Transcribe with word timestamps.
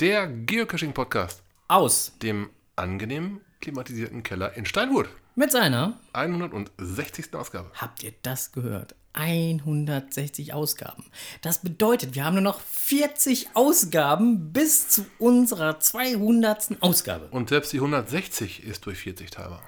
Der 0.00 0.26
Geocaching-Podcast 0.28 1.42
aus 1.68 2.12
dem 2.22 2.50
angenehm 2.76 3.40
klimatisierten 3.60 4.22
Keller 4.22 4.54
in 4.56 4.66
Steinwood. 4.66 5.08
mit 5.34 5.50
seiner, 5.50 5.98
160. 6.12 7.34
Ausgabe. 7.34 7.70
habt 7.74 8.02
ihr 8.02 8.12
das 8.22 8.52
gehört? 8.52 8.94
160 9.14 10.52
Ausgaben. 10.52 11.04
Das 11.40 11.62
bedeutet, 11.62 12.14
wir 12.14 12.24
haben 12.26 12.34
nur 12.34 12.42
noch 12.42 12.60
40 12.60 13.48
Ausgaben 13.54 14.52
bis 14.52 14.88
zu 14.90 15.06
unserer 15.18 15.80
200. 15.80 16.82
Ausgabe. 16.82 17.28
Und 17.30 17.48
selbst 17.48 17.72
die 17.72 17.78
160 17.78 18.62
ist 18.64 18.84
durch 18.84 18.98
40 18.98 19.30
teilbar. 19.30 19.62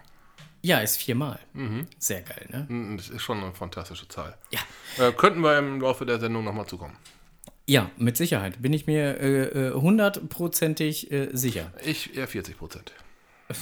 Ja, 0.61 0.81
ist 0.81 0.97
viermal. 0.99 1.39
Sehr 1.99 2.21
geil, 2.21 2.47
ne? 2.51 2.67
Mm, 2.69 2.97
Das 2.99 3.09
ist 3.09 3.23
schon 3.23 3.43
eine 3.43 3.55
fantastische 3.55 4.09
Zahl. 4.09 4.37
Ja. 4.51 4.61
Äh, 5.03 5.13
könnten 5.13 5.41
wir 5.41 5.57
im 5.57 5.81
Laufe 5.81 6.05
der 6.05 6.19
Sendung 6.21 6.45
nochmal 6.45 6.67
zukommen. 6.67 6.97
Ja, 7.69 7.91
mit 7.99 8.17
Sicherheit. 8.17 8.63
Bin 8.63 8.73
ich 8.73 8.87
mir 8.87 9.21
äh, 9.21 9.43
äh, 9.69 9.73
hundertprozentig 9.75 11.13
äh, 11.13 11.29
sicher. 11.33 11.71
Ich 11.85 12.17
eher 12.17 12.27
40 12.27 12.57
Prozent. 12.57 12.93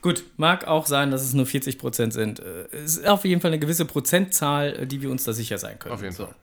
Gut, 0.00 0.24
mag 0.38 0.66
auch 0.66 0.86
sein, 0.86 1.10
dass 1.10 1.20
es 1.22 1.34
nur 1.34 1.44
40 1.44 1.78
Prozent 1.78 2.14
sind. 2.14 2.40
Äh, 2.40 2.64
Es 2.72 2.96
ist 2.96 3.06
auf 3.06 3.26
jeden 3.26 3.42
Fall 3.42 3.50
eine 3.50 3.58
gewisse 3.58 3.84
Prozentzahl, 3.84 4.86
die 4.86 5.02
wir 5.02 5.10
uns 5.10 5.24
da 5.24 5.34
sicher 5.34 5.58
sein 5.58 5.78
können. 5.78 5.94
Auf 5.94 6.02
jeden 6.02 6.14
Fall. 6.14 6.34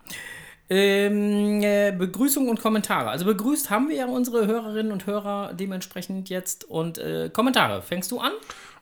Ähm, 0.70 1.64
äh, 1.64 1.92
Begrüßung 1.92 2.48
und 2.48 2.62
Kommentare. 2.62 3.10
Also 3.10 3.26
begrüßt 3.26 3.72
haben 3.72 3.90
wir 3.90 3.96
ja 3.96 4.06
unsere 4.06 4.46
Hörerinnen 4.46 4.92
und 4.92 5.08
Hörer 5.08 5.54
dementsprechend 5.56 6.30
jetzt. 6.30 6.64
Und 6.64 7.00
äh, 7.00 7.32
Kommentare, 7.34 7.82
fängst 7.82 8.12
du 8.12 8.20
an? 8.20 8.34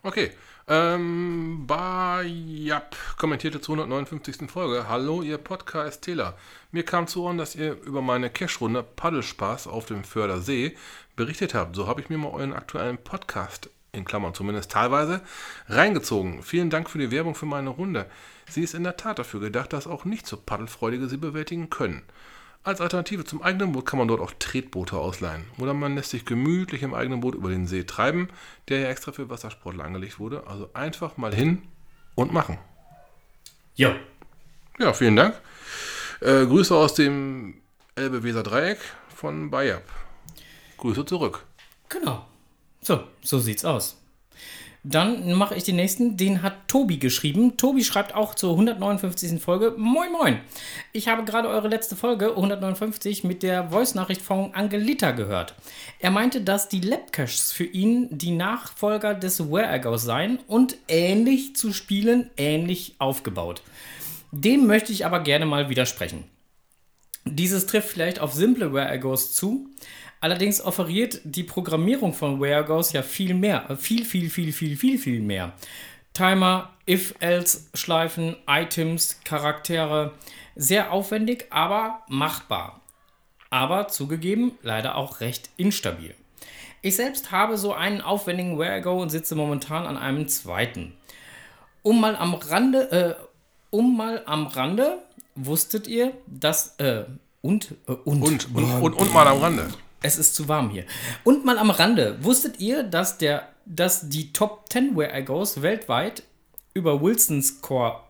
Okay. 0.02 0.32
Ähm, 0.72 1.66
Bayap 1.66 2.94
kommentierte 3.18 3.60
zur 3.60 3.74
159. 3.74 4.48
Folge. 4.48 4.86
Hallo, 4.88 5.20
ihr 5.20 5.36
Podcast-Täler. 5.36 6.38
Mir 6.70 6.84
kam 6.84 7.08
zu 7.08 7.24
Ohren, 7.24 7.38
dass 7.38 7.56
ihr 7.56 7.72
über 7.82 8.02
meine 8.02 8.30
Cash-Runde 8.30 8.84
Paddelspaß 8.84 9.66
auf 9.66 9.86
dem 9.86 10.04
Fördersee 10.04 10.76
berichtet 11.16 11.54
habt. 11.54 11.74
So 11.74 11.88
habe 11.88 12.00
ich 12.00 12.08
mir 12.08 12.18
mal 12.18 12.30
euren 12.30 12.52
aktuellen 12.52 12.98
Podcast, 12.98 13.68
in 13.90 14.04
Klammern 14.04 14.32
zumindest 14.32 14.70
teilweise, 14.70 15.22
reingezogen. 15.68 16.44
Vielen 16.44 16.70
Dank 16.70 16.88
für 16.88 16.98
die 16.98 17.10
Werbung 17.10 17.34
für 17.34 17.46
meine 17.46 17.70
Runde. 17.70 18.06
Sie 18.48 18.62
ist 18.62 18.74
in 18.74 18.84
der 18.84 18.96
Tat 18.96 19.18
dafür 19.18 19.40
gedacht, 19.40 19.72
dass 19.72 19.88
auch 19.88 20.04
nicht 20.04 20.28
so 20.28 20.36
Paddelfreudige 20.36 21.08
sie 21.08 21.16
bewältigen 21.16 21.70
können. 21.70 22.04
Als 22.62 22.82
Alternative 22.82 23.24
zum 23.24 23.40
eigenen 23.40 23.72
Boot 23.72 23.86
kann 23.86 23.98
man 23.98 24.08
dort 24.08 24.20
auch 24.20 24.32
Tretboote 24.38 24.96
ausleihen. 24.96 25.44
Oder 25.58 25.72
man 25.72 25.94
lässt 25.94 26.10
sich 26.10 26.26
gemütlich 26.26 26.82
im 26.82 26.92
eigenen 26.92 27.20
Boot 27.20 27.34
über 27.34 27.48
den 27.48 27.66
See 27.66 27.84
treiben, 27.84 28.28
der 28.68 28.80
ja 28.80 28.88
extra 28.88 29.12
für 29.12 29.30
Wassersportler 29.30 29.84
angelegt 29.84 30.18
wurde. 30.18 30.46
Also 30.46 30.68
einfach 30.74 31.16
mal 31.16 31.34
hin 31.34 31.62
und 32.14 32.34
machen. 32.34 32.58
Ja. 33.76 33.96
Ja, 34.78 34.92
vielen 34.92 35.16
Dank. 35.16 35.40
Äh, 36.20 36.44
Grüße 36.44 36.74
aus 36.76 36.92
dem 36.92 37.62
Elbe-Weser-Dreieck 37.94 38.78
von 39.14 39.50
Bayab. 39.50 39.84
Grüße 40.76 41.06
zurück. 41.06 41.46
Genau. 41.88 42.26
So, 42.82 43.04
so 43.22 43.38
sieht's 43.38 43.64
aus. 43.64 43.99
Dann 44.82 45.34
mache 45.34 45.54
ich 45.54 45.64
den 45.64 45.76
nächsten. 45.76 46.16
Den 46.16 46.42
hat 46.42 46.66
Tobi 46.66 46.98
geschrieben. 46.98 47.58
Tobi 47.58 47.84
schreibt 47.84 48.14
auch 48.14 48.34
zur 48.34 48.52
159. 48.52 49.40
Folge. 49.40 49.74
Moin, 49.76 50.10
moin. 50.10 50.40
Ich 50.92 51.08
habe 51.08 51.24
gerade 51.24 51.48
eure 51.48 51.68
letzte 51.68 51.96
Folge 51.96 52.30
159 52.30 53.22
mit 53.24 53.42
der 53.42 53.68
Voice-Nachricht 53.68 54.22
von 54.22 54.54
Angelita 54.54 55.10
gehört. 55.10 55.54
Er 55.98 56.10
meinte, 56.10 56.40
dass 56.40 56.70
die 56.70 56.80
Labcaches 56.80 57.52
für 57.52 57.64
ihn 57.64 58.08
die 58.10 58.30
Nachfolger 58.30 59.14
des 59.14 59.50
Where-Agos 59.50 60.02
seien 60.02 60.38
und 60.46 60.76
ähnlich 60.88 61.56
zu 61.56 61.74
spielen, 61.74 62.30
ähnlich 62.38 62.94
aufgebaut. 62.98 63.60
Dem 64.32 64.66
möchte 64.66 64.92
ich 64.92 65.04
aber 65.04 65.20
gerne 65.20 65.44
mal 65.44 65.68
widersprechen. 65.68 66.24
Dieses 67.26 67.66
trifft 67.66 67.90
vielleicht 67.90 68.18
auf 68.18 68.32
simple 68.32 68.72
Where-Agos 68.72 69.34
zu. 69.34 69.68
Allerdings 70.20 70.60
offeriert 70.60 71.20
die 71.24 71.44
Programmierung 71.44 72.12
von 72.12 72.40
Where-Agos 72.40 72.92
ja 72.92 73.02
viel 73.02 73.34
mehr. 73.34 73.70
äh, 73.70 73.76
Viel, 73.76 74.04
viel, 74.04 74.28
viel, 74.28 74.52
viel, 74.52 74.76
viel, 74.76 74.98
viel 74.98 75.20
mehr. 75.20 75.52
Timer, 76.12 76.70
If-Else-Schleifen, 76.86 78.36
Items, 78.46 79.20
Charaktere. 79.24 80.12
Sehr 80.56 80.92
aufwendig, 80.92 81.46
aber 81.50 82.02
machbar. 82.08 82.80
Aber 83.48 83.88
zugegeben, 83.88 84.52
leider 84.62 84.96
auch 84.96 85.20
recht 85.20 85.50
instabil. 85.56 86.14
Ich 86.82 86.96
selbst 86.96 87.30
habe 87.30 87.56
so 87.56 87.72
einen 87.72 88.00
aufwendigen 88.00 88.58
Where-Ago 88.58 89.00
und 89.00 89.10
sitze 89.10 89.34
momentan 89.34 89.86
an 89.86 89.96
einem 89.96 90.28
zweiten. 90.28 90.94
Um 91.82 92.00
mal 92.00 92.14
am 92.16 92.34
Rande, 92.34 93.18
äh, 93.18 93.24
um 93.70 93.96
mal 93.96 94.22
am 94.26 94.46
Rande, 94.46 94.98
wusstet 95.34 95.86
ihr, 95.86 96.12
dass, 96.26 96.76
äh, 96.78 97.04
und, 97.40 97.72
äh, 97.86 97.92
und, 97.92 98.22
Und, 98.22 98.54
und, 98.54 98.64
und, 98.82 98.94
und 98.94 99.14
mal 99.14 99.26
am 99.26 99.38
Rande. 99.38 99.68
Es 100.02 100.16
ist 100.16 100.34
zu 100.34 100.48
warm 100.48 100.70
hier. 100.70 100.84
Und 101.24 101.44
mal 101.44 101.58
am 101.58 101.70
Rande, 101.70 102.22
wusstet 102.22 102.60
ihr, 102.60 102.82
dass, 102.82 103.18
der, 103.18 103.48
dass 103.66 104.08
die 104.08 104.32
Top 104.32 104.66
10 104.70 104.96
Where 104.96 105.18
I 105.18 105.24
Goes 105.24 105.62
weltweit 105.62 106.22
über 106.74 107.00
Wilson's 107.00 107.60
Core 107.60 108.00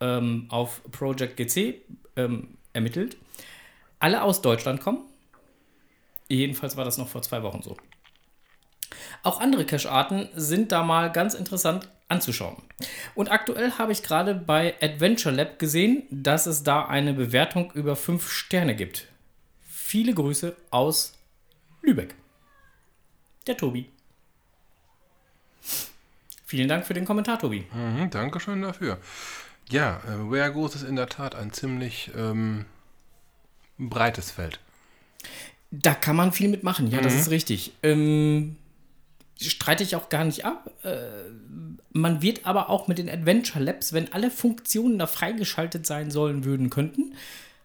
ähm, 0.00 0.46
auf 0.48 0.80
Project 0.90 1.36
GC 1.36 1.82
ähm, 2.16 2.56
ermittelt, 2.72 3.16
alle 3.98 4.22
aus 4.22 4.42
Deutschland 4.42 4.80
kommen? 4.80 5.04
Jedenfalls 6.28 6.76
war 6.76 6.84
das 6.84 6.98
noch 6.98 7.08
vor 7.08 7.22
zwei 7.22 7.42
Wochen 7.42 7.62
so. 7.62 7.76
Auch 9.22 9.40
andere 9.40 9.64
Cache-Arten 9.64 10.28
sind 10.34 10.72
da 10.72 10.82
mal 10.82 11.10
ganz 11.10 11.34
interessant 11.34 11.88
anzuschauen. 12.08 12.56
Und 13.14 13.30
aktuell 13.30 13.72
habe 13.72 13.92
ich 13.92 14.02
gerade 14.02 14.34
bei 14.34 14.74
Adventure 14.80 15.34
Lab 15.34 15.58
gesehen, 15.58 16.04
dass 16.10 16.46
es 16.46 16.62
da 16.62 16.86
eine 16.86 17.12
Bewertung 17.12 17.72
über 17.72 17.96
5 17.96 18.30
Sterne 18.30 18.74
gibt. 18.74 19.06
Viele 19.66 20.14
Grüße 20.14 20.56
aus 20.70 21.17
Lübeck. 21.82 22.14
Der 23.46 23.56
Tobi. 23.56 23.88
Vielen 26.44 26.68
Dank 26.68 26.86
für 26.86 26.94
den 26.94 27.04
Kommentar, 27.04 27.38
Tobi. 27.38 27.66
Mhm, 27.72 28.10
Dankeschön 28.10 28.62
dafür. 28.62 28.98
Ja, 29.70 30.00
äh, 30.06 30.30
Where 30.30 30.52
Goes 30.52 30.74
ist 30.74 30.82
in 30.82 30.96
der 30.96 31.08
Tat 31.08 31.34
ein 31.34 31.52
ziemlich 31.52 32.10
ähm, 32.16 32.64
breites 33.76 34.30
Feld. 34.30 34.60
Da 35.70 35.92
kann 35.92 36.16
man 36.16 36.32
viel 36.32 36.48
mitmachen, 36.48 36.90
ja, 36.90 37.02
das 37.02 37.14
ist 37.14 37.30
richtig. 37.30 37.72
Ähm, 37.82 38.56
streite 39.38 39.82
ich 39.82 39.96
auch 39.96 40.08
gar 40.08 40.24
nicht 40.24 40.46
ab. 40.46 40.70
Äh, 40.82 40.96
man 41.92 42.22
wird 42.22 42.46
aber 42.46 42.70
auch 42.70 42.88
mit 42.88 42.96
den 42.98 43.10
Adventure 43.10 43.62
Labs, 43.62 43.92
wenn 43.92 44.12
alle 44.12 44.30
Funktionen 44.30 44.98
da 44.98 45.06
freigeschaltet 45.06 45.86
sein 45.86 46.10
sollen 46.10 46.44
würden 46.44 46.70
könnten, 46.70 47.14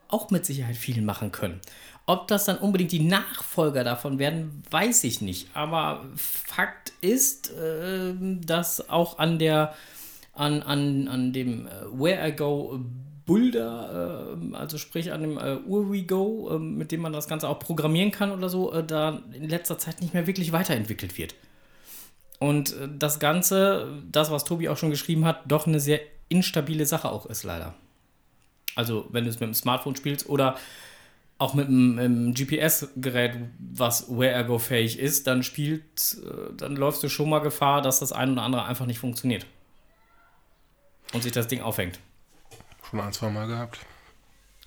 auch 0.10 0.30
mit 0.30 0.46
Sicherheit 0.46 0.76
viel 0.76 1.02
machen 1.02 1.32
können. 1.32 1.62
Ob 2.06 2.28
das 2.28 2.46
dann 2.46 2.58
unbedingt 2.58 2.92
die 2.92 3.00
Nachfolger 3.00 3.84
davon 3.84 4.20
werden, 4.20 4.62
weiß 4.70 5.06
ich 5.06 5.22
nicht. 5.22 5.48
Aber 5.54 6.06
Fakt 6.16 6.92
ist, 7.02 7.52
äh, 7.52 8.14
dass 8.42 8.90
auch 8.90 9.20
an 9.20 9.40
der 9.40 9.74
an, 10.34 10.64
an, 10.64 11.08
an 11.08 11.32
dem 11.32 11.68
äh, 11.68 11.72
Where 11.92 12.28
I 12.28 12.36
Go 12.36 12.80
Boulder, 13.26 14.38
äh, 14.52 14.56
also 14.56 14.78
sprich 14.78 15.12
an 15.12 15.22
dem 15.22 15.38
äh, 15.38 15.56
URWeGo, 15.66 16.56
äh, 16.56 16.60
mit 16.60 16.92
dem 16.92 17.02
man 17.02 17.14
das 17.14 17.28
Ganze 17.28 17.48
auch 17.48 17.60
programmieren 17.60 18.12
kann 18.12 18.32
oder 18.32 18.50
so, 18.50 18.74
äh, 18.74 18.84
da 18.84 19.22
in 19.32 19.48
letzter 19.48 19.78
Zeit 19.78 20.02
nicht 20.02 20.14
mehr 20.14 20.28
wirklich 20.28 20.52
weiterentwickelt 20.52 21.18
wird. 21.18 21.36
Und 22.40 22.74
äh, 22.74 22.90
das 22.98 23.20
Ganze, 23.20 24.04
das, 24.12 24.30
was 24.30 24.44
Tobi 24.44 24.68
auch 24.68 24.78
schon 24.78 24.90
geschrieben 24.90 25.24
hat, 25.24 25.44
doch 25.48 25.68
eine 25.68 25.80
sehr 25.80 26.02
instabile 26.28 26.86
Sache 26.86 27.10
auch 27.10 27.26
ist, 27.26 27.44
leider. 27.44 27.74
Also, 28.76 29.06
wenn 29.12 29.24
du 29.24 29.30
es 29.30 29.40
mit 29.40 29.48
dem 29.48 29.54
Smartphone 29.54 29.96
spielst 29.96 30.28
oder 30.28 30.58
auch 31.44 31.54
mit 31.54 31.68
einem, 31.68 32.34
GPS-Gerät, 32.34 33.36
was 33.60 34.08
Where-Ergo 34.10 34.60
fähig 34.60 34.98
ist, 34.98 35.28
dann 35.28 35.44
spielt, 35.44 35.84
äh, 36.24 36.54
dann 36.56 36.78
läufst 36.78 37.04
du 37.04 37.10
schon 37.10 37.30
mal 37.30 37.40
Gefahr, 37.40 37.82
dass 37.82 38.00
das 38.00 38.14
ein 38.14 38.32
oder 38.32 38.44
andere 38.44 38.64
einfach 38.64 38.86
nicht 38.86 39.00
funktioniert. 39.00 39.46
Und 41.12 41.22
sich 41.24 41.34
das 41.34 41.48
Ding 41.48 41.62
aufhängt. 41.62 42.00
Schon 42.90 43.02
ein, 43.02 43.12
zwei 43.12 43.30
Mal 43.30 43.48
gehabt. 43.48 43.80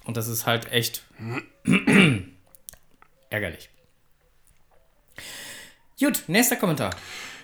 Und 0.05 0.19
das 0.19 0.29
ist 0.29 0.45
halt 0.45 0.71
echt 0.71 1.03
ärgerlich. 3.31 3.71
Gut, 5.99 6.25
nächster 6.27 6.57
Kommentar. 6.57 6.91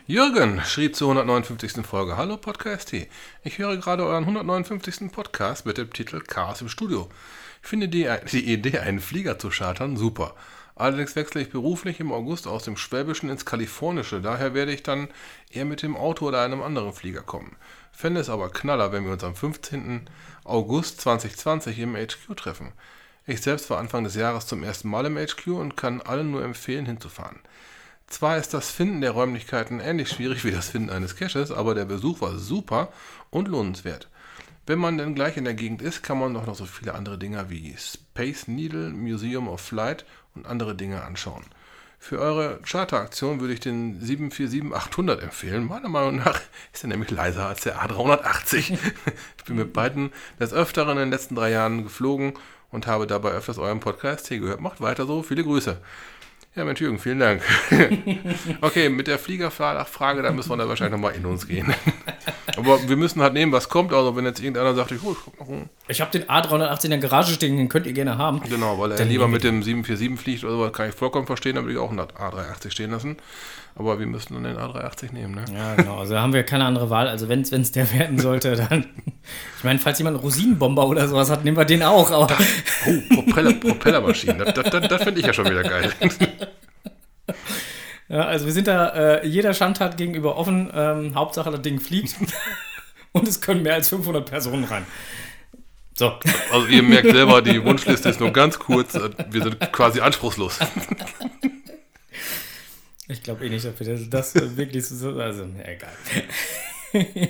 Jürgen 0.06 0.60
schrieb 0.60 0.94
zur 0.94 1.08
159. 1.08 1.86
Folge: 1.86 2.18
Hallo 2.18 2.36
Podcast 2.36 2.90
T. 2.90 3.08
Ich 3.44 3.56
höre 3.56 3.78
gerade 3.78 4.04
euren 4.04 4.24
159. 4.24 5.10
Podcast 5.10 5.64
mit 5.64 5.78
dem 5.78 5.90
Titel 5.90 6.20
Chaos 6.20 6.60
im 6.60 6.68
Studio. 6.68 7.08
Ich 7.62 7.68
finde 7.68 7.88
die, 7.88 8.08
die 8.30 8.52
Idee, 8.52 8.78
einen 8.78 9.00
Flieger 9.00 9.38
zu 9.38 9.48
chartern, 9.48 9.96
super. 9.96 10.34
Allerdings 10.74 11.14
wechsle 11.16 11.42
ich 11.42 11.50
beruflich 11.50 12.00
im 12.00 12.12
August 12.12 12.46
aus 12.46 12.64
dem 12.64 12.76
Schwäbischen 12.76 13.30
ins 13.30 13.44
Kalifornische, 13.44 14.20
daher 14.20 14.54
werde 14.54 14.72
ich 14.72 14.82
dann 14.82 15.08
eher 15.50 15.64
mit 15.64 15.82
dem 15.82 15.96
Auto 15.96 16.26
oder 16.26 16.42
einem 16.42 16.62
anderen 16.62 16.92
Flieger 16.92 17.22
kommen. 17.22 17.56
Fände 17.92 18.20
es 18.20 18.30
aber 18.30 18.50
knaller, 18.50 18.90
wenn 18.90 19.04
wir 19.04 19.12
uns 19.12 19.22
am 19.22 19.36
15. 19.36 20.08
August 20.44 21.00
2020 21.02 21.78
im 21.78 21.94
HQ 21.94 22.36
treffen. 22.36 22.72
Ich 23.26 23.42
selbst 23.42 23.70
war 23.70 23.78
Anfang 23.78 24.02
des 24.02 24.16
Jahres 24.16 24.46
zum 24.46 24.64
ersten 24.64 24.88
Mal 24.88 25.06
im 25.06 25.16
HQ 25.16 25.46
und 25.48 25.76
kann 25.76 26.00
allen 26.00 26.30
nur 26.30 26.42
empfehlen, 26.42 26.86
hinzufahren. 26.86 27.38
Zwar 28.08 28.38
ist 28.38 28.52
das 28.52 28.70
Finden 28.70 29.00
der 29.00 29.12
Räumlichkeiten 29.12 29.78
ähnlich 29.78 30.08
schwierig 30.08 30.44
wie 30.44 30.50
das 30.50 30.70
Finden 30.70 30.90
eines 30.90 31.16
Caches, 31.16 31.52
aber 31.52 31.74
der 31.74 31.84
Besuch 31.84 32.20
war 32.20 32.36
super 32.38 32.92
und 33.30 33.46
lohnenswert. 33.46 34.08
Wenn 34.64 34.78
man 34.78 34.96
dann 34.96 35.16
gleich 35.16 35.36
in 35.36 35.44
der 35.44 35.54
Gegend 35.54 35.82
ist, 35.82 36.02
kann 36.02 36.20
man 36.20 36.34
doch 36.34 36.46
noch 36.46 36.54
so 36.54 36.66
viele 36.66 36.94
andere 36.94 37.18
Dinge 37.18 37.50
wie 37.50 37.74
Space 37.76 38.46
Needle, 38.46 38.90
Museum 38.90 39.48
of 39.48 39.60
Flight 39.60 40.04
und 40.36 40.46
andere 40.46 40.76
Dinge 40.76 41.02
anschauen. 41.02 41.44
Für 41.98 42.20
eure 42.20 42.60
Charteraktion 42.64 43.40
würde 43.40 43.54
ich 43.54 43.60
den 43.60 44.00
747-800 44.00 45.18
empfehlen. 45.20 45.64
Meiner 45.64 45.88
Meinung 45.88 46.16
nach 46.16 46.40
ist 46.72 46.84
er 46.84 46.88
nämlich 46.88 47.10
leiser 47.10 47.46
als 47.46 47.62
der 47.62 47.80
A380. 47.80 48.78
ich 49.38 49.44
bin 49.44 49.56
mit 49.56 49.72
beiden 49.72 50.12
des 50.38 50.52
Öfteren 50.52 50.90
in 50.90 51.04
den 51.04 51.10
letzten 51.10 51.34
drei 51.34 51.50
Jahren 51.50 51.82
geflogen 51.84 52.34
und 52.70 52.86
habe 52.86 53.06
dabei 53.06 53.30
öfters 53.30 53.58
euren 53.58 53.80
Podcast 53.80 54.28
hier 54.28 54.40
gehört. 54.40 54.60
Macht 54.60 54.80
weiter 54.80 55.06
so. 55.06 55.22
Viele 55.22 55.44
Grüße. 55.44 55.78
Ja, 56.54 56.66
Mensch 56.66 56.82
Jürgen, 56.82 56.98
vielen 56.98 57.18
Dank. 57.18 57.40
okay, 58.60 58.90
mit 58.90 59.06
der 59.06 59.18
Fliegerfrage, 59.18 60.22
da 60.22 60.32
müssen 60.32 60.50
wir 60.50 60.58
dann 60.58 60.68
wahrscheinlich 60.68 60.92
nochmal 60.92 61.14
in 61.14 61.24
uns 61.24 61.48
gehen. 61.48 61.72
Aber 62.58 62.86
wir 62.86 62.96
müssen 62.96 63.22
halt 63.22 63.32
nehmen, 63.32 63.52
was 63.52 63.70
kommt. 63.70 63.94
Also 63.94 64.14
wenn 64.16 64.26
jetzt 64.26 64.38
irgendeiner 64.38 64.74
sagt, 64.74 64.92
ich, 64.92 65.02
oh, 65.02 65.12
ich 65.12 65.18
guck 65.24 65.40
noch 65.40 65.48
einen. 65.48 65.70
Ich 65.88 66.02
habe 66.02 66.10
den 66.10 66.24
A380 66.24 66.84
in 66.84 66.90
der 66.90 66.98
Garage 66.98 67.32
stehen, 67.32 67.56
den 67.56 67.70
könnt 67.70 67.86
ihr 67.86 67.94
gerne 67.94 68.18
haben. 68.18 68.42
Genau, 68.42 68.78
weil 68.78 68.92
er 68.92 68.98
Dann 68.98 69.08
lieber 69.08 69.28
mit 69.28 69.44
dem 69.44 69.62
747 69.62 70.20
fliegt 70.20 70.44
oder 70.44 70.66
so, 70.66 70.70
kann 70.70 70.90
ich 70.90 70.94
vollkommen 70.94 71.26
verstehen, 71.26 71.54
dann 71.54 71.64
würde 71.64 71.72
ich 71.72 71.78
auch 71.78 71.90
einen 71.90 72.00
A380 72.00 72.70
stehen 72.70 72.90
lassen. 72.90 73.16
Aber 73.74 73.98
wir 73.98 74.06
müssen 74.06 74.34
dann 74.34 74.44
den 74.44 74.56
A380 74.56 75.12
nehmen, 75.12 75.34
ne? 75.34 75.44
Ja, 75.54 75.74
genau. 75.76 75.98
Also 75.98 76.14
da 76.14 76.20
haben 76.22 76.34
wir 76.34 76.42
keine 76.42 76.66
andere 76.66 76.90
Wahl. 76.90 77.08
Also 77.08 77.28
wenn 77.28 77.40
es 77.40 77.72
der 77.72 77.92
werden 77.92 78.18
sollte, 78.18 78.56
dann. 78.56 78.86
Ich 79.56 79.64
meine, 79.64 79.78
falls 79.78 79.98
jemand 79.98 80.16
einen 80.16 80.24
Rosinenbomber 80.24 80.84
oder 80.88 81.06
sowas 81.06 81.30
hat, 81.30 81.44
nehmen 81.44 81.56
wir 81.56 81.64
den 81.64 81.84
auch. 81.84 82.10
Aber 82.10 82.36
Oh, 82.86 83.14
Propeller, 83.14 83.52
Propellermaschinen, 83.52 84.38
das, 84.38 84.54
das, 84.54 84.70
das, 84.70 84.88
das 84.88 85.02
finde 85.04 85.20
ich 85.20 85.26
ja 85.26 85.32
schon 85.32 85.44
wieder 85.44 85.62
geil. 85.62 85.92
ja, 88.08 88.22
also 88.24 88.46
wir 88.46 88.52
sind 88.52 88.66
da 88.66 88.88
äh, 88.88 89.26
jeder 89.26 89.54
Schandtat 89.54 89.96
gegenüber 89.96 90.36
offen. 90.36 90.68
Ähm, 90.74 91.14
Hauptsache, 91.14 91.52
das 91.52 91.62
Ding 91.62 91.78
fliegt. 91.78 92.16
Und 93.12 93.28
es 93.28 93.40
können 93.40 93.62
mehr 93.62 93.74
als 93.74 93.90
500 93.90 94.28
Personen 94.28 94.64
rein. 94.64 94.84
So. 95.94 96.14
Also 96.50 96.66
ihr 96.66 96.82
merkt 96.82 97.12
selber, 97.12 97.42
die 97.42 97.62
Wunschliste 97.64 98.08
ist 98.08 98.18
nur 98.18 98.32
ganz 98.32 98.58
kurz. 98.58 98.98
Wir 99.30 99.42
sind 99.42 99.60
quasi 99.72 100.00
anspruchslos. 100.00 100.58
Ich 103.12 103.22
glaube 103.22 103.44
eh 103.44 103.50
nicht, 103.50 103.64
dass 103.64 103.78
wir 103.78 104.08
das, 104.08 104.34
das 104.34 104.34
wirklich 104.56 104.86
so. 104.86 105.18
Also, 105.18 105.46
egal. 105.62 105.92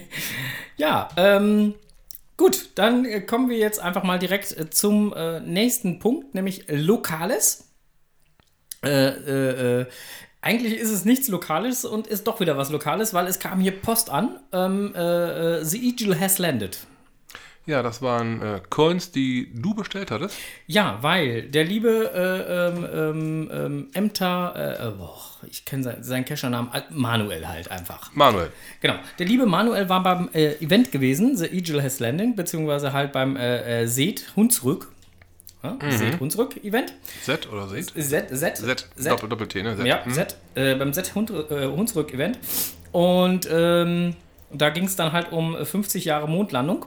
ja, 0.76 1.08
ähm, 1.16 1.74
gut, 2.36 2.70
dann 2.76 3.04
äh, 3.04 3.20
kommen 3.20 3.48
wir 3.48 3.58
jetzt 3.58 3.80
einfach 3.80 4.04
mal 4.04 4.18
direkt 4.18 4.56
äh, 4.56 4.70
zum 4.70 5.12
äh, 5.12 5.40
nächsten 5.40 5.98
Punkt, 5.98 6.34
nämlich 6.34 6.64
Lokales. 6.68 7.64
Äh, 8.84 9.08
äh, 9.08 9.80
äh, 9.80 9.86
eigentlich 10.40 10.76
ist 10.76 10.90
es 10.90 11.04
nichts 11.04 11.28
Lokales 11.28 11.84
und 11.84 12.06
ist 12.06 12.26
doch 12.26 12.40
wieder 12.40 12.56
was 12.56 12.70
Lokales, 12.70 13.14
weil 13.14 13.26
es 13.26 13.38
kam 13.38 13.60
hier 13.60 13.72
Post 13.72 14.10
an. 14.10 14.40
Ähm, 14.52 14.92
äh, 14.94 15.58
äh, 15.60 15.64
The 15.64 15.88
Eagle 15.88 16.18
has 16.18 16.38
landed. 16.38 16.78
Ja, 17.64 17.82
das 17.82 18.02
waren 18.02 18.42
äh, 18.42 18.60
Coins, 18.70 19.12
die 19.12 19.52
du 19.54 19.72
bestellt 19.74 20.10
hattest. 20.10 20.36
Ja, 20.66 20.98
weil 21.00 21.42
der 21.42 21.62
liebe 21.64 22.10
äh, 22.12 22.68
ähm, 22.68 22.86
ähm, 22.92 23.50
ähm, 23.52 23.88
Emter, 23.92 24.80
äh, 24.80 24.90
boah, 24.90 25.16
ich 25.48 25.64
kenne 25.64 25.84
sein, 25.84 26.02
seinen 26.02 26.24
Cacher-Namen, 26.24 26.70
Manuel 26.90 27.46
halt 27.46 27.70
einfach. 27.70 28.10
Manuel. 28.14 28.50
Genau. 28.80 28.94
Der 29.18 29.26
liebe 29.26 29.46
Manuel 29.46 29.88
war 29.88 30.02
beim 30.02 30.28
äh, 30.32 30.54
Event 30.56 30.90
gewesen, 30.90 31.36
The 31.36 31.46
Eagle 31.46 31.80
Has 31.82 32.00
Landing, 32.00 32.34
beziehungsweise 32.34 32.92
halt 32.92 33.12
beim 33.12 33.36
äh, 33.36 33.82
äh, 33.82 33.86
Seed 33.86 34.32
Hunsrück. 34.34 34.88
Ja, 35.62 35.76
Seed 35.88 36.18
Hunsrück 36.18 36.64
Event. 36.64 36.92
Z 37.24 37.48
oder 37.52 37.68
Seed? 37.68 37.92
Z, 37.94 38.36
Z, 38.36 38.56
Z, 38.58 38.88
Doppel, 39.08 39.28
Doppel-T, 39.28 39.62
ne? 39.62 39.76
Z. 39.76 39.86
Ja, 39.86 40.04
Hm. 40.04 40.12
Z, 40.12 40.36
äh, 40.56 40.74
beim 40.74 40.92
Z 40.92 41.14
Hund, 41.14 41.30
Hunsrück 41.30 42.12
Event. 42.12 42.40
Und 42.90 43.48
ähm, 43.48 44.16
da 44.52 44.70
ging 44.70 44.84
es 44.86 44.96
dann 44.96 45.12
halt 45.12 45.30
um 45.30 45.56
50 45.64 46.04
Jahre 46.04 46.28
Mondlandung. 46.28 46.86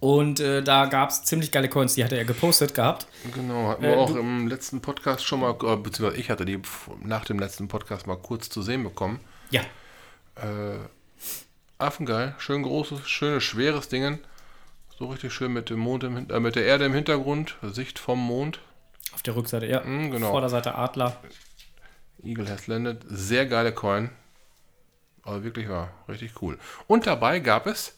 Und 0.00 0.40
äh, 0.40 0.62
da 0.62 0.86
gab 0.86 1.08
es 1.10 1.24
ziemlich 1.24 1.50
geile 1.52 1.68
Coins, 1.68 1.94
die 1.94 2.04
hatte 2.04 2.16
er 2.18 2.24
gepostet 2.24 2.74
gehabt. 2.74 3.06
Genau, 3.34 3.68
hatten 3.68 3.84
Äh, 3.84 3.88
wir 3.92 3.98
auch 3.98 4.10
du- 4.10 4.18
im 4.18 4.46
letzten 4.46 4.80
Podcast 4.82 5.24
schon 5.24 5.40
mal, 5.40 5.52
äh, 5.52 5.76
beziehungsweise 5.76 6.20
ich 6.20 6.28
hatte 6.30 6.44
die 6.44 6.60
nach 7.02 7.24
dem 7.24 7.38
letzten 7.38 7.66
Podcast 7.68 8.06
mal 8.06 8.16
kurz 8.18 8.48
zu 8.50 8.62
sehen 8.62 8.82
bekommen. 8.84 9.20
Ja, 9.50 9.62
Äh, 10.36 10.78
Affengeil, 11.78 12.34
schön 12.38 12.62
großes, 12.62 13.08
schönes, 13.08 13.42
schweres 13.44 13.88
Dingen. 13.88 14.18
So 14.98 15.06
richtig 15.06 15.32
schön 15.32 15.52
mit 15.52 15.68
dem 15.70 15.78
Mond 15.78 16.04
im, 16.04 16.28
äh, 16.30 16.40
mit 16.40 16.56
der 16.56 16.64
Erde 16.66 16.84
im 16.86 16.94
Hintergrund, 16.94 17.56
Sicht 17.62 17.98
vom 17.98 18.18
Mond. 18.18 18.60
auf 19.14 19.22
der 19.22 19.34
Rückseite, 19.36 19.66
ja. 19.66 19.82
Hm, 19.82 20.10
genau. 20.10 20.30
Vorderseite 20.30 20.74
Adler. 20.74 21.16
Eagle 22.22 22.48
has 22.50 22.66
landed. 22.66 23.02
Sehr 23.08 23.46
geile 23.46 23.72
Coin. 23.72 24.10
Aber 25.22 25.42
wirklich 25.42 25.68
war 25.68 25.90
richtig 26.08 26.40
cool. 26.42 26.58
Und 26.86 27.06
dabei 27.06 27.40
gab 27.40 27.66
es 27.66 27.94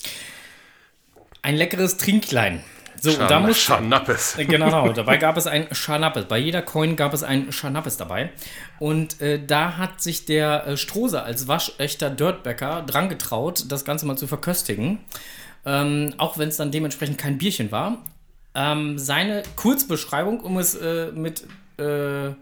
Ein 1.48 1.56
leckeres 1.56 1.96
Trinklein. 1.96 2.62
So, 3.00 3.10
und 3.10 3.30
da 3.30 3.40
muss 3.40 3.58
Scharnappes. 3.58 4.36
Äh, 4.36 4.44
Genau, 4.44 4.92
dabei 4.92 5.16
gab 5.16 5.38
es 5.38 5.46
ein 5.46 5.66
Scharnappes. 5.72 6.26
Bei 6.26 6.36
jeder 6.36 6.60
Coin 6.60 6.94
gab 6.94 7.14
es 7.14 7.22
ein 7.22 7.52
Scharnappes 7.52 7.96
dabei. 7.96 8.28
Und 8.78 9.22
äh, 9.22 9.42
da 9.42 9.78
hat 9.78 10.02
sich 10.02 10.26
der 10.26 10.66
äh, 10.66 10.76
Strose 10.76 11.22
als 11.22 11.48
waschechter 11.48 12.10
Dirtbäcker 12.10 12.82
dran 12.82 13.08
getraut, 13.08 13.64
das 13.68 13.86
Ganze 13.86 14.04
mal 14.04 14.18
zu 14.18 14.26
verköstigen. 14.26 14.98
Ähm, 15.64 16.12
auch 16.18 16.36
wenn 16.36 16.50
es 16.50 16.58
dann 16.58 16.70
dementsprechend 16.70 17.16
kein 17.16 17.38
Bierchen 17.38 17.72
war. 17.72 17.96
Ähm, 18.54 18.98
seine 18.98 19.42
Kurzbeschreibung, 19.56 20.40
um 20.40 20.58
es 20.58 20.74
äh, 20.74 21.12
mit 21.12 21.44
äh, 21.78 22.34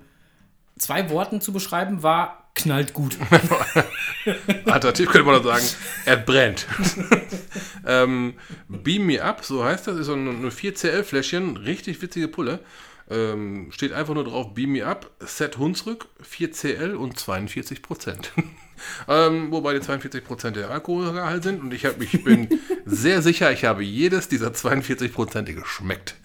zwei 0.80 1.10
Worten 1.10 1.40
zu 1.40 1.52
beschreiben, 1.52 2.02
war 2.02 2.45
knallt 2.56 2.92
gut. 2.92 3.16
Alternativ 4.64 5.10
könnte 5.10 5.26
man 5.26 5.36
auch 5.36 5.44
sagen, 5.44 5.64
er 6.04 6.16
brennt. 6.16 6.66
ähm, 7.86 8.34
Beam 8.68 9.06
Me 9.06 9.22
Up, 9.22 9.44
so 9.44 9.64
heißt 9.64 9.86
das, 9.86 9.98
ist 9.98 10.06
so 10.06 10.14
ein, 10.14 10.26
ein 10.26 10.50
4CL-Fläschchen, 10.50 11.56
richtig 11.58 12.02
witzige 12.02 12.28
Pulle. 12.28 12.60
Ähm, 13.08 13.68
steht 13.70 13.92
einfach 13.92 14.14
nur 14.14 14.24
drauf, 14.24 14.54
Beam 14.54 14.72
Me 14.72 14.84
Up, 14.84 15.10
Set 15.20 15.58
Hunsrück, 15.58 16.08
4CL 16.28 16.94
und 16.94 17.18
42 17.18 17.80
Prozent. 17.82 18.32
ähm, 19.08 19.52
wobei 19.52 19.74
die 19.74 19.80
42 19.80 20.24
Prozent 20.24 20.56
der 20.56 20.70
Alkoholgehalt 20.70 21.44
sind 21.44 21.62
und 21.62 21.72
ich, 21.72 21.86
hab, 21.86 22.00
ich 22.02 22.24
bin 22.24 22.48
sehr 22.84 23.22
sicher, 23.22 23.52
ich 23.52 23.64
habe 23.64 23.84
jedes 23.84 24.28
dieser 24.28 24.52
42 24.52 25.12
Prozent 25.12 25.54
geschmeckt. 25.54 26.16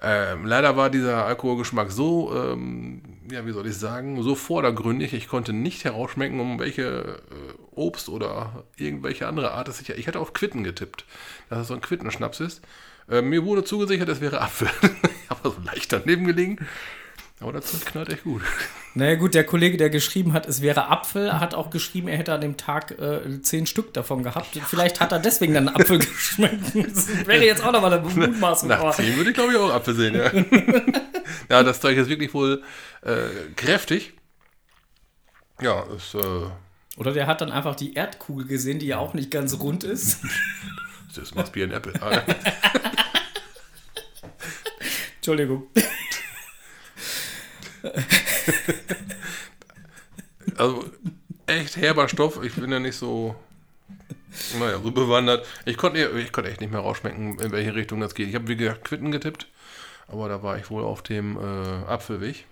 Ähm, 0.00 0.46
leider 0.46 0.76
war 0.76 0.90
dieser 0.90 1.24
Alkoholgeschmack 1.24 1.90
so, 1.90 2.32
ähm, 2.36 3.02
ja, 3.30 3.46
wie 3.46 3.52
soll 3.52 3.66
ich 3.66 3.76
sagen, 3.76 4.22
so 4.22 4.34
vordergründig. 4.34 5.12
Ich 5.14 5.28
konnte 5.28 5.52
nicht 5.52 5.84
herausschmecken, 5.84 6.40
um 6.40 6.58
welche 6.58 7.22
äh, 7.30 7.54
Obst 7.72 8.08
oder 8.08 8.64
irgendwelche 8.76 9.26
andere 9.26 9.52
Art 9.52 9.68
es 9.68 9.78
sich. 9.78 9.90
Ich 9.90 10.06
hatte 10.06 10.20
auf 10.20 10.32
Quitten 10.32 10.64
getippt, 10.64 11.04
dass 11.48 11.60
es 11.60 11.68
so 11.68 11.74
ein 11.74 11.80
Quittenschnaps 11.80 12.40
ist. 12.40 12.62
Äh, 13.08 13.22
mir 13.22 13.44
wurde 13.44 13.64
zugesichert, 13.64 14.08
es 14.08 14.20
wäre 14.20 14.40
Apfel. 14.40 14.68
habe 15.28 15.50
so 15.50 15.56
leicht 15.64 15.92
daneben 15.92 16.26
gelegen. 16.26 16.58
Aber 17.40 17.52
dazu 17.52 17.76
knallt 17.84 18.08
echt 18.08 18.24
gut. 18.24 18.42
Naja 18.96 19.16
gut, 19.16 19.34
der 19.34 19.44
Kollege, 19.44 19.76
der 19.76 19.90
geschrieben 19.90 20.32
hat, 20.32 20.46
es 20.46 20.62
wäre 20.62 20.88
Apfel, 20.88 21.38
hat 21.38 21.54
auch 21.54 21.68
geschrieben, 21.68 22.08
er 22.08 22.16
hätte 22.16 22.32
an 22.32 22.40
dem 22.40 22.56
Tag 22.56 22.92
äh, 22.92 23.42
zehn 23.42 23.66
Stück 23.66 23.92
davon 23.92 24.22
gehabt. 24.22 24.58
Vielleicht 24.66 25.00
hat 25.00 25.12
er 25.12 25.18
deswegen 25.18 25.52
dann 25.52 25.68
Apfel 25.68 25.98
geschmeckt. 25.98 26.74
Das 26.74 27.26
wäre 27.26 27.44
jetzt 27.44 27.62
auch 27.62 27.72
nochmal 27.72 27.92
eine 27.92 28.08
Mutmaßung. 28.08 28.70
Nach 28.70 28.94
10 28.94 29.18
würde 29.18 29.28
ich 29.28 29.36
glaube 29.36 29.52
ich 29.52 29.58
auch 29.58 29.70
Apfel 29.70 29.94
sehen, 29.94 30.14
ja. 30.14 30.30
ja, 31.50 31.62
das 31.62 31.82
Zeug 31.82 31.98
ist 31.98 32.08
wirklich 32.08 32.32
wohl 32.32 32.62
äh, 33.02 33.26
kräftig. 33.54 34.14
Ja, 35.60 35.84
ist. 35.94 36.14
Äh, 36.14 36.48
Oder 36.96 37.12
der 37.12 37.26
hat 37.26 37.42
dann 37.42 37.52
einfach 37.52 37.76
die 37.76 37.92
Erdkugel 37.92 38.46
gesehen, 38.46 38.78
die 38.78 38.86
ja 38.86 38.96
auch 38.96 39.12
nicht 39.12 39.30
ganz 39.30 39.60
rund 39.60 39.84
ist. 39.84 40.20
Das 41.14 41.34
must 41.34 41.52
be 41.52 41.64
an 41.64 41.70
apple. 41.70 41.94
Entschuldigung. 45.16 45.66
Also 50.56 50.84
echt 51.46 51.76
herber 51.76 52.08
Stoff. 52.08 52.42
Ich 52.42 52.54
bin 52.54 52.70
ja 52.70 52.78
nicht 52.78 52.96
so, 52.96 53.34
naja, 54.58 54.80
so 54.82 54.90
bewandert. 54.90 55.46
Ich 55.64 55.76
konnte, 55.76 55.98
ich 56.18 56.32
konnte 56.32 56.50
echt 56.50 56.60
nicht 56.60 56.72
mehr 56.72 56.80
rausschmecken, 56.80 57.38
in 57.38 57.52
welche 57.52 57.74
Richtung 57.74 58.00
das 58.00 58.14
geht. 58.14 58.28
Ich 58.28 58.34
habe, 58.34 58.48
wie 58.48 58.56
gesagt, 58.56 58.84
Quitten 58.84 59.10
getippt, 59.10 59.46
aber 60.08 60.28
da 60.28 60.42
war 60.42 60.58
ich 60.58 60.70
wohl 60.70 60.84
auf 60.84 61.02
dem 61.02 61.36
äh, 61.36 61.86
Apfelweg. 61.86 62.46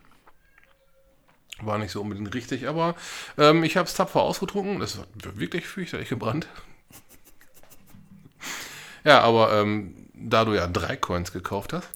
War 1.61 1.79
nicht 1.79 1.93
so 1.93 2.01
unbedingt 2.01 2.35
richtig, 2.35 2.69
aber 2.69 2.97
ähm, 3.39 3.63
ich 3.63 3.77
habe 3.77 3.89
es 3.89 3.95
tapfer 3.95 4.23
ausgetrunken. 4.23 4.81
Das 4.81 4.99
war 4.99 5.07
wirklich 5.23 5.67
fürchterlich 5.67 6.09
gebrannt. 6.09 6.49
Ja, 9.05 9.21
aber 9.21 9.53
ähm, 9.53 10.04
da 10.15 10.45
du 10.45 10.55
ja 10.55 10.67
drei 10.67 10.97
Coins 10.97 11.33
gekauft 11.33 11.73
hast, 11.73 11.89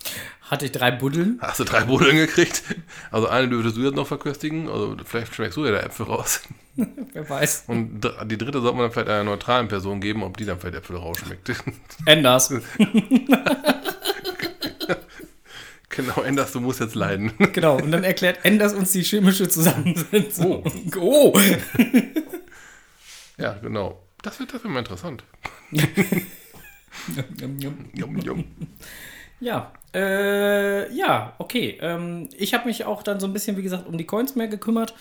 Hatte 0.43 0.65
ich 0.67 0.73
drei 0.73 0.91
Buddeln. 0.91 1.39
hast 1.41 1.61
du 1.61 1.65
drei 1.65 1.85
Buddeln 1.85 2.17
gekriegt. 2.17 2.63
Also 3.11 3.29
eine 3.29 3.49
dürftest 3.49 3.77
du 3.77 3.83
jetzt 3.83 3.95
noch 3.95 4.07
verköstigen. 4.07 4.69
Also 4.69 4.97
vielleicht 5.05 5.35
schmeckst 5.35 5.57
du 5.57 5.65
ja 5.65 5.71
der 5.71 5.85
Äpfel 5.85 6.07
raus. 6.07 6.41
Wer 7.13 7.29
weiß. 7.29 7.65
Und 7.69 8.01
die 8.27 8.39
dritte 8.39 8.61
sollte 8.61 8.77
man 8.77 8.85
dann 8.87 8.93
vielleicht 8.93 9.09
einer 9.09 9.25
neutralen 9.25 9.69
Person 9.69 10.01
geben, 10.01 10.23
ob 10.23 10.37
die 10.37 10.45
dann 10.45 10.59
vielleicht 10.59 10.77
Äpfel 10.79 10.97
rausschmeckt. 10.97 11.53
Enders. 12.07 12.53
genau, 15.89 16.23
Enders, 16.23 16.53
du 16.53 16.61
musst 16.61 16.81
jetzt 16.81 16.95
leiden. 16.95 17.33
Genau. 17.53 17.77
Und 17.77 17.91
dann 17.93 18.05
erklärt 18.05 18.45
Enders 18.45 18.75
uns 18.75 18.93
die 18.93 19.03
chemische 19.03 19.49
Zusammensetzung. 19.49 20.65
Oh. 20.99 21.39
ja, 23.37 23.53
genau. 23.55 24.03
Das 24.23 24.39
wird, 24.41 24.53
das 24.53 24.63
wird 24.65 24.73
mal 24.73 24.81
interessant. 24.81 25.25
Ja, 29.41 29.73
äh, 29.95 30.93
ja, 30.93 31.35
okay. 31.39 31.79
Ähm, 31.81 32.29
ich 32.37 32.55
habe 32.55 32.67
mich 32.67 32.85
auch 32.85 33.03
dann 33.03 33.21
so 33.21 33.27
ein 33.27 33.33
bisschen, 33.33 33.57
wie 33.57 33.63
gesagt, 33.63 33.87
um 33.87 33.97
die 33.97 34.05
Coins 34.05 34.35
mehr 34.35 34.49
gekümmert. 34.49 34.95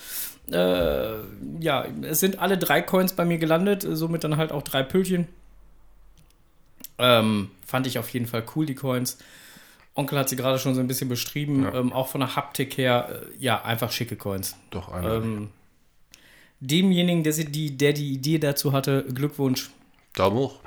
Äh, 0.52 1.14
ja, 1.60 1.86
es 2.04 2.20
sind 2.20 2.40
alle 2.40 2.58
drei 2.58 2.82
Coins 2.82 3.14
bei 3.14 3.26
mir 3.26 3.38
gelandet, 3.40 3.86
somit 3.90 4.24
dann 4.24 4.38
halt 4.38 4.52
auch 4.52 4.62
drei 4.64 4.84
Pülchen. 4.84 5.28
Ähm, 7.00 7.52
fand 7.66 7.88
ich 7.88 8.00
auf 8.00 8.10
jeden 8.10 8.28
Fall 8.28 8.44
cool, 8.56 8.66
die 8.66 8.76
Coins. 8.76 9.18
Onkel 9.96 10.20
hat 10.20 10.30
sie 10.30 10.36
gerade 10.36 10.60
schon 10.60 10.76
so 10.76 10.82
ein 10.82 10.88
bisschen 10.88 11.10
beschrieben, 11.10 11.64
Ja. 11.64 11.74
ähm, 11.74 11.92
auch 11.92 12.08
von 12.08 12.22
der 12.22 12.36
Haptik 12.36 12.78
her, 12.78 13.10
äh, 13.10 13.44
ja, 13.44 13.64
einfach 13.64 13.92
schicke 13.92 14.16
Coins. 14.16 14.56
Doch, 14.70 14.90
einmal. 14.90 15.18
Ähm, 15.18 15.50
demjenigen, 16.60 17.24
der, 17.24 17.34
sie- 17.34 17.46
die, 17.46 17.76
der 17.78 17.94
die 17.94 18.14
Idee 18.14 18.38
dazu 18.40 18.72
hatte, 18.74 19.04
Glückwunsch, 19.14 19.70
Daumen 20.14 20.38
hoch. 20.38 20.60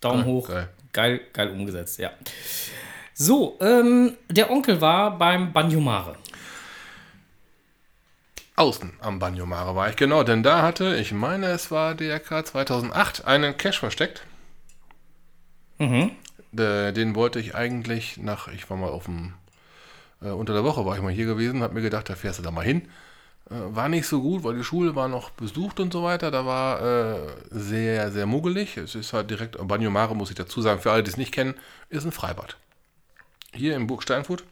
Daumen 0.00 0.24
hoch. 0.24 0.48
geil. 0.48 0.68
Geil, 0.92 1.20
geil 1.32 1.50
umgesetzt, 1.50 1.98
ja. 1.98 2.10
So, 3.14 3.58
ähm, 3.60 4.16
der 4.30 4.50
Onkel 4.50 4.80
war 4.80 5.18
beim 5.18 5.52
Banjomare. 5.52 6.16
Außen 8.56 8.92
am 9.00 9.18
Banjomare 9.18 9.76
war 9.76 9.88
ich, 9.88 9.96
genau, 9.96 10.24
denn 10.24 10.42
da 10.42 10.62
hatte, 10.62 10.96
ich 10.96 11.12
meine, 11.12 11.46
es 11.46 11.70
war 11.70 11.94
DRK 11.94 12.44
2008, 12.46 13.24
einen 13.24 13.56
Cash 13.56 13.78
versteckt. 13.78 14.24
Mhm. 15.78 16.10
Äh, 16.56 16.92
Den 16.92 17.14
wollte 17.14 17.38
ich 17.38 17.54
eigentlich 17.54 18.16
nach, 18.16 18.48
ich 18.48 18.68
war 18.68 18.76
mal 18.76 18.90
auf 18.90 19.04
dem, 19.04 19.34
äh, 20.22 20.30
unter 20.30 20.54
der 20.54 20.64
Woche 20.64 20.84
war 20.84 20.96
ich 20.96 21.02
mal 21.02 21.12
hier 21.12 21.26
gewesen, 21.26 21.62
hab 21.62 21.72
mir 21.72 21.82
gedacht, 21.82 22.08
da 22.08 22.16
fährst 22.16 22.40
du 22.40 22.42
da 22.42 22.50
mal 22.50 22.64
hin. 22.64 22.88
Äh, 23.50 23.74
war 23.74 23.88
nicht 23.88 24.06
so 24.06 24.20
gut, 24.20 24.44
weil 24.44 24.56
die 24.56 24.64
Schule 24.64 24.94
war 24.94 25.08
noch 25.08 25.30
besucht 25.30 25.80
und 25.80 25.92
so 25.92 26.02
weiter. 26.02 26.30
Da 26.30 26.44
war 26.44 26.82
äh, 26.82 27.18
sehr, 27.50 28.12
sehr 28.12 28.26
muggelig. 28.26 28.76
Es 28.76 28.94
ist 28.94 29.12
halt 29.12 29.30
direkt, 29.30 29.56
Banjomare 29.66 30.14
muss 30.14 30.30
ich 30.30 30.36
dazu 30.36 30.60
sagen, 30.60 30.80
für 30.80 30.92
alle, 30.92 31.02
die 31.02 31.10
es 31.10 31.16
nicht 31.16 31.32
kennen, 31.32 31.54
ist 31.88 32.04
ein 32.04 32.12
Freibad. 32.12 32.56
Hier 33.54 33.76
in 33.76 33.86
Burg 33.86 34.02
Steinfurt. 34.02 34.44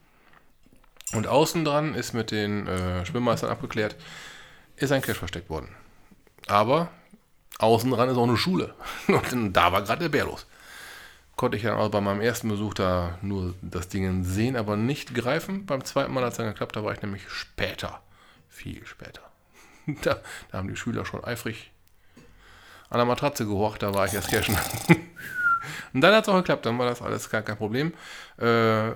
Und 1.12 1.26
außen 1.26 1.64
dran 1.64 1.94
ist 1.94 2.14
mit 2.14 2.30
den 2.30 2.66
äh, 2.66 3.06
Schwimmmeistern 3.06 3.50
abgeklärt, 3.50 3.96
ist 4.76 4.90
ein 4.90 5.02
Cash 5.02 5.18
versteckt 5.18 5.48
worden. 5.48 5.68
Aber 6.48 6.90
außen 7.58 7.90
dran 7.90 8.08
ist 8.08 8.16
auch 8.16 8.24
eine 8.26 8.36
Schule. 8.36 8.74
Und 9.06 9.52
da 9.52 9.72
war 9.72 9.82
gerade 9.82 10.02
der 10.02 10.08
Bär 10.08 10.24
los. 10.24 10.46
Konnte 11.36 11.58
ich 11.58 11.62
dann 11.62 11.76
auch 11.76 11.90
bei 11.90 12.00
meinem 12.00 12.22
ersten 12.22 12.48
Besuch 12.48 12.74
da 12.74 13.18
nur 13.20 13.54
das 13.60 13.88
Ding 13.88 14.24
sehen, 14.24 14.56
aber 14.56 14.76
nicht 14.76 15.14
greifen. 15.14 15.66
Beim 15.66 15.84
zweiten 15.84 16.12
Mal 16.12 16.24
hat 16.24 16.32
es 16.32 16.38
dann 16.38 16.46
geklappt, 16.46 16.74
da 16.74 16.82
war 16.82 16.92
ich 16.92 17.02
nämlich 17.02 17.28
später. 17.28 18.00
Viel 18.56 18.86
später. 18.86 19.22
Da, 20.02 20.18
da 20.50 20.58
haben 20.58 20.66
die 20.66 20.74
Schüler 20.74 21.06
schon 21.06 21.22
eifrig 21.22 21.70
an 22.88 22.98
der 22.98 23.06
Matratze 23.06 23.46
gehorcht, 23.46 23.82
da 23.82 23.94
war 23.94 24.06
ich 24.06 24.14
erst 24.14 24.30
cashen. 24.30 24.56
Und 25.92 26.00
dann 26.00 26.14
hat 26.14 26.24
es 26.24 26.28
auch 26.28 26.36
geklappt, 26.36 26.66
dann 26.66 26.78
war 26.78 26.88
das 26.88 27.02
alles 27.02 27.28
gar 27.30 27.42
kein 27.42 27.56
Problem. 27.56 27.92
Äh, 28.38 28.92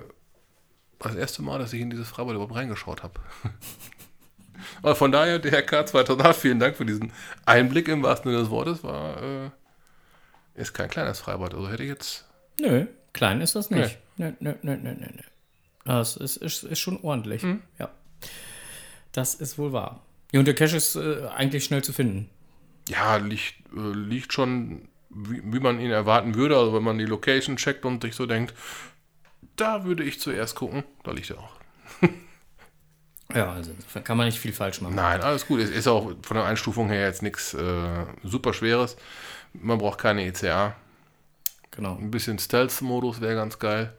das 0.99 1.15
erste 1.15 1.41
Mal, 1.41 1.59
dass 1.59 1.73
ich 1.73 1.81
in 1.81 1.89
dieses 1.89 2.09
Freibad 2.09 2.33
überhaupt 2.35 2.55
reingeschaut 2.55 3.03
habe. 3.03 3.19
Aber 4.81 4.95
von 4.95 5.11
daher, 5.11 5.39
der 5.39 5.63
K 5.63 5.85
2008, 5.85 6.35
vielen 6.35 6.59
Dank 6.59 6.75
für 6.75 6.85
diesen 6.85 7.11
Einblick 7.45 7.87
im 7.87 8.03
wahrsten 8.03 8.31
Sinne 8.31 8.43
des 8.43 8.51
Wortes. 8.51 8.83
War, 8.83 9.21
äh, 9.21 9.49
ist 10.55 10.73
kein 10.73 10.89
kleines 10.89 11.19
Freibad. 11.19 11.53
Also 11.53 11.69
hätte 11.69 11.83
ich 11.83 11.89
jetzt. 11.89 12.25
Nö, 12.59 12.85
klein 13.13 13.41
ist 13.41 13.55
das 13.55 13.69
nicht. 13.69 13.97
Nö, 14.17 14.33
nö, 14.39 14.53
nö, 14.61 14.77
nö, 14.77 14.93
nö, 14.93 15.07
nö. 15.11 15.23
Das 15.85 16.15
ist, 16.17 16.37
ist, 16.37 16.63
ist 16.63 16.79
schon 16.79 16.99
ordentlich. 17.01 17.43
Ja. 17.79 17.89
Das 19.11 19.35
ist 19.35 19.57
wohl 19.57 19.73
wahr. 19.73 20.01
Ja, 20.31 20.39
und 20.39 20.45
der 20.45 20.55
Cache 20.55 20.77
ist 20.77 20.95
äh, 20.95 21.27
eigentlich 21.35 21.65
schnell 21.65 21.83
zu 21.83 21.93
finden. 21.93 22.29
Ja, 22.87 23.17
liegt, 23.17 23.55
äh, 23.75 23.93
liegt 23.93 24.33
schon, 24.33 24.87
wie, 25.09 25.41
wie 25.43 25.59
man 25.59 25.79
ihn 25.79 25.91
erwarten 25.91 26.35
würde. 26.35 26.57
Also 26.57 26.73
wenn 26.73 26.83
man 26.83 26.97
die 26.97 27.05
Location 27.05 27.57
checkt 27.57 27.85
und 27.85 28.01
sich 28.01 28.15
so 28.15 28.25
denkt, 28.25 28.53
da 29.55 29.83
würde 29.83 30.03
ich 30.03 30.19
zuerst 30.19 30.55
gucken, 30.55 30.83
da 31.03 31.11
liegt 31.11 31.29
er 31.29 31.39
auch. 31.39 31.57
Ja, 33.33 33.53
also 33.53 33.71
kann 34.03 34.17
man 34.17 34.25
nicht 34.25 34.39
viel 34.39 34.51
falsch 34.51 34.81
machen. 34.81 34.95
Nein, 34.95 35.21
alles 35.21 35.47
gut. 35.47 35.61
Es 35.61 35.69
ist 35.69 35.87
auch 35.87 36.11
von 36.21 36.35
der 36.35 36.45
Einstufung 36.45 36.89
her 36.89 37.05
jetzt 37.05 37.21
nichts 37.21 37.53
äh, 37.53 38.05
super 38.23 38.53
Schweres. 38.53 38.97
Man 39.53 39.77
braucht 39.77 39.99
keine 39.99 40.25
ECA. 40.25 40.75
Genau. 41.71 41.95
Ein 41.95 42.11
bisschen 42.11 42.39
Stealth-Modus 42.39 43.21
wäre 43.21 43.35
ganz 43.35 43.57
geil. 43.57 43.93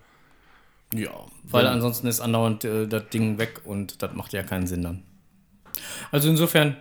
Ja, 0.95 1.11
weil 1.45 1.67
ansonsten 1.67 2.07
ist 2.07 2.21
andauernd 2.21 2.65
äh, 2.65 2.87
das 2.87 3.09
Ding 3.09 3.39
weg 3.39 3.63
und 3.65 4.03
das 4.03 4.13
macht 4.15 4.33
ja 4.33 4.43
keinen 4.43 4.67
Sinn 4.67 4.83
dann. 4.83 5.03
Also 6.11 6.29
insofern, 6.29 6.77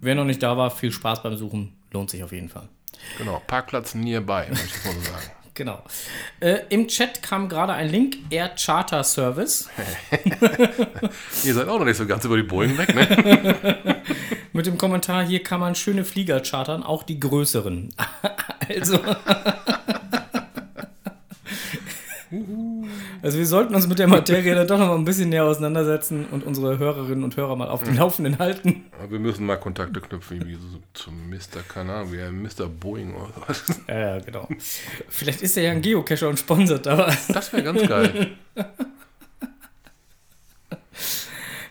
wer 0.00 0.14
noch 0.14 0.24
nicht 0.24 0.42
da 0.42 0.56
war, 0.56 0.70
viel 0.70 0.92
Spaß 0.92 1.22
beim 1.22 1.36
Suchen. 1.36 1.74
Lohnt 1.92 2.10
sich 2.10 2.24
auf 2.24 2.32
jeden 2.32 2.48
Fall. 2.48 2.68
Genau, 3.18 3.42
Parkplatz 3.46 3.94
nearby, 3.94 4.48
muss 4.48 4.64
ich 4.64 4.84
mal 4.84 4.94
so 4.94 5.00
sagen. 5.00 5.30
Genau. 5.54 5.82
Äh, 6.40 6.60
Im 6.70 6.88
Chat 6.88 7.22
kam 7.22 7.46
gerade 7.46 7.74
ein 7.74 7.90
Link, 7.90 8.16
Air 8.30 8.54
Charter 8.56 9.04
Service. 9.04 9.68
Ihr 11.44 11.52
seid 11.52 11.68
auch 11.68 11.78
noch 11.78 11.84
nicht 11.84 11.98
so 11.98 12.06
ganz 12.06 12.24
über 12.24 12.38
die 12.38 12.42
Boeing 12.42 12.78
weg, 12.78 12.94
ne? 12.94 14.02
Mit 14.54 14.64
dem 14.64 14.78
Kommentar, 14.78 15.22
hier 15.26 15.42
kann 15.42 15.60
man 15.60 15.74
schöne 15.74 16.06
Flieger 16.06 16.40
chartern, 16.40 16.82
auch 16.82 17.02
die 17.02 17.20
größeren. 17.20 17.94
also. 18.66 18.98
Also 23.22 23.38
wir 23.38 23.46
sollten 23.46 23.74
uns 23.74 23.86
mit 23.86 24.00
der 24.00 24.08
Materie 24.08 24.54
dann 24.56 24.66
doch 24.66 24.78
noch 24.78 24.88
mal 24.88 24.96
ein 24.96 25.04
bisschen 25.04 25.28
näher 25.28 25.44
auseinandersetzen 25.44 26.26
und 26.32 26.44
unsere 26.44 26.78
Hörerinnen 26.78 27.22
und 27.22 27.36
Hörer 27.36 27.54
mal 27.54 27.68
auf 27.68 27.84
dem 27.84 27.96
Laufenden 27.96 28.40
halten. 28.40 28.86
Aber 28.98 29.12
wir 29.12 29.20
müssen 29.20 29.46
mal 29.46 29.56
Kontakte 29.56 30.00
knüpfen, 30.00 30.44
wie 30.44 30.54
so 30.54 30.80
zum 30.92 31.30
Mr. 31.30 31.62
ein 31.76 32.42
Mr. 32.42 32.66
Boeing 32.66 33.14
oder 33.14 33.32
was. 33.46 33.62
Ja, 33.86 34.16
ja, 34.16 34.18
genau. 34.18 34.48
Vielleicht 35.08 35.40
ist 35.40 35.56
er 35.56 35.62
ja 35.62 35.70
ein 35.70 35.82
Geocacher 35.82 36.28
und 36.28 36.38
sponsert 36.38 36.84
da 36.84 36.98
was. 36.98 37.28
Das 37.28 37.52
wäre 37.52 37.62
ganz 37.62 37.86
geil. 37.86 38.32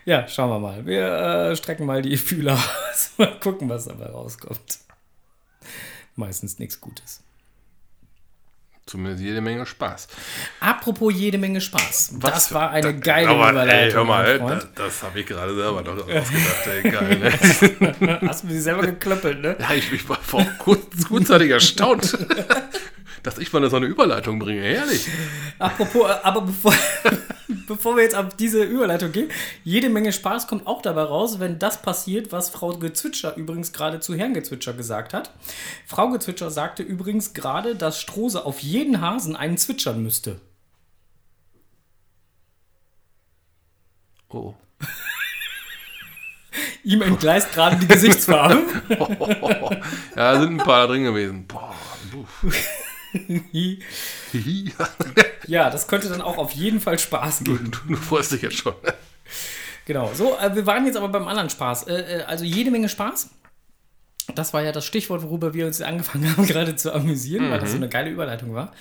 Ja, 0.04 0.26
schauen 0.26 0.50
wir 0.50 0.58
mal. 0.58 0.84
Wir 0.84 1.06
äh, 1.06 1.56
strecken 1.56 1.86
mal 1.86 2.02
die 2.02 2.16
Fühler 2.16 2.54
aus. 2.54 3.12
Mal 3.18 3.38
gucken, 3.38 3.68
was 3.68 3.84
dabei 3.84 4.06
rauskommt. 4.06 4.80
Meistens 6.16 6.58
nichts 6.58 6.80
Gutes. 6.80 7.22
Zumindest 8.92 9.22
jede 9.22 9.40
Menge 9.40 9.64
Spaß. 9.64 10.06
Apropos 10.60 11.14
jede 11.14 11.38
Menge 11.38 11.62
Spaß. 11.62 12.10
Was 12.20 12.30
das 12.34 12.52
war 12.52 12.72
eine 12.72 12.92
da- 12.92 13.00
geile 13.00 13.28
aber, 13.30 13.48
Überleitung. 13.48 13.74
Ey, 13.78 13.90
hör 13.92 14.04
mal, 14.04 14.38
das, 14.38 14.68
das 14.74 15.02
habe 15.02 15.20
ich 15.20 15.26
gerade 15.26 15.54
selber 15.54 15.80
noch 15.80 15.96
ausgedacht. 15.96 16.66
Ey, 16.66 16.90
geil, 16.90 17.18
ne? 17.18 18.20
Hast 18.28 18.42
du 18.42 18.48
mir 18.48 18.60
selber 18.60 18.82
geklöppelt, 18.82 19.40
ne? 19.40 19.56
Ja, 19.58 19.72
ich, 19.74 19.90
ich 19.90 20.06
war 20.10 20.18
vor 20.20 20.44
kurz, 20.58 21.08
kurzzeitig 21.08 21.50
erstaunt, 21.50 22.18
dass 23.22 23.38
ich 23.38 23.52
mal 23.52 23.68
so 23.70 23.76
eine 23.76 23.86
Überleitung 23.86 24.38
bringe. 24.38 24.62
Herrlich. 24.62 25.08
Apropos, 25.58 26.10
äh, 26.10 26.14
aber 26.22 26.42
bevor, 26.42 26.74
bevor 27.66 27.96
wir 27.96 28.02
jetzt 28.02 28.16
auf 28.16 28.34
diese 28.36 28.62
Überleitung 28.62 29.12
gehen, 29.12 29.30
jede 29.64 29.88
Menge 29.88 30.12
Spaß 30.12 30.48
kommt 30.48 30.66
auch 30.66 30.82
dabei 30.82 31.02
raus, 31.02 31.38
wenn 31.38 31.58
das 31.58 31.82
passiert, 31.82 32.32
was 32.32 32.50
Frau 32.50 32.70
Gezwitscher 32.70 33.36
übrigens 33.36 33.72
gerade 33.72 34.00
zu 34.00 34.14
Herrn 34.14 34.34
Gezwitscher 34.34 34.72
gesagt 34.72 35.14
hat. 35.14 35.30
Frau 35.86 36.10
Gezwitscher 36.10 36.50
sagte 36.50 36.82
übrigens 36.82 37.32
gerade, 37.32 37.76
dass 37.76 38.00
Strose 38.00 38.44
auf 38.44 38.60
jeden 38.60 39.00
Hasen 39.00 39.36
einen 39.36 39.56
zwitschern 39.56 40.02
müsste. 40.02 40.40
Oh. 44.28 44.54
Ihm 46.84 47.02
entgleist 47.02 47.52
gerade 47.52 47.76
die 47.76 47.86
Gesichtsfarbe. 47.86 48.62
Ja, 50.14 50.34
da 50.34 50.40
sind 50.40 50.60
ein 50.60 50.64
paar 50.66 50.86
drin 50.88 51.04
gewesen. 51.04 51.46
Boah. 51.46 51.74
ja, 55.46 55.70
das 55.70 55.86
könnte 55.86 56.08
dann 56.08 56.22
auch 56.22 56.38
auf 56.38 56.52
jeden 56.52 56.80
Fall 56.80 56.98
Spaß 56.98 57.44
geben. 57.44 57.70
du, 57.70 57.94
du 57.94 57.96
freust 57.96 58.32
dich 58.32 58.42
jetzt 58.42 58.56
schon. 58.56 58.74
Genau, 59.84 60.10
so, 60.14 60.36
äh, 60.38 60.54
wir 60.54 60.66
waren 60.66 60.86
jetzt 60.86 60.96
aber 60.96 61.08
beim 61.08 61.28
anderen 61.28 61.50
Spaß. 61.50 61.88
Äh, 61.88 62.20
äh, 62.20 62.22
also 62.22 62.44
jede 62.44 62.70
Menge 62.70 62.88
Spaß. 62.88 63.30
Das 64.34 64.54
war 64.54 64.62
ja 64.62 64.72
das 64.72 64.86
Stichwort, 64.86 65.22
worüber 65.22 65.52
wir 65.52 65.66
uns 65.66 65.82
angefangen 65.82 66.30
haben, 66.36 66.46
gerade 66.46 66.76
zu 66.76 66.92
amüsieren, 66.92 67.50
weil 67.50 67.58
das 67.58 67.70
so 67.70 67.76
eine 67.76 67.88
geile 67.88 68.10
Überleitung 68.10 68.54
war. 68.54 68.72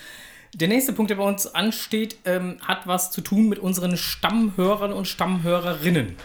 Der 0.53 0.67
nächste 0.67 0.91
Punkt, 0.91 1.09
der 1.09 1.15
bei 1.15 1.23
uns 1.23 1.47
ansteht, 1.47 2.17
ähm, 2.25 2.57
hat 2.61 2.85
was 2.85 3.11
zu 3.11 3.21
tun 3.21 3.47
mit 3.47 3.57
unseren 3.57 3.95
Stammhörern 3.95 4.91
und 4.91 5.07
Stammhörerinnen. 5.07 6.17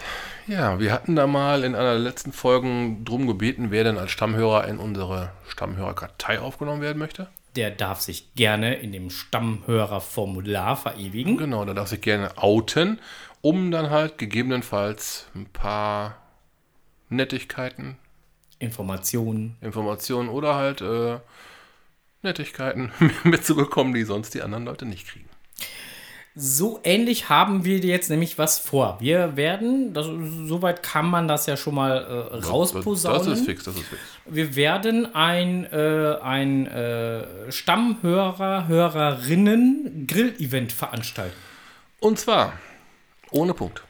Ja, 0.48 0.80
wir 0.80 0.92
hatten 0.92 1.16
da 1.16 1.26
mal 1.26 1.64
in 1.64 1.74
einer 1.74 1.92
der 1.92 2.00
letzten 2.00 2.32
Folgen 2.32 3.04
drum 3.04 3.26
gebeten, 3.26 3.70
wer 3.70 3.84
denn 3.84 3.98
als 3.98 4.10
Stammhörer 4.10 4.66
in 4.66 4.78
unsere 4.78 5.30
Stammhörerkartei 5.48 6.40
aufgenommen 6.40 6.82
werden 6.82 6.98
möchte. 6.98 7.28
Der 7.56 7.70
darf 7.70 8.00
sich 8.00 8.34
gerne 8.34 8.74
in 8.74 8.92
dem 8.92 9.10
Stammhörerformular 9.10 10.76
verewigen. 10.76 11.36
Genau, 11.38 11.64
da 11.64 11.74
darf 11.74 11.88
sich 11.88 12.02
gerne 12.02 12.36
outen, 12.36 13.00
um 13.40 13.70
dann 13.70 13.90
halt 13.90 14.18
gegebenenfalls 14.18 15.26
ein 15.34 15.46
paar 15.46 16.18
Nettigkeiten, 17.08 17.96
Informationen. 18.58 19.56
Informationen 19.60 20.28
oder 20.28 20.54
halt 20.54 20.82
äh, 20.82 21.18
Nettigkeiten 22.22 22.92
mitzubekommen, 23.24 23.94
die 23.94 24.04
sonst 24.04 24.34
die 24.34 24.42
anderen 24.42 24.64
Leute 24.64 24.84
nicht 24.84 25.06
kriegen. 25.06 25.28
So 26.38 26.80
ähnlich 26.84 27.30
haben 27.30 27.64
wir 27.64 27.78
jetzt 27.78 28.10
nämlich 28.10 28.36
was 28.36 28.58
vor. 28.58 28.98
Wir 29.00 29.38
werden, 29.38 29.94
das, 29.94 30.04
soweit 30.04 30.82
kann 30.82 31.06
man 31.06 31.28
das 31.28 31.46
ja 31.46 31.56
schon 31.56 31.74
mal 31.74 31.96
äh, 31.96 32.46
rausposaunen. 32.46 33.26
Das 33.26 33.38
ist 33.38 33.46
fix, 33.46 33.64
das 33.64 33.74
ist 33.74 33.84
fix. 33.84 34.02
Wir 34.26 34.54
werden 34.54 35.14
ein, 35.14 35.64
äh, 35.72 36.16
ein 36.22 36.66
äh, 36.66 37.50
Stammhörer, 37.50 38.68
Hörerinnen 38.68 40.06
Grill-Event 40.06 40.72
veranstalten. 40.72 41.36
Und 42.00 42.18
zwar 42.18 42.52
ohne 43.30 43.54
Punkt. 43.54 43.82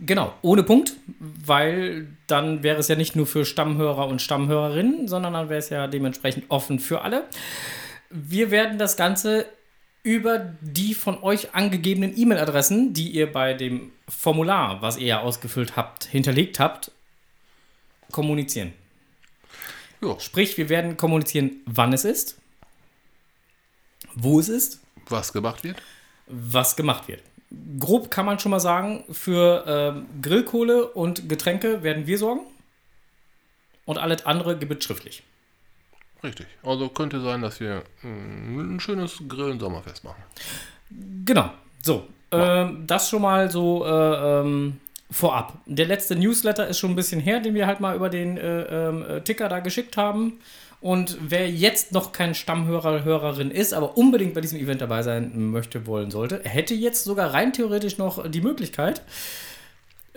Genau, 0.00 0.34
ohne 0.42 0.64
Punkt, 0.64 0.94
weil 1.20 2.08
dann 2.26 2.64
wäre 2.64 2.80
es 2.80 2.88
ja 2.88 2.96
nicht 2.96 3.14
nur 3.14 3.28
für 3.28 3.44
Stammhörer 3.44 4.08
und 4.08 4.20
Stammhörerinnen, 4.20 5.06
sondern 5.06 5.34
dann 5.34 5.48
wäre 5.48 5.60
es 5.60 5.70
ja 5.70 5.86
dementsprechend 5.86 6.46
offen 6.48 6.80
für 6.80 7.02
alle. 7.02 7.22
Wir 8.10 8.50
werden 8.50 8.78
das 8.78 8.96
Ganze 8.96 9.46
über 10.04 10.38
die 10.60 10.94
von 10.94 11.20
euch 11.22 11.54
angegebenen 11.54 12.16
E-Mail-Adressen, 12.16 12.92
die 12.92 13.08
ihr 13.08 13.32
bei 13.32 13.54
dem 13.54 13.90
Formular, 14.06 14.80
was 14.82 14.98
ihr 14.98 15.06
ja 15.06 15.20
ausgefüllt 15.20 15.76
habt, 15.76 16.04
hinterlegt 16.04 16.60
habt, 16.60 16.92
kommunizieren. 18.12 18.72
Jo. 20.02 20.18
Sprich, 20.20 20.58
wir 20.58 20.68
werden 20.68 20.98
kommunizieren, 20.98 21.62
wann 21.64 21.94
es 21.94 22.04
ist, 22.04 22.38
wo 24.14 24.38
es 24.38 24.48
ist, 24.48 24.80
Was 25.08 25.32
gemacht 25.32 25.64
wird? 25.64 25.82
was 26.26 26.76
gemacht 26.76 27.08
wird. 27.08 27.22
Grob 27.78 28.10
kann 28.10 28.26
man 28.26 28.38
schon 28.38 28.50
mal 28.50 28.60
sagen, 28.60 29.04
für 29.10 29.64
ähm, 29.66 30.06
Grillkohle 30.20 30.86
und 30.88 31.28
Getränke 31.28 31.82
werden 31.82 32.06
wir 32.06 32.18
sorgen. 32.18 32.42
Und 33.84 33.98
alles 33.98 34.24
andere 34.26 34.56
gibt 34.58 34.72
es 34.72 34.84
schriftlich. 34.84 35.22
Richtig. 36.24 36.46
Also 36.62 36.88
könnte 36.88 37.20
sein, 37.20 37.42
dass 37.42 37.60
wir 37.60 37.84
mm, 38.02 38.76
ein 38.76 38.80
schönes 38.80 39.22
Grillen-Sommerfest 39.28 40.04
machen. 40.04 40.22
Genau. 41.24 41.50
So, 41.82 42.08
ähm, 42.32 42.84
das 42.86 43.10
schon 43.10 43.22
mal 43.22 43.50
so 43.50 43.84
äh, 43.84 44.40
ähm, 44.40 44.80
vorab. 45.10 45.58
Der 45.66 45.86
letzte 45.86 46.16
Newsletter 46.16 46.66
ist 46.66 46.78
schon 46.78 46.92
ein 46.92 46.96
bisschen 46.96 47.20
her, 47.20 47.40
den 47.40 47.54
wir 47.54 47.66
halt 47.66 47.80
mal 47.80 47.94
über 47.94 48.08
den 48.08 48.38
äh, 48.38 48.62
ähm, 48.62 49.04
äh, 49.04 49.20
Ticker 49.20 49.48
da 49.50 49.60
geschickt 49.60 49.98
haben. 49.98 50.40
Und 50.80 51.16
wer 51.20 51.50
jetzt 51.50 51.92
noch 51.92 52.12
kein 52.12 52.34
Stammhörer, 52.34 53.04
Hörerin 53.04 53.50
ist, 53.50 53.72
aber 53.72 53.96
unbedingt 53.96 54.34
bei 54.34 54.40
diesem 54.40 54.58
Event 54.58 54.80
dabei 54.80 55.02
sein 55.02 55.50
möchte, 55.50 55.86
wollen 55.86 56.10
sollte, 56.10 56.40
hätte 56.44 56.74
jetzt 56.74 57.04
sogar 57.04 57.32
rein 57.32 57.52
theoretisch 57.52 57.96
noch 57.96 58.28
die 58.28 58.42
Möglichkeit, 58.42 59.02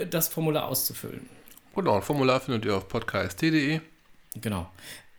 das 0.09 0.27
Formular 0.27 0.67
auszufüllen. 0.67 1.29
Genau, 1.75 1.95
ein 1.95 2.01
Formular 2.01 2.41
findet 2.41 2.65
ihr 2.65 2.75
auf 2.75 2.87
podcast.de. 2.87 3.79
Genau. 4.41 4.69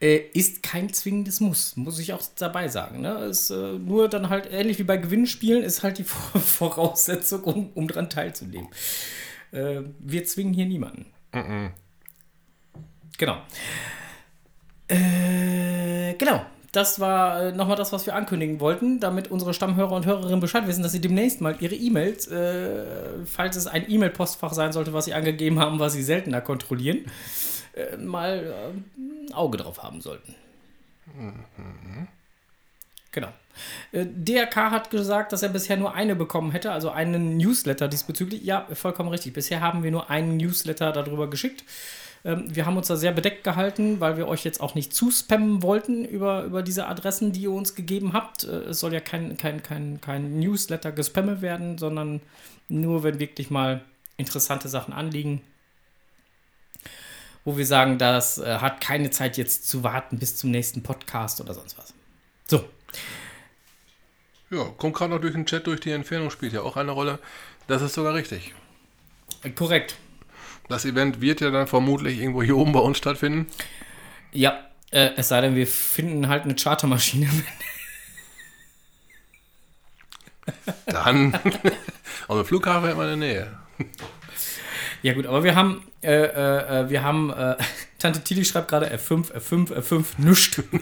Äh, 0.00 0.18
ist 0.32 0.62
kein 0.62 0.92
zwingendes 0.92 1.40
Muss, 1.40 1.76
muss 1.76 1.98
ich 1.98 2.12
auch 2.12 2.22
dabei 2.38 2.68
sagen. 2.68 3.00
Ne? 3.00 3.24
Ist 3.24 3.50
äh, 3.50 3.72
nur 3.72 4.08
dann 4.08 4.28
halt 4.28 4.48
ähnlich 4.52 4.78
wie 4.78 4.84
bei 4.84 4.96
Gewinnspielen, 4.96 5.64
ist 5.64 5.82
halt 5.82 5.98
die 5.98 6.04
Vor- 6.04 6.40
Voraussetzung, 6.40 7.42
um, 7.42 7.70
um 7.74 7.88
dran 7.88 8.08
teilzunehmen. 8.08 8.68
Äh, 9.50 9.80
wir 9.98 10.24
zwingen 10.24 10.54
hier 10.54 10.66
niemanden. 10.66 11.06
Genau. 13.18 13.38
Äh, 14.88 16.14
genau. 16.14 16.44
Das 16.70 17.00
war 17.00 17.42
äh, 17.46 17.52
nochmal 17.52 17.76
das, 17.76 17.92
was 17.92 18.04
wir 18.06 18.14
ankündigen 18.14 18.60
wollten, 18.60 19.00
damit 19.00 19.30
unsere 19.30 19.54
Stammhörer 19.54 19.92
und 19.92 20.04
Hörerinnen 20.06 20.38
Bescheid 20.38 20.66
wissen, 20.66 20.82
dass 20.82 20.92
sie 20.92 21.00
demnächst 21.00 21.40
mal 21.40 21.56
ihre 21.60 21.74
E-Mails, 21.74 22.28
falls 23.24 23.56
es 23.56 23.66
ein 23.66 23.90
E-Mail-Postfach 23.90 24.52
sein 24.52 24.72
sollte, 24.72 24.92
was 24.92 25.06
sie 25.06 25.14
angegeben 25.14 25.58
haben, 25.58 25.78
was 25.80 25.94
sie 25.94 26.02
seltener 26.02 26.42
kontrollieren, 26.42 27.06
äh, 27.78 27.96
mal 27.96 28.72
äh, 28.96 29.00
ein 29.00 29.32
Auge 29.32 29.58
drauf 29.58 29.82
haben 29.82 30.00
sollten. 30.00 30.34
Genau. 33.12 33.28
Äh, 33.92 34.06
DRK 34.06 34.70
hat 34.70 34.90
gesagt, 34.90 35.32
dass 35.32 35.42
er 35.42 35.48
bisher 35.48 35.76
nur 35.76 35.94
eine 35.94 36.14
bekommen 36.14 36.52
hätte, 36.52 36.72
also 36.72 36.90
einen 36.90 37.36
Newsletter 37.36 37.88
diesbezüglich. 37.88 38.42
Ja, 38.42 38.66
vollkommen 38.72 39.08
richtig. 39.08 39.32
Bisher 39.32 39.60
haben 39.60 39.82
wir 39.82 39.90
nur 39.90 40.10
einen 40.10 40.36
Newsletter 40.36 40.92
darüber 40.92 41.30
geschickt. 41.30 41.64
Ähm, 42.24 42.44
wir 42.54 42.66
haben 42.66 42.76
uns 42.76 42.88
da 42.88 42.96
sehr 42.96 43.12
bedeckt 43.12 43.44
gehalten, 43.44 44.00
weil 44.00 44.16
wir 44.16 44.28
euch 44.28 44.44
jetzt 44.44 44.60
auch 44.60 44.74
nicht 44.74 44.92
zuspammen 44.94 45.62
wollten 45.62 46.04
über, 46.04 46.44
über 46.44 46.62
diese 46.62 46.86
Adressen, 46.86 47.32
die 47.32 47.42
ihr 47.42 47.52
uns 47.52 47.74
gegeben 47.74 48.12
habt. 48.12 48.44
Äh, 48.44 48.70
es 48.70 48.80
soll 48.80 48.92
ja 48.92 49.00
kein, 49.00 49.36
kein, 49.36 49.62
kein, 49.62 50.00
kein 50.00 50.38
Newsletter 50.38 50.92
gespammelt 50.92 51.42
werden, 51.42 51.78
sondern 51.78 52.20
nur, 52.68 53.02
wenn 53.02 53.18
wirklich 53.18 53.50
mal 53.50 53.82
interessante 54.16 54.68
Sachen 54.68 54.92
anliegen, 54.92 55.40
wo 57.48 57.56
wir 57.56 57.64
sagen, 57.64 57.96
das 57.96 58.36
äh, 58.36 58.58
hat 58.58 58.82
keine 58.82 59.08
Zeit 59.08 59.38
jetzt 59.38 59.66
zu 59.70 59.82
warten 59.82 60.18
bis 60.18 60.36
zum 60.36 60.50
nächsten 60.50 60.82
Podcast 60.82 61.40
oder 61.40 61.54
sonst 61.54 61.78
was. 61.78 61.94
So, 62.46 62.68
Ja, 64.50 64.64
kommt 64.76 64.94
gerade 64.94 65.14
noch 65.14 65.20
durch 65.20 65.32
den 65.32 65.46
Chat 65.46 65.66
durch, 65.66 65.80
die 65.80 65.92
Entfernung 65.92 66.28
spielt 66.30 66.52
ja 66.52 66.60
auch 66.60 66.76
eine 66.76 66.90
Rolle. 66.90 67.18
Das 67.66 67.80
ist 67.80 67.94
sogar 67.94 68.12
richtig. 68.12 68.54
äh, 69.42 69.48
korrekt. 69.48 69.96
Das 70.68 70.84
Event 70.84 71.22
wird 71.22 71.40
ja 71.40 71.50
dann 71.50 71.66
vermutlich 71.66 72.18
irgendwo 72.20 72.42
hier 72.42 72.54
oben 72.58 72.72
bei 72.72 72.80
uns 72.80 72.98
stattfinden. 72.98 73.46
Ja, 74.30 74.62
äh, 74.90 75.12
es 75.16 75.28
sei 75.28 75.40
denn, 75.40 75.54
wir 75.56 75.66
finden 75.66 76.28
halt 76.28 76.44
eine 76.44 76.54
Chartermaschine. 76.54 77.30
Dann, 80.86 81.32
also 82.28 82.44
Flughafen 82.44 82.90
immer 82.90 83.10
in 83.10 83.20
der 83.20 83.28
Nähe. 83.28 83.58
Ja 85.02 85.14
gut, 85.14 85.26
aber 85.26 85.44
wir 85.44 85.54
haben, 85.54 85.82
äh, 86.02 86.12
äh, 86.12 86.80
äh, 86.82 86.90
wir 86.90 87.02
haben, 87.02 87.30
äh, 87.30 87.56
Tante 87.98 88.22
Tilly 88.22 88.44
schreibt 88.44 88.68
gerade 88.68 88.86
F5, 88.94 89.32
F5, 89.32 89.72
F5, 89.72 90.04
nüscht. 90.18 90.62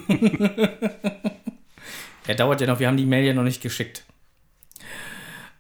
Er 2.27 2.35
dauert 2.35 2.61
ja 2.61 2.67
noch, 2.67 2.81
wir 2.81 2.89
haben 2.89 2.97
die 2.97 3.07
Mail 3.07 3.25
ja 3.25 3.35
noch 3.35 3.45
nicht 3.45 3.63
geschickt. 3.63 4.05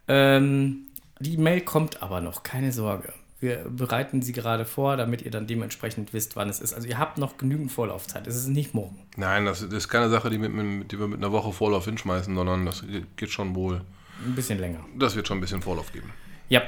Ähm, 0.09 0.88
die 1.21 1.37
Mail 1.37 1.61
kommt 1.61 2.03
aber 2.03 2.21
noch, 2.21 2.42
keine 2.42 2.73
Sorge. 2.73 3.12
Wir 3.38 3.66
bereiten 3.69 4.23
sie 4.23 4.33
gerade 4.33 4.64
vor, 4.64 4.97
damit 4.97 5.23
ihr 5.23 5.31
dann 5.31 5.47
dementsprechend 5.47 6.12
wisst, 6.12 6.37
wann 6.37 6.49
es 6.49 6.61
ist. 6.61 6.73
Also 6.73 6.88
ihr 6.88 6.99
habt 6.99 7.19
noch 7.19 7.37
genügend 7.37 7.71
Vorlaufzeit. 7.71 8.27
Es 8.27 8.37
ist 8.37 8.49
nicht 8.49 8.75
morgen. 8.75 8.99
Nein, 9.16 9.45
das, 9.45 9.61
das 9.61 9.73
ist 9.73 9.88
keine 9.88 10.09
Sache, 10.09 10.31
die, 10.31 10.38
mit, 10.38 10.53
mit, 10.53 10.90
die 10.90 10.99
wir 10.99 11.07
mit 11.07 11.19
einer 11.19 11.33
Woche 11.33 11.53
Vorlauf 11.53 11.85
hinschmeißen, 11.85 12.35
sondern 12.35 12.64
das 12.64 12.83
geht 13.16 13.31
schon 13.31 13.55
wohl. 13.55 13.83
Ein 14.25 14.35
bisschen 14.35 14.59
länger. 14.59 14.81
Das 14.99 15.14
wird 15.14 15.29
schon 15.29 15.38
ein 15.38 15.42
bisschen 15.42 15.61
Vorlauf 15.61 15.92
geben. 15.92 16.11
Ja, 16.49 16.62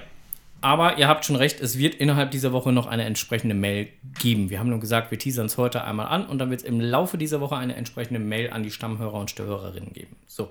aber 0.60 0.98
ihr 0.98 1.06
habt 1.06 1.24
schon 1.24 1.36
recht, 1.36 1.60
es 1.60 1.78
wird 1.78 1.94
innerhalb 1.94 2.32
dieser 2.32 2.52
Woche 2.52 2.72
noch 2.72 2.86
eine 2.86 3.04
entsprechende 3.04 3.54
Mail 3.54 3.88
geben. 4.18 4.50
Wir 4.50 4.58
haben 4.58 4.70
nur 4.70 4.80
gesagt, 4.80 5.10
wir 5.10 5.18
teasern 5.18 5.46
es 5.46 5.56
heute 5.56 5.84
einmal 5.84 6.06
an 6.06 6.26
und 6.26 6.38
dann 6.38 6.50
wird 6.50 6.60
es 6.60 6.66
im 6.66 6.80
Laufe 6.80 7.16
dieser 7.16 7.40
Woche 7.40 7.56
eine 7.56 7.76
entsprechende 7.76 8.18
Mail 8.18 8.50
an 8.50 8.62
die 8.62 8.70
Stammhörer 8.70 9.14
und 9.14 9.30
Störhörerinnen 9.30 9.92
geben. 9.92 10.16
So. 10.26 10.50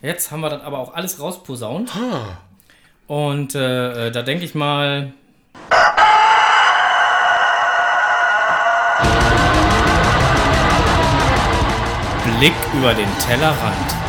Jetzt 0.00 0.30
haben 0.30 0.40
wir 0.40 0.50
das 0.50 0.62
aber 0.62 0.78
auch 0.78 0.94
alles 0.94 1.20
rausposaunt. 1.20 1.92
Und 3.06 3.54
äh, 3.54 4.08
äh, 4.08 4.10
da 4.10 4.22
denke 4.22 4.44
ich 4.44 4.54
mal. 4.54 5.12
Blick 12.38 12.54
über 12.74 12.92
den 12.94 13.08
Tellerrand. 13.18 14.05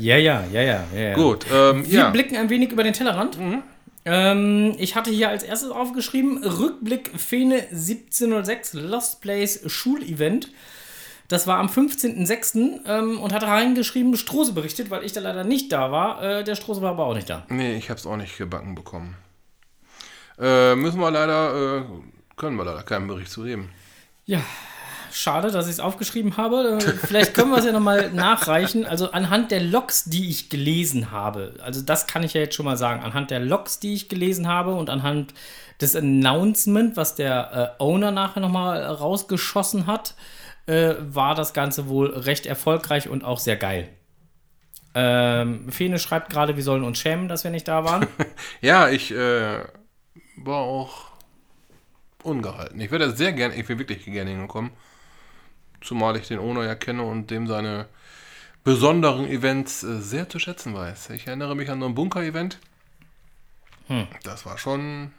Ja, 0.00 0.16
ja, 0.16 0.44
ja, 0.50 0.84
ja. 0.94 1.14
gut, 1.14 1.46
ähm, 1.52 1.86
Wir 1.86 1.98
ja. 1.98 2.10
blicken 2.10 2.36
ein 2.36 2.48
wenig 2.48 2.72
über 2.72 2.82
den 2.82 2.94
Tellerrand. 2.94 3.38
Ähm, 4.06 4.74
ich 4.78 4.96
hatte 4.96 5.10
hier 5.10 5.28
als 5.28 5.42
erstes 5.42 5.70
aufgeschrieben: 5.70 6.42
Rückblick 6.42 7.10
Fene 7.18 7.66
1706 7.70 8.72
Lost 8.74 9.20
Place 9.20 9.60
Schulevent. 9.66 10.48
Das 11.28 11.46
war 11.46 11.58
am 11.58 11.68
15.06. 11.68 12.80
Ähm, 12.86 13.20
und 13.20 13.32
hatte 13.32 13.46
reingeschrieben, 13.46 14.16
Strose 14.16 14.52
berichtet, 14.52 14.90
weil 14.90 15.04
ich 15.04 15.12
da 15.12 15.20
leider 15.20 15.44
nicht 15.44 15.70
da 15.70 15.92
war. 15.92 16.22
Äh, 16.22 16.44
der 16.44 16.56
Strose 16.56 16.82
war 16.82 16.90
aber 16.92 17.06
auch 17.06 17.14
nicht 17.14 17.30
da. 17.30 17.44
Nee, 17.48 17.76
ich 17.76 17.90
hab's 17.90 18.06
auch 18.06 18.16
nicht 18.16 18.36
gebacken 18.36 18.74
bekommen. 18.74 19.16
Äh, 20.40 20.74
müssen 20.74 20.98
wir 20.98 21.10
leider, 21.10 21.78
äh, 21.78 21.82
können 22.36 22.56
wir 22.56 22.64
leider 22.64 22.82
keinen 22.82 23.06
Bericht 23.06 23.30
zu 23.30 23.44
geben. 23.44 23.68
Ja, 24.24 24.40
schade, 25.12 25.50
dass 25.50 25.66
ich 25.66 25.72
es 25.72 25.80
aufgeschrieben 25.80 26.36
habe. 26.36 26.78
Äh, 26.80 26.80
Vielleicht 27.06 27.34
können 27.34 27.50
wir 27.50 27.58
es 27.58 27.64
ja 27.64 27.72
nochmal 27.72 28.10
nachreichen. 28.10 28.86
Also 28.86 29.12
anhand 29.12 29.50
der 29.50 29.60
Logs, 29.60 30.04
die 30.04 30.28
ich 30.28 30.48
gelesen 30.48 31.10
habe, 31.10 31.54
also 31.62 31.82
das 31.82 32.06
kann 32.06 32.22
ich 32.22 32.34
ja 32.34 32.40
jetzt 32.40 32.54
schon 32.54 32.66
mal 32.66 32.76
sagen, 32.76 33.02
anhand 33.02 33.30
der 33.30 33.40
Logs, 33.40 33.80
die 33.80 33.94
ich 33.94 34.08
gelesen 34.08 34.48
habe 34.48 34.74
und 34.74 34.90
anhand 34.90 35.34
des 35.80 35.96
Announcement, 35.96 36.96
was 36.96 37.14
der 37.14 37.76
äh, 37.78 37.82
Owner 37.82 38.10
nachher 38.10 38.40
nochmal 38.40 38.82
rausgeschossen 38.84 39.86
hat, 39.86 40.14
äh, 40.66 40.94
war 41.00 41.34
das 41.34 41.52
Ganze 41.54 41.88
wohl 41.88 42.10
recht 42.10 42.46
erfolgreich 42.46 43.08
und 43.08 43.24
auch 43.24 43.38
sehr 43.38 43.56
geil. 43.56 43.88
Ähm, 44.94 45.70
Fene 45.70 45.98
schreibt 45.98 46.30
gerade, 46.30 46.56
wir 46.56 46.64
sollen 46.64 46.82
uns 46.84 46.98
schämen, 46.98 47.28
dass 47.28 47.44
wir 47.44 47.50
nicht 47.50 47.68
da 47.68 47.84
waren. 47.84 48.06
Ja, 48.60 48.88
ich 48.88 49.12
äh, 49.12 49.60
war 50.36 50.58
auch 50.58 51.10
ungehalten. 52.22 52.80
Ich 52.80 52.90
würde 52.90 53.10
sehr 53.14 53.32
gerne, 53.32 53.54
ich 53.54 53.68
will 53.68 53.78
wirklich 53.78 54.04
gerne 54.04 54.30
hinkommen. 54.30 54.70
Zumal 55.80 56.16
ich 56.16 56.28
den 56.28 56.38
Owner 56.38 56.64
ja 56.64 56.74
kenne 56.74 57.02
und 57.02 57.30
dem 57.30 57.46
seine 57.46 57.86
besonderen 58.64 59.26
Events 59.26 59.82
äh, 59.82 60.00
sehr 60.00 60.28
zu 60.28 60.38
schätzen 60.38 60.74
weiß. 60.74 61.10
Ich 61.10 61.26
erinnere 61.26 61.56
mich 61.56 61.70
an 61.70 61.80
so 61.80 61.86
ein 61.86 61.94
Bunker-Event. 61.94 62.58
Hm. 63.86 64.06
Das 64.22 64.46
war 64.46 64.58
schon 64.58 65.12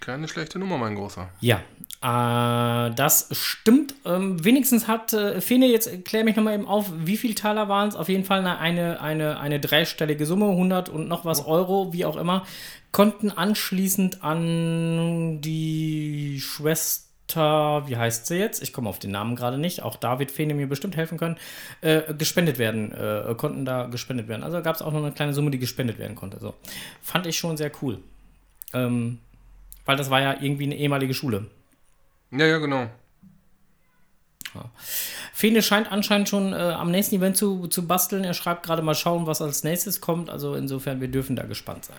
keine 0.00 0.28
schlechte 0.28 0.58
Nummer, 0.58 0.76
mein 0.76 0.96
Großer. 0.96 1.30
Ja, 1.40 1.62
äh, 2.02 2.94
das 2.94 3.28
stimmt. 3.32 3.94
Ähm, 4.04 4.44
wenigstens 4.44 4.86
hat 4.86 5.14
äh, 5.14 5.40
Fene, 5.40 5.66
jetzt 5.66 6.04
klär 6.04 6.24
mich 6.24 6.36
nochmal 6.36 6.54
eben 6.54 6.68
auf, 6.68 6.92
wie 6.94 7.16
viel 7.16 7.34
Taler 7.34 7.70
waren 7.70 7.88
es? 7.88 7.96
Auf 7.96 8.10
jeden 8.10 8.24
Fall 8.24 8.40
eine, 8.40 8.58
eine, 8.58 9.00
eine, 9.00 9.40
eine 9.40 9.60
dreistellige 9.60 10.26
Summe, 10.26 10.50
100 10.50 10.90
und 10.90 11.08
noch 11.08 11.24
was 11.24 11.46
Euro, 11.46 11.94
wie 11.94 12.04
auch 12.04 12.16
immer, 12.16 12.44
konnten 12.92 13.30
anschließend 13.30 14.22
an 14.22 15.40
die 15.40 16.38
Schwester, 16.40 17.08
wie 17.28 17.96
heißt 17.96 18.26
sie 18.26 18.36
jetzt? 18.36 18.62
Ich 18.62 18.72
komme 18.72 18.88
auf 18.88 18.98
den 18.98 19.10
Namen 19.10 19.36
gerade 19.36 19.58
nicht. 19.58 19.82
Auch 19.82 19.96
da 19.96 20.18
wird 20.18 20.30
Fene 20.30 20.54
mir 20.54 20.66
bestimmt 20.66 20.96
helfen 20.96 21.18
können. 21.18 21.36
Äh, 21.80 22.14
gespendet 22.14 22.58
werden, 22.58 22.92
äh, 22.92 23.34
konnten 23.36 23.64
da 23.64 23.86
gespendet 23.86 24.28
werden. 24.28 24.42
Also 24.42 24.62
gab 24.62 24.76
es 24.76 24.82
auch 24.82 24.92
noch 24.92 25.02
eine 25.02 25.12
kleine 25.12 25.32
Summe, 25.32 25.50
die 25.50 25.58
gespendet 25.58 25.98
werden 25.98 26.16
konnte. 26.16 26.38
So. 26.38 26.54
Fand 27.02 27.26
ich 27.26 27.38
schon 27.38 27.56
sehr 27.56 27.72
cool. 27.82 27.98
Ähm, 28.72 29.18
weil 29.84 29.96
das 29.96 30.10
war 30.10 30.20
ja 30.20 30.36
irgendwie 30.40 30.64
eine 30.64 30.76
ehemalige 30.76 31.14
Schule. 31.14 31.46
Ja, 32.30 32.46
ja, 32.46 32.58
genau. 32.58 32.88
Fene 35.32 35.62
scheint 35.62 35.90
anscheinend 35.90 36.28
schon 36.28 36.52
äh, 36.52 36.56
am 36.56 36.90
nächsten 36.90 37.16
Event 37.16 37.36
zu, 37.36 37.66
zu 37.66 37.86
basteln. 37.86 38.24
Er 38.24 38.34
schreibt 38.34 38.64
gerade 38.64 38.82
mal 38.82 38.94
schauen, 38.94 39.26
was 39.26 39.42
als 39.42 39.64
nächstes 39.64 40.00
kommt. 40.00 40.30
Also 40.30 40.54
insofern, 40.54 41.00
wir 41.00 41.08
dürfen 41.08 41.36
da 41.36 41.44
gespannt 41.44 41.86
sein. 41.86 41.96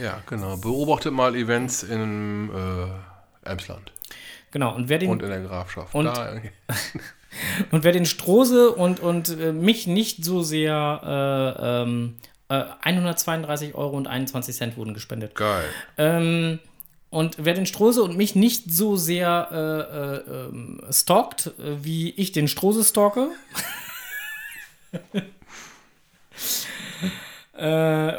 Ja, 0.00 0.20
genau. 0.26 0.56
Beobachtet 0.56 1.12
mal 1.12 1.36
Events 1.36 1.84
in 1.84 2.50
äh, 2.50 3.48
Emsland. 3.48 3.92
Genau, 4.52 4.74
und 4.74 4.88
wer 4.88 4.98
den, 4.98 5.10
Und 5.10 5.22
in 5.22 5.30
der 5.30 5.40
Grafschaft. 5.40 5.94
Und- 5.94 6.04
Da, 6.04 6.36
und 7.72 7.82
wer 7.84 7.92
den 7.92 8.06
Strose 8.06 8.70
und, 8.70 9.00
und 9.00 9.28
äh, 9.30 9.52
mich 9.52 9.86
nicht 9.88 10.24
so 10.24 10.42
sehr 10.42 11.56
äh, 11.58 11.82
ähm, 11.82 12.16
äh, 12.48 12.62
132 12.82 13.74
Euro 13.74 13.96
und 13.96 14.06
21 14.06 14.54
Cent 14.54 14.76
wurden 14.76 14.94
gespendet. 14.94 15.34
geil. 15.34 15.64
Ähm, 15.98 16.58
und 17.10 17.36
wer 17.38 17.52
den 17.54 17.66
Strose 17.66 18.02
und 18.02 18.16
mich 18.16 18.34
nicht 18.36 18.70
so 18.72 18.96
sehr 18.96 19.48
äh, 19.52 20.32
äh, 20.32 20.46
ähm, 20.46 20.80
stalkt, 20.90 21.46
äh, 21.58 21.82
wie 21.84 22.10
ich 22.10 22.32
den 22.32 22.48
Strose 22.48 22.84
stalke. 22.84 23.28
äh, 27.54 28.12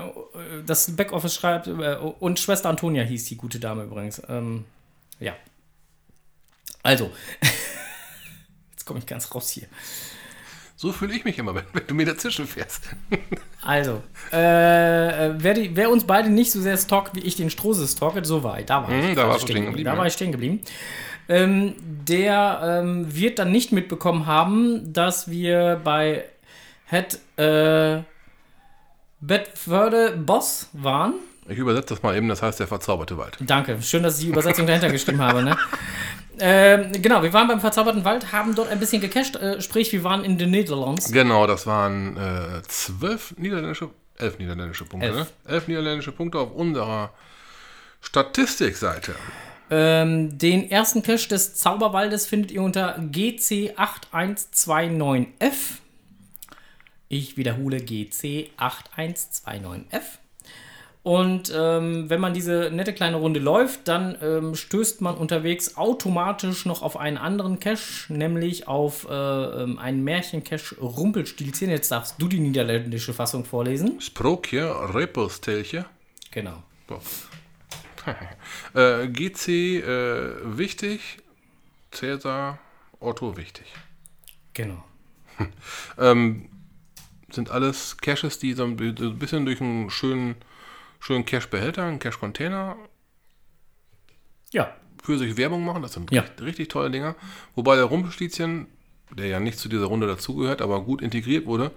das 0.65 0.95
Backoffice 0.95 1.33
schreibt, 1.35 1.67
äh, 1.67 1.95
und 2.19 2.39
Schwester 2.39 2.69
Antonia 2.69 3.03
hieß 3.03 3.25
die 3.25 3.37
gute 3.37 3.59
Dame 3.59 3.83
übrigens. 3.83 4.21
Ähm, 4.29 4.65
ja. 5.19 5.33
Also. 6.83 7.11
Jetzt 8.71 8.85
komme 8.85 8.99
ich 8.99 9.05
ganz 9.05 9.33
raus 9.33 9.49
hier. 9.49 9.67
So 10.75 10.91
fühle 10.91 11.13
ich 11.15 11.23
mich 11.23 11.39
immer, 11.39 11.55
wenn, 11.55 11.63
wenn 11.71 11.87
du 11.87 11.93
mir 11.93 12.05
dazwischen 12.05 12.45
fährst. 12.45 12.89
Also, 13.65 14.03
äh, 14.33 15.27
äh, 15.27 15.35
wer, 15.37 15.53
die, 15.53 15.73
wer 15.73 15.89
uns 15.89 16.03
beide 16.03 16.29
nicht 16.29 16.51
so 16.51 16.59
sehr 16.59 16.75
stalkt, 16.75 17.15
wie 17.15 17.21
ich 17.21 17.37
den 17.37 17.49
Strose 17.49 17.87
stalke, 17.87 18.25
so 18.25 18.43
war 18.43 18.59
ich. 18.59 18.65
Da 18.65 18.83
war 18.83 18.89
ich. 18.89 19.11
Mhm, 19.11 19.15
da 19.15 19.31
du 19.31 19.39
stehen 19.39 19.65
geblieben, 19.67 19.89
Da 19.89 19.97
war 19.97 20.05
ich 20.05 20.11
stehen 20.11 20.33
geblieben. 20.33 20.59
Ähm, 21.29 21.75
der 21.79 22.81
ähm, 22.83 23.15
wird 23.15 23.39
dann 23.39 23.53
nicht 23.53 23.71
mitbekommen 23.71 24.25
haben, 24.25 24.91
dass 24.91 25.29
wir 25.29 25.79
bei 25.81 26.25
Het 26.87 27.19
äh, 27.37 28.03
Bedforde 29.21 30.17
Boss 30.17 30.67
waren. 30.73 31.13
Ich 31.47 31.57
übersetze 31.57 31.93
das 31.93 32.03
mal 32.03 32.17
eben, 32.17 32.27
das 32.27 32.41
heißt 32.41 32.59
der 32.59 32.67
verzauberte 32.67 33.17
Wald. 33.17 33.37
Danke, 33.39 33.81
schön, 33.81 34.03
dass 34.03 34.17
ich 34.17 34.25
die 34.25 34.31
Übersetzung 34.31 34.67
dahinter 34.67 34.91
geschrieben 34.91 35.21
habe. 35.21 35.41
Ne? 35.41 35.57
Ähm, 36.39 36.91
genau, 36.93 37.21
wir 37.21 37.31
waren 37.33 37.47
beim 37.47 37.61
verzauberten 37.61 38.03
Wald, 38.05 38.31
haben 38.31 38.55
dort 38.55 38.69
ein 38.69 38.79
bisschen 38.79 39.01
gecached, 39.01 39.35
äh, 39.35 39.61
sprich, 39.61 39.91
wir 39.91 40.03
waren 40.03 40.23
in 40.25 40.37
den 40.37 40.51
Netherlands. 40.51 41.11
Genau, 41.11 41.47
das 41.47 41.65
waren 41.67 42.15
äh, 42.17 42.61
zwölf 42.67 43.35
niederländische, 43.37 43.89
elf 44.17 44.37
niederländische 44.39 44.85
Punkte, 44.85 45.07
Elf. 45.07 45.17
ne? 45.17 45.27
Elf 45.47 45.67
niederländische 45.67 46.11
Punkte 46.11 46.39
auf 46.39 46.51
unserer 46.53 47.11
Statistikseite. 48.01 49.15
Ähm, 49.69 50.37
den 50.37 50.69
ersten 50.69 51.03
Cache 51.03 51.29
des 51.29 51.55
Zauberwaldes 51.55 52.27
findet 52.27 52.51
ihr 52.51 52.61
unter 52.61 52.97
GC8129F. 52.99 55.77
Ich 57.09 57.37
wiederhole 57.37 57.77
GC8129F. 57.77 60.19
Und 61.03 61.51
ähm, 61.53 62.09
wenn 62.09 62.21
man 62.21 62.33
diese 62.33 62.69
nette 62.71 62.93
kleine 62.93 63.17
Runde 63.17 63.41
läuft, 63.41 63.89
dann 63.89 64.17
ähm, 64.21 64.55
stößt 64.55 65.01
man 65.01 65.15
unterwegs 65.15 65.75
automatisch 65.75 66.65
noch 66.65 66.81
auf 66.81 66.95
einen 66.95 67.17
anderen 67.17 67.59
Cache, 67.59 68.05
nämlich 68.07 68.69
auf 68.69 69.05
äh, 69.09 69.13
ähm, 69.13 69.77
einen 69.79 70.05
Märchen-Cache 70.05 70.75
Rumpelstilzchen. 70.79 71.69
Jetzt 71.69 71.91
darfst 71.91 72.21
du 72.21 72.29
die 72.29 72.39
niederländische 72.39 73.13
Fassung 73.13 73.43
vorlesen. 73.43 73.99
Sprokje, 73.99 74.93
Repelstelche. 74.93 75.85
Genau. 76.31 76.63
Äh, 78.73 79.07
GC 79.07 79.47
äh, 79.47 80.57
wichtig, 80.57 81.19
Cäsar, 81.91 82.59
Otto 82.99 83.37
wichtig. 83.37 83.65
Genau. 84.53 84.83
Ähm, 85.97 86.49
sind 87.31 87.49
alles 87.49 87.95
Caches, 87.97 88.39
die 88.39 88.53
so 88.53 88.65
ein 88.65 88.75
bisschen 88.75 89.45
durch 89.45 89.61
einen 89.61 89.89
schönen, 89.89 90.35
schönen 91.03 91.25
Cache-Behälter, 91.25 91.83
einen 91.83 91.99
Cache-Container 91.99 92.75
Ja, 94.51 94.73
für 95.03 95.17
sich 95.17 95.35
Werbung 95.37 95.65
machen. 95.65 95.81
Das 95.81 95.93
sind 95.93 96.11
Ja. 96.11 96.21
richtig, 96.21 96.45
richtig 96.45 96.67
tolle 96.69 96.89
Dinger. 96.91 97.15
Wobei 97.55 97.75
der 97.75 97.85
Rumpelstilzchen, 97.85 98.67
der 99.11 99.27
ja 99.27 99.39
nicht 99.39 99.57
zu 99.59 99.67
dieser 99.67 99.85
Runde 99.85 100.07
dazugehört, 100.07 100.61
aber 100.61 100.81
gut 100.83 101.01
integriert 101.01 101.45
wurde, 101.45 101.71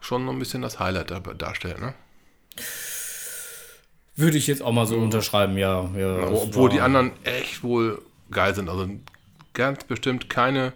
schon 0.00 0.24
noch 0.24 0.32
ein 0.32 0.38
bisschen 0.38 0.62
das 0.62 0.78
Highlight 0.80 1.10
da- 1.10 1.20
darstellt. 1.20 1.80
Ne? 1.80 1.94
würde 4.18 4.38
ich 4.38 4.46
jetzt 4.46 4.62
auch 4.62 4.72
mal 4.72 4.86
so 4.86 4.96
unterschreiben, 4.96 5.58
ja. 5.58 5.90
ja 5.94 6.26
Obwohl 6.28 6.70
die 6.70 6.80
anderen 6.80 7.12
echt 7.24 7.62
wohl 7.62 8.00
geil 8.30 8.54
sind. 8.54 8.70
Also 8.70 8.88
ganz 9.52 9.84
bestimmt 9.84 10.30
keine 10.30 10.72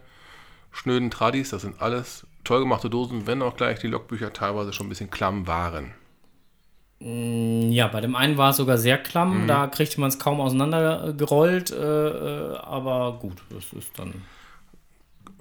schnöden 0.73 1.11
Tradis. 1.11 1.49
Das 1.49 1.63
sind 1.63 1.81
alles 1.81 2.27
toll 2.45 2.61
gemachte 2.61 2.91
Dosen, 2.91 3.27
wenn 3.27 3.41
auch 3.41 3.57
gleich 3.57 3.79
die 3.79 3.87
Logbücher 3.87 4.33
teilweise 4.35 4.75
schon 4.75 4.87
ein 4.87 4.91
bisschen 4.91 5.11
klamm 5.11 5.47
waren. 5.47 5.95
Ja, 7.03 7.89
bei 7.89 8.03
dem 8.03 8.15
einen 8.15 8.37
war 8.37 8.51
es 8.51 8.59
sogar 8.59 8.77
sehr 8.77 8.99
klamm, 8.99 9.47
da 9.47 9.67
kriegte 9.69 9.99
man 10.01 10.11
es 10.11 10.19
kaum 10.19 10.39
auseinandergerollt, 10.39 11.71
äh, 11.71 12.09
äh, 12.09 12.57
aber 12.59 13.19
gut, 13.19 13.39
das 13.49 13.73
ist 13.73 13.99
dann. 13.99 14.23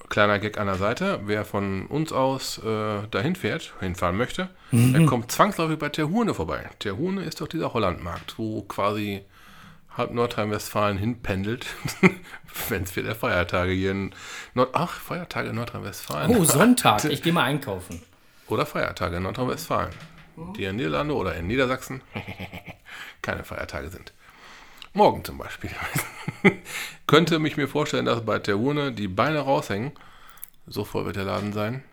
Kleiner 0.08 0.40
Gag 0.40 0.58
an 0.58 0.68
der 0.68 0.78
Seite. 0.78 1.20
Wer 1.26 1.44
von 1.44 1.86
uns 1.86 2.14
aus 2.14 2.60
äh, 2.60 3.08
dahin 3.12 3.36
fährt, 3.36 3.74
hinfahren 3.82 4.16
möchte, 4.16 4.50
der 4.72 5.06
kommt 5.06 5.32
zwangsläufig 5.32 5.78
bei 5.78 5.90
Terhune 5.90 6.34
vorbei. 6.34 6.70
Terhune 6.80 7.24
ist 7.24 7.42
doch 7.42 7.48
dieser 7.48 7.74
Hollandmarkt, 7.74 8.40
wo 8.40 8.62
quasi 8.64 9.22
halb 9.98 10.12
Nordrhein-Westfalen 10.12 10.98
hinpendelt, 10.98 11.68
wenn 12.70 12.84
es 12.84 12.92
für 12.92 13.04
der 13.04 13.16
Feiertage 13.16 13.72
hier 13.72 13.92
in 13.92 14.16
Nord 14.56 14.70
Ach, 14.74 14.94
Feiertage 14.94 15.50
in 15.50 15.56
Nordrhein-Westfalen. 15.56 16.36
Oh, 16.38 16.44
Sonntag, 16.44 17.04
ich 17.10 17.22
gehe 17.22 17.34
mal 17.34 17.44
einkaufen. 17.44 18.02
Oder 18.48 18.66
Feiertage 18.66 19.18
in 19.18 19.24
Nordrhein-Westfalen. 19.24 19.92
Die 20.56 20.64
in 20.66 20.76
Niederlande 20.76 21.16
oder 21.16 21.36
in 21.36 21.48
Niedersachsen 21.48 22.02
keine 23.22 23.44
Feiertage 23.44 23.90
sind. 23.90 24.14
Morgen 24.94 25.24
zum 25.24 25.38
Beispiel. 25.38 25.70
Könnte 27.08 27.40
mich 27.40 27.58
mir 27.58 27.68
vorstellen, 27.68 28.06
dass 28.06 28.26
bei 28.26 28.40
der 28.40 28.58
Urne 28.58 28.92
die 28.92 29.08
Beine 29.08 29.40
raushängen. 29.40 29.92
So 30.66 30.84
voll 30.84 31.06
wird 31.06 31.16
der 31.16 31.26
Laden 31.26 31.54
sein. 31.54 31.84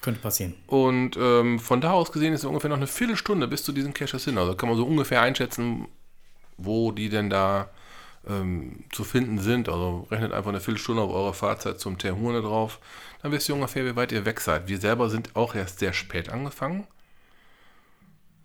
Könnte 0.00 0.20
passieren. 0.20 0.54
Und 0.66 1.16
ähm, 1.16 1.58
von 1.58 1.80
da 1.80 1.92
aus 1.92 2.12
gesehen 2.12 2.32
ist 2.32 2.40
es 2.40 2.46
ungefähr 2.46 2.70
noch 2.70 2.76
eine 2.76 2.86
Viertelstunde 2.86 3.48
bis 3.48 3.64
zu 3.64 3.72
diesen 3.72 3.94
Caches 3.94 4.24
hin. 4.24 4.38
Also 4.38 4.54
kann 4.54 4.68
man 4.68 4.78
so 4.78 4.86
ungefähr 4.86 5.20
einschätzen, 5.20 5.88
wo 6.56 6.92
die 6.92 7.08
denn 7.08 7.28
da 7.28 7.70
ähm, 8.28 8.84
zu 8.92 9.04
finden 9.04 9.38
sind. 9.38 9.68
Also 9.68 10.06
rechnet 10.10 10.32
einfach 10.32 10.50
eine 10.50 10.60
Viertelstunde 10.60 11.02
auf 11.02 11.12
eure 11.12 11.34
Fahrzeit 11.34 11.80
zum 11.80 11.98
Terhune 11.98 12.42
drauf. 12.42 12.78
Dann 13.22 13.32
wisst 13.32 13.48
ihr 13.48 13.54
ungefähr, 13.54 13.84
wie 13.84 13.96
weit 13.96 14.12
ihr 14.12 14.24
weg 14.24 14.40
seid. 14.40 14.68
Wir 14.68 14.78
selber 14.78 15.10
sind 15.10 15.34
auch 15.34 15.54
erst 15.54 15.80
sehr 15.80 15.92
spät 15.92 16.30
angefangen. 16.30 16.86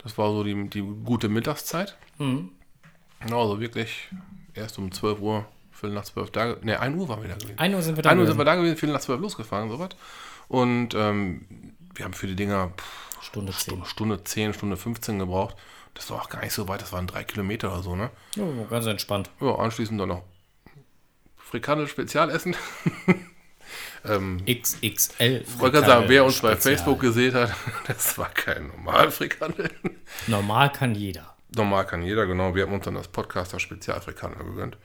Das 0.03 0.17
war 0.17 0.31
so 0.31 0.43
die, 0.43 0.69
die 0.69 0.81
gute 0.81 1.29
Mittagszeit. 1.29 1.97
Mhm. 2.17 2.49
Genau, 3.21 3.41
also 3.41 3.59
wirklich 3.59 4.09
erst 4.53 4.77
um 4.77 4.91
12 4.91 5.19
Uhr, 5.21 5.45
Viertel 5.71 5.95
nach 5.95 6.03
12 6.03 6.31
da. 6.31 6.55
Ne, 6.61 6.79
1 6.79 6.97
Uhr 6.97 7.07
waren 7.07 7.21
wir 7.21 7.29
da 7.29 7.35
gewesen. 7.35 7.57
1 7.57 7.75
Uhr 7.75 7.81
sind 7.81 7.95
wir 7.95 8.03
da. 8.03 8.09
1 8.09 8.19
Uhr 8.19 8.25
sind 8.25 8.35
gewesen. 8.35 8.39
wir 8.39 8.45
da 8.45 8.55
gewesen, 8.55 8.77
Viertel 8.77 8.93
nach 8.93 9.01
12 9.01 9.21
losgefahren, 9.21 9.69
sowas. 9.69 9.89
Und 10.49 10.93
ähm, 10.93 11.45
wir 11.95 12.05
haben 12.05 12.13
für 12.13 12.27
die 12.27 12.35
Dinger 12.35 12.71
pff, 12.77 13.23
Stunde 13.23 13.53
10. 13.53 13.85
Stunde 13.85 14.23
10, 14.23 14.53
Stunde 14.53 14.77
15 14.77 15.19
gebraucht. 15.19 15.55
Das 15.93 16.09
war 16.09 16.21
auch 16.21 16.29
gar 16.29 16.41
nicht 16.41 16.53
so 16.53 16.67
weit, 16.67 16.81
das 16.81 16.91
waren 16.91 17.07
drei 17.07 17.23
Kilometer 17.23 17.71
oder 17.71 17.83
so, 17.83 17.95
ne? 17.95 18.09
Ja, 18.35 18.43
ganz 18.69 18.85
entspannt. 18.87 19.29
Ja, 19.39 19.55
anschließend 19.55 20.01
dann 20.01 20.09
noch 20.09 20.23
Frikandel 21.37 21.87
Spezialessen. 21.87 22.55
ähm, 24.05 24.43
XXL. 24.45 25.43
ich 25.45 25.59
wollte 25.59 25.77
gerade 25.77 25.87
sagen, 25.87 26.05
wer 26.07 26.25
uns 26.25 26.41
bei 26.41 26.51
Spezial. 26.51 26.75
Facebook 26.75 26.99
gesehen 26.99 27.33
hat, 27.33 27.53
das 27.87 28.17
war 28.17 28.29
kein 28.29 28.67
normal 28.67 29.11
Frikandel. 29.11 29.69
Normal 30.27 30.71
kann 30.71 30.95
jeder. 30.95 31.35
Normal 31.55 31.85
kann 31.85 32.01
jeder, 32.01 32.25
genau. 32.25 32.55
Wir 32.55 32.63
haben 32.63 32.73
uns 32.73 32.85
dann 32.85 32.95
das 32.95 33.07
Podcaster 33.07 33.59
Spezialfrikandel 33.59 34.43
gegönnt. 34.43 34.77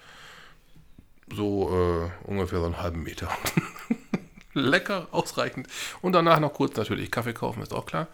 So 1.35 2.11
äh, 2.25 2.29
ungefähr 2.29 2.61
so 2.61 2.67
einen 2.67 2.79
halben 2.79 3.03
Meter 3.03 3.31
Lecker, 4.55 5.09
ausreichend. 5.13 5.69
Und 6.01 6.13
danach 6.13 6.41
noch 6.41 6.53
kurz 6.53 6.77
natürlich 6.77 7.11
Kaffee 7.11 7.33
kaufen, 7.33 7.63
ist 7.63 7.73
auch 7.73 7.87
klar. 7.87 8.09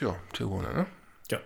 Ja, 0.00 0.16
Tirone, 0.32 0.72
ne? 0.72 0.86
Ja. 1.30 1.40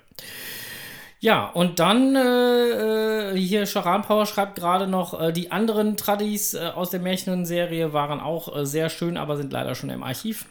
Ja, 1.22 1.46
und 1.46 1.78
dann 1.78 2.16
äh, 2.16 3.30
äh 3.30 3.38
hier 3.38 3.64
Charan 3.64 4.02
Power 4.02 4.26
schreibt 4.26 4.56
gerade 4.56 4.88
noch, 4.88 5.18
äh, 5.18 5.32
die 5.32 5.52
anderen 5.52 5.96
Tradis 5.96 6.52
äh, 6.54 6.72
aus 6.74 6.90
der 6.90 6.98
Märchenserie 6.98 7.92
waren 7.92 8.18
auch 8.18 8.54
äh, 8.54 8.66
sehr 8.66 8.90
schön, 8.90 9.16
aber 9.16 9.36
sind 9.36 9.52
leider 9.52 9.76
schon 9.76 9.88
im 9.90 10.02
Archiv. 10.02 10.46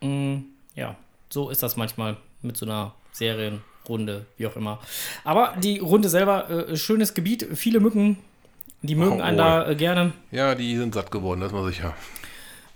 Mm, 0.00 0.38
ja, 0.74 0.96
so 1.30 1.50
ist 1.50 1.62
das 1.62 1.76
manchmal 1.76 2.16
mit 2.42 2.56
so 2.56 2.66
einer 2.66 2.94
Serienrunde, 3.12 4.26
wie 4.36 4.48
auch 4.48 4.56
immer. 4.56 4.80
Aber 5.22 5.54
die 5.62 5.78
Runde 5.78 6.08
selber, 6.08 6.50
äh, 6.50 6.76
schönes 6.76 7.14
Gebiet, 7.14 7.46
viele 7.54 7.78
Mücken, 7.78 8.18
die 8.82 8.96
mögen 8.96 9.20
Oh, 9.20 9.22
einen 9.22 9.38
da 9.38 9.72
gerne. 9.74 10.12
Ja, 10.32 10.56
die 10.56 10.76
sind 10.76 10.94
satt 10.94 11.12
geworden, 11.12 11.40
das 11.40 11.52
ist 11.52 11.54
mal 11.54 11.64
sicher. 11.64 11.94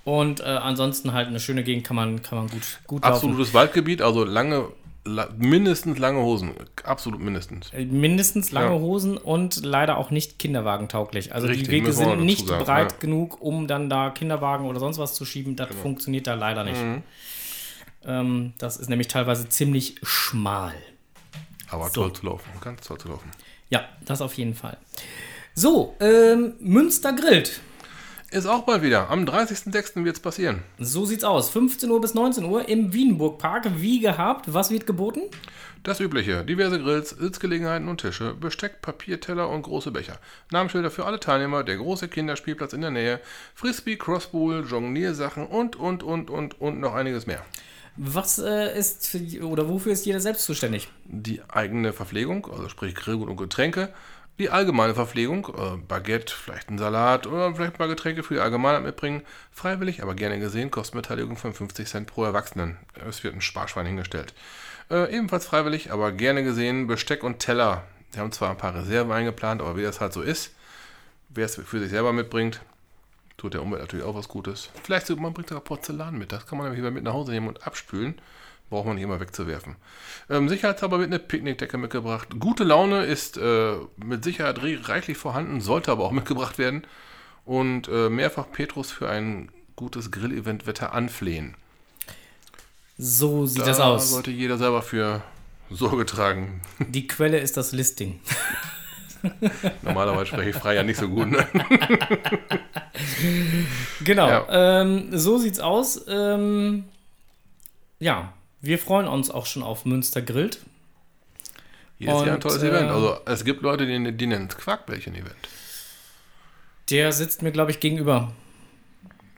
Und 0.05 0.41
ansonsten 0.41 1.13
halt 1.13 1.29
eine 1.29 1.39
schöne 1.39 1.63
Gegend 1.63 1.87
kann 1.87 1.95
man, 1.95 2.23
kann 2.23 2.39
man 2.39 2.49
gut, 2.49 2.81
gut 2.87 3.03
laufen. 3.03 3.15
Absolutes 3.15 3.53
Waldgebiet, 3.53 4.01
also 4.01 4.25
lange, 4.25 4.69
la, 5.15 5.29
mindestens 5.37 5.99
lange 5.99 6.21
Hosen. 6.21 6.53
Absolut 6.85 7.21
mindestens. 7.21 7.73
Äh, 7.73 7.85
Mindestens 7.85 8.51
lange 8.53 8.75
Ja. 8.75 8.81
Hosen 8.81 9.17
und 9.17 9.65
leider 9.65 9.97
auch 9.99 10.11
nicht 10.11 10.39
kinderwagentauglich. 10.39 11.35
Also 11.35 11.47
Richtig, 11.47 11.67
die 11.69 11.73
Wege 11.73 11.93
sind 11.93 12.21
nicht 12.25 12.47
sagen, 12.49 12.65
breit 12.65 12.93
ja. 12.93 12.99
genug, 12.99 13.41
um 13.41 13.67
dann 13.67 13.91
da 13.91 14.11
Kinderwagen 14.11 14.67
oder 14.67 14.81
sonst 14.81 14.99
was 14.99 15.15
zu 15.15 15.25
schieben. 15.25 15.57
Das 15.57 15.69
Genau. 15.69 15.81
funktioniert 15.83 16.27
da 16.27 16.35
leider 16.35 16.65
nicht. 16.65 16.81
Mhm. 16.81 17.03
Ähm, 18.05 18.53
das 18.59 18.77
ist 18.79 18.89
nämlich 18.89 19.09
teilweise 19.09 19.49
ziemlich 19.49 19.97
schmal. 20.03 20.75
Aber 21.69 21.89
So. 21.89 22.03
toll 22.03 22.13
zu 22.15 22.27
laufen, 22.27 22.49
ganz 22.61 22.87
toll 22.87 22.99
zu 22.99 23.09
laufen. 23.09 23.31
Ja, 23.69 23.85
das 24.05 24.21
auf 24.23 24.35
jeden 24.35 24.55
Fall. 24.55 24.77
So, 25.55 25.95
ähm, 26.01 26.55
Münster 26.61 27.13
grillt. 27.13 27.61
Ist 28.33 28.47
auch 28.47 28.63
bald 28.63 28.83
wieder. 28.83 29.11
Am 29.11 29.25
30.06. 29.25 30.05
wird 30.05 30.15
es 30.15 30.23
passieren. 30.23 30.63
So 30.79 31.05
sieht's 31.05 31.25
aus. 31.25 31.51
15 31.51 31.91
Uhr 31.91 32.01
bis 32.01 32.15
19 32.15 32.45
Uhr 32.45 32.69
im 32.69 32.93
Wienburgpark. 32.93 33.81
Wie 33.81 33.99
gehabt. 33.99 34.55
Was 34.55 34.71
wird 34.71 34.87
geboten? 34.87 35.23
Das 35.83 35.99
Übliche. 35.99 36.45
Diverse 36.45 36.79
Grills, 36.81 37.11
Sitzgelegenheiten 37.11 37.89
und 37.89 38.03
Tische, 38.03 38.35
Besteck, 38.35 38.83
Papierteller 38.83 39.49
und 39.49 39.63
große 39.63 39.91
Becher. 39.91 40.21
Namensschilder 40.53 40.93
für 40.93 41.07
alle 41.07 41.19
Teilnehmer, 41.19 41.65
der 41.65 41.79
große 41.79 42.07
Kinderspielplatz 42.07 42.73
in 42.73 42.83
der 42.83 42.93
Nähe, 42.93 43.21
Frisbee, 43.57 43.97
Crossbowl, 43.97 44.65
Jongliersachen 44.65 45.45
und, 45.45 45.75
und, 45.75 46.05
und, 46.05 46.31
und, 46.31 46.61
und 46.61 46.79
noch 46.79 46.95
einiges 46.95 47.27
mehr. 47.27 47.45
Was 47.97 48.39
äh, 48.39 48.79
ist 48.79 49.09
für, 49.09 49.45
oder 49.45 49.69
wofür 49.69 49.93
ist 49.93 50.07
jeder 50.07 50.21
selbst 50.21 50.45
zuständig? 50.45 50.89
Die 51.05 51.43
eigene 51.49 51.93
Verpflegung, 51.93 52.47
also 52.47 52.69
sprich 52.69 52.95
Grillgut 52.95 53.29
und 53.29 53.37
Getränke, 53.37 53.93
die 54.41 54.51
allgemeine 54.51 54.95
Verpflegung, 54.95 55.47
äh, 55.57 55.77
Baguette, 55.77 56.35
vielleicht 56.35 56.71
ein 56.71 56.79
Salat 56.79 57.27
oder 57.27 57.55
vielleicht 57.55 57.79
mal 57.79 57.89
Getränke 57.89 58.23
für 58.23 58.35
die 58.35 58.41
Allgemeinheit 58.41 58.83
mitbringen. 58.83 59.23
Freiwillig, 59.53 60.03
aber 60.03 60.15
gerne 60.15 60.41
gesehen, 60.41 60.71
Kostenbeteiligung 60.71 61.37
von 61.37 61.53
50 61.53 61.87
Cent 61.87 62.07
pro 62.09 62.25
Erwachsenen. 62.25 62.79
Es 63.07 63.23
wird 63.23 63.35
ein 63.35 63.43
Sparschwein 63.43 63.87
hingestellt. 63.87 64.33
Äh, 64.91 65.15
ebenfalls 65.15 65.47
freiwillig, 65.47 65.93
aber 65.93 66.11
gerne 66.11 66.43
gesehen, 66.43 66.87
Besteck 66.87 67.23
und 67.23 67.39
Teller. 67.39 67.85
Wir 68.13 68.23
haben 68.23 68.33
zwar 68.33 68.51
ein 68.51 68.57
paar 68.57 68.75
Reserven 68.75 69.13
eingeplant, 69.13 69.61
aber 69.61 69.77
wie 69.77 69.83
das 69.83 70.01
halt 70.01 70.15
so 70.15 70.23
ist, 70.23 70.55
wer 71.29 71.45
es 71.45 71.57
für 71.57 71.79
sich 71.79 71.91
selber 71.91 72.13
mitbringt, 72.15 72.61
tut 73.37 73.55
der 73.55 73.63
Umwelt 73.63 73.83
natürlich 73.83 74.07
auch 74.07 74.15
was 74.15 74.29
Gutes. 74.29 74.71
Vielleicht 74.83 75.09
man 75.11 75.35
bringt 75.35 75.51
sogar 75.51 75.63
Porzellan 75.63 76.19
mit. 76.19 76.33
Das 76.33 76.47
kann 76.47 76.57
man 76.57 76.67
nämlich 76.67 76.81
wieder 76.81 76.91
mit 76.91 77.05
nach 77.05 77.13
Hause 77.13 77.33
nehmen 77.33 77.49
und 77.49 77.67
abspülen. 77.67 78.21
Braucht 78.71 78.87
man 78.87 78.95
nicht 78.95 79.05
immer 79.05 79.21
wegzuwerfen. 79.21 79.77
Ähm, 80.31 80.49
sicherheitshalber 80.49 80.99
wird 81.01 81.09
eine 81.11 81.19
Picknickdecke 81.19 81.77
mitgebracht. 81.77 82.29
Gute 82.39 82.63
Laune 82.65 83.05
ist 83.05 83.37
äh, 83.37 83.75
mit 83.97 84.23
Sicherheit 84.25 84.63
re- 84.63 84.79
reichlich 84.89 85.19
vorhanden, 85.19 85.61
sollte 85.61 85.91
aber 85.93 86.05
auch 86.05 86.13
mitgebracht 86.21 86.57
werden. 86.59 86.85
Und 87.45 87.89
äh, 87.89 88.09
mehrfach 88.09 88.47
Petrus 88.53 88.93
für 88.93 89.09
ein 89.09 89.51
gutes 89.75 90.11
Grillevent-Wetter 90.13 90.93
anflehen. 90.95 91.57
So 92.97 93.47
sieht 93.47 93.63
Da 93.63 93.67
das 93.67 93.81
aus. 93.81 94.11
sollte 94.11 94.31
jeder 94.31 94.57
selber 94.59 94.83
für 94.83 95.23
Sorge 95.71 96.07
tragen. 96.07 96.61
Die 96.79 97.07
Quelle 97.09 97.39
ist 97.39 97.57
das 97.57 97.73
Listing. 97.73 98.21
Normalerweise 99.83 100.27
spreche 100.27 100.51
ich 100.51 100.57
frei 100.57 100.75
ja 100.75 100.83
nicht 100.83 100.99
so 100.99 101.09
gut. 101.09 101.29
Ne? 101.31 101.47
Genau, 104.05 104.29
Ja. 104.29 104.81
ähm, 104.83 105.09
so 105.13 105.39
sieht's 105.39 105.61
aus. 105.61 106.05
Ähm, 106.09 106.85
ja, 107.99 108.33
wir 108.61 108.79
freuen 108.79 109.09
uns 109.09 109.31
auch 109.31 109.47
schon 109.47 109.63
auf 109.63 109.85
Münster 109.85 110.23
grillt. 110.23 110.61
Jedes 111.99 112.15
Jahr 112.15 112.25
ein 112.25 112.35
Und, 112.35 112.41
tolles 112.43 112.63
äh, 112.63 112.69
Event. 112.69 112.91
Also 112.91 113.19
es 113.27 113.45
gibt 113.45 113.63
Leute, 113.63 113.87
die, 113.87 114.13
die 114.17 114.27
nennen 114.27 114.49
es 114.51 114.57
Quarkbällchen-Event. 114.57 115.49
Der 116.91 117.13
sitzt 117.13 117.43
mir, 117.43 117.53
glaube 117.53 117.71
ich, 117.71 117.81
gegenüber. 117.81 118.33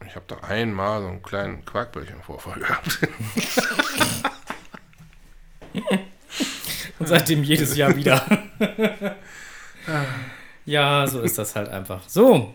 Ich 0.06 0.14
habe 0.14 0.24
da 0.26 0.36
einmal 0.38 1.00
so 1.00 1.08
einen 1.08 1.22
kleinen 1.22 1.64
Quarkbällchen-Vorfall 1.64 2.60
gehabt. 2.60 2.98
Und 6.98 7.08
seitdem 7.08 7.42
jedes 7.42 7.76
Jahr 7.76 7.96
wieder. 7.96 8.24
ja, 10.64 11.06
so 11.06 11.20
ist 11.20 11.38
das 11.38 11.56
halt 11.56 11.68
einfach. 11.68 12.08
So, 12.08 12.54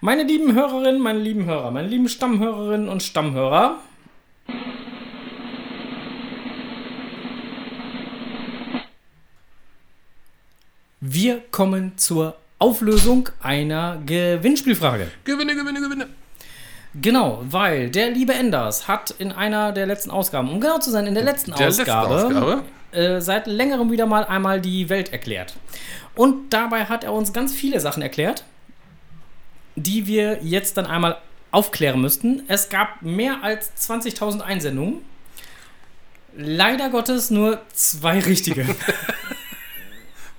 meine 0.00 0.24
lieben 0.24 0.54
Hörerinnen, 0.54 1.00
meine 1.00 1.20
lieben 1.20 1.46
Hörer, 1.46 1.70
meine 1.70 1.88
lieben 1.88 2.08
Stammhörerinnen 2.08 2.88
und 2.88 3.02
Stammhörer. 3.02 3.80
Wir 11.10 11.40
kommen 11.50 11.96
zur 11.96 12.36
Auflösung 12.58 13.30
einer 13.40 14.02
Gewinnspielfrage. 14.04 15.10
gewinne, 15.24 15.54
gewinne, 15.54 15.80
gewinne. 15.80 16.06
Genau, 17.00 17.42
weil 17.48 17.88
der 17.88 18.10
liebe 18.10 18.34
Enders 18.34 18.88
hat 18.88 19.14
in 19.18 19.32
einer 19.32 19.72
der 19.72 19.86
letzten 19.86 20.10
Ausgaben, 20.10 20.50
um 20.50 20.60
genau 20.60 20.78
zu 20.78 20.90
sein, 20.90 21.06
in 21.06 21.14
der 21.14 21.24
letzten 21.24 21.52
Der 21.52 21.68
letzten 21.68 21.82
Ausgabe, 21.82 22.26
Ausgabe? 22.26 22.62
Äh, 22.92 23.20
seit 23.22 23.46
längerem 23.46 23.90
wieder 23.90 24.04
mal 24.04 24.24
einmal 24.24 24.60
die 24.60 24.90
Welt 24.90 25.10
erklärt. 25.10 25.54
Und 26.14 26.52
dabei 26.52 26.84
hat 26.84 27.04
er 27.04 27.14
uns 27.14 27.32
ganz 27.32 27.54
viele 27.54 27.80
Sachen 27.80 28.02
erklärt, 28.02 28.44
die 29.76 30.06
wir 30.06 30.40
jetzt 30.42 30.76
dann 30.76 30.86
einmal 30.86 31.16
aufklären 31.52 32.02
müssten. 32.02 32.42
Es 32.48 32.68
gab 32.68 33.00
mehr 33.00 33.42
als 33.42 33.72
20.000 33.88 34.40
Einsendungen. 34.40 35.00
Leider 36.36 36.90
Gottes 36.90 37.30
nur 37.30 37.62
zwei 37.72 38.18
richtige. 38.20 38.66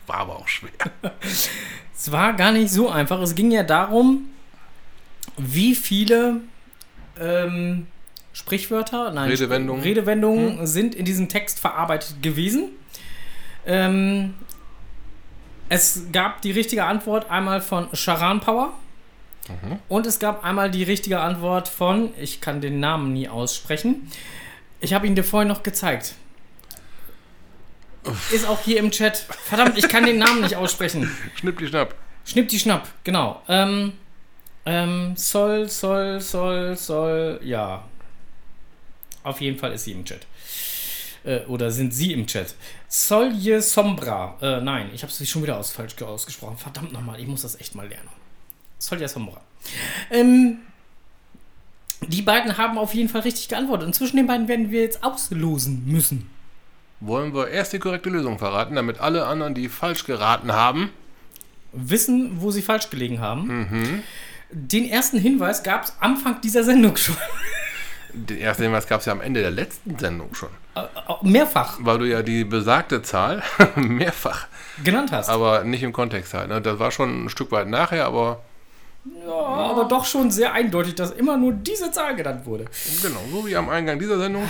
War 0.09 0.17
aber 0.17 0.37
auch 0.37 0.47
schwer. 0.47 0.71
Es 1.95 2.11
war 2.11 2.33
gar 2.33 2.51
nicht 2.51 2.71
so 2.71 2.89
einfach. 2.89 3.21
Es 3.21 3.35
ging 3.35 3.51
ja 3.51 3.61
darum, 3.61 4.29
wie 5.37 5.75
viele 5.75 6.41
ähm, 7.19 7.85
Sprichwörter, 8.33 9.11
nein, 9.11 9.29
Redewendungen. 9.29 9.83
Redewendungen 9.83 10.65
sind 10.65 10.95
in 10.95 11.05
diesem 11.05 11.29
Text 11.29 11.59
verarbeitet 11.59 12.23
gewesen. 12.23 12.69
Ähm, 13.67 14.33
es 15.69 16.07
gab 16.11 16.41
die 16.41 16.51
richtige 16.51 16.85
Antwort 16.85 17.29
einmal 17.29 17.61
von 17.61 17.87
Charan 17.93 18.39
Power. 18.39 18.73
Und 19.89 20.05
es 20.05 20.19
gab 20.19 20.43
einmal 20.43 20.71
die 20.71 20.83
richtige 20.83 21.19
Antwort 21.19 21.67
von, 21.67 22.09
ich 22.19 22.39
kann 22.39 22.61
den 22.61 22.79
Namen 22.79 23.13
nie 23.13 23.27
aussprechen. 23.27 24.11
Ich 24.79 24.93
habe 24.93 25.05
ihn 25.05 25.15
dir 25.15 25.23
vorhin 25.23 25.47
noch 25.47 25.63
gezeigt. 25.63 26.15
Ist 28.31 28.47
auch 28.47 28.61
hier 28.61 28.77
im 28.79 28.91
Chat. 28.91 29.17
Verdammt, 29.17 29.77
ich 29.77 29.87
kann 29.87 30.05
den 30.05 30.17
Namen 30.17 30.41
nicht 30.41 30.55
aussprechen. 30.55 31.09
Schnipp 31.35 31.57
die 31.57 31.67
Schnapp. 31.67 31.95
Schnipp 32.25 32.49
die 32.49 32.59
Schnapp, 32.59 32.87
genau. 33.03 33.41
Ähm, 33.47 33.93
ähm, 34.65 35.15
soll, 35.15 35.67
soll, 35.69 36.19
soll, 36.19 36.75
soll, 36.75 37.39
ja. 37.43 37.83
Auf 39.23 39.41
jeden 39.41 39.57
Fall 39.57 39.73
ist 39.73 39.85
sie 39.85 39.93
im 39.93 40.05
Chat. 40.05 40.25
Äh, 41.23 41.39
oder 41.45 41.71
sind 41.71 41.93
sie 41.93 42.13
im 42.13 42.27
Chat. 42.27 42.55
Solje 42.87 43.61
Sombra. 43.61 44.37
Äh, 44.41 44.61
nein, 44.61 44.89
ich 44.93 45.03
habe 45.03 45.11
es 45.11 45.29
schon 45.29 45.43
wieder 45.43 45.57
aus, 45.57 45.71
falsch 45.71 46.01
ausgesprochen. 46.01 46.57
Verdammt 46.57 46.93
nochmal, 46.93 47.19
ich 47.19 47.27
muss 47.27 47.41
das 47.41 47.59
echt 47.59 47.75
mal 47.75 47.87
lernen. 47.87 48.09
Solje 48.77 49.07
Sombra. 49.07 49.41
Ähm, 50.09 50.59
die 52.07 52.21
beiden 52.21 52.57
haben 52.57 52.77
auf 52.77 52.93
jeden 52.93 53.09
Fall 53.09 53.21
richtig 53.21 53.49
geantwortet. 53.49 53.87
Und 53.87 53.93
zwischen 53.93 54.17
den 54.17 54.27
beiden 54.27 54.47
werden 54.47 54.71
wir 54.71 54.81
jetzt 54.81 55.03
auslosen 55.03 55.85
müssen. 55.85 56.29
Wollen 57.01 57.33
wir 57.33 57.47
erst 57.49 57.73
die 57.73 57.79
korrekte 57.79 58.09
Lösung 58.09 58.37
verraten, 58.39 58.75
damit 58.75 58.99
alle 58.99 59.25
anderen, 59.25 59.53
die 59.53 59.69
falsch 59.69 60.05
geraten 60.05 60.51
haben, 60.53 60.89
Wissen, 61.71 62.41
wo 62.41 62.49
sie 62.51 62.61
falsch 62.63 62.89
gelegen 62.89 63.19
haben. 63.21 64.03
Den 64.51 64.89
ersten 64.89 65.19
Hinweis 65.19 65.61
gab 65.61 65.83
es 65.83 65.93
Anfang 65.99 66.41
dieser 66.41 66.63
Sendung 66.63 66.95
schon. 66.97 67.15
den 68.13 68.39
ersten 68.39 68.63
Hinweis 68.63 68.87
gab 68.87 69.01
es 69.01 69.05
ja 69.05 69.13
am 69.13 69.21
Ende 69.21 69.41
der 69.41 69.51
letzten 69.51 69.97
Sendung 69.99 70.33
schon. 70.33 70.49
Mehrfach 71.21 71.77
Weil 71.81 71.99
du 71.99 72.05
ja 72.05 72.23
die 72.23 72.43
besagte 72.43 73.01
Zahl 73.03 73.43
mehrfach, 73.75 74.47
genannt 74.83 75.11
hast. 75.11 75.29
aber 75.29 75.63
nicht 75.63 75.83
im 75.83 75.93
Kontext 75.93 76.33
halt. 76.33 76.49
Ne? 76.49 76.59
Das 76.61 76.79
war 76.79 76.89
schon 76.91 77.25
ein 77.25 77.29
Stück 77.29 77.51
weit 77.51 77.67
nachher, 77.67 78.05
aber 78.05 78.41
Ja, 79.27 79.31
aber 79.33 79.85
doch 79.85 80.05
schon 80.05 80.31
sehr 80.31 80.53
eindeutig, 80.53 80.95
dass 80.95 81.11
immer 81.11 81.37
nur 81.37 81.51
diese 81.53 81.91
Zahl 81.91 82.15
genannt 82.15 82.45
wurde. 82.45 82.65
genau, 83.03 83.19
so 83.31 83.45
wie 83.45 83.55
am 83.55 83.69
Eingang 83.69 83.99
dieser 83.99 84.17
Sendung, 84.17 84.47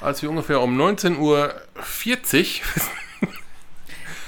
als 0.00 0.22
wir 0.22 0.30
ungefähr 0.30 0.60
um 0.60 0.80
19.40 0.80 1.18
Uhr 1.18 1.54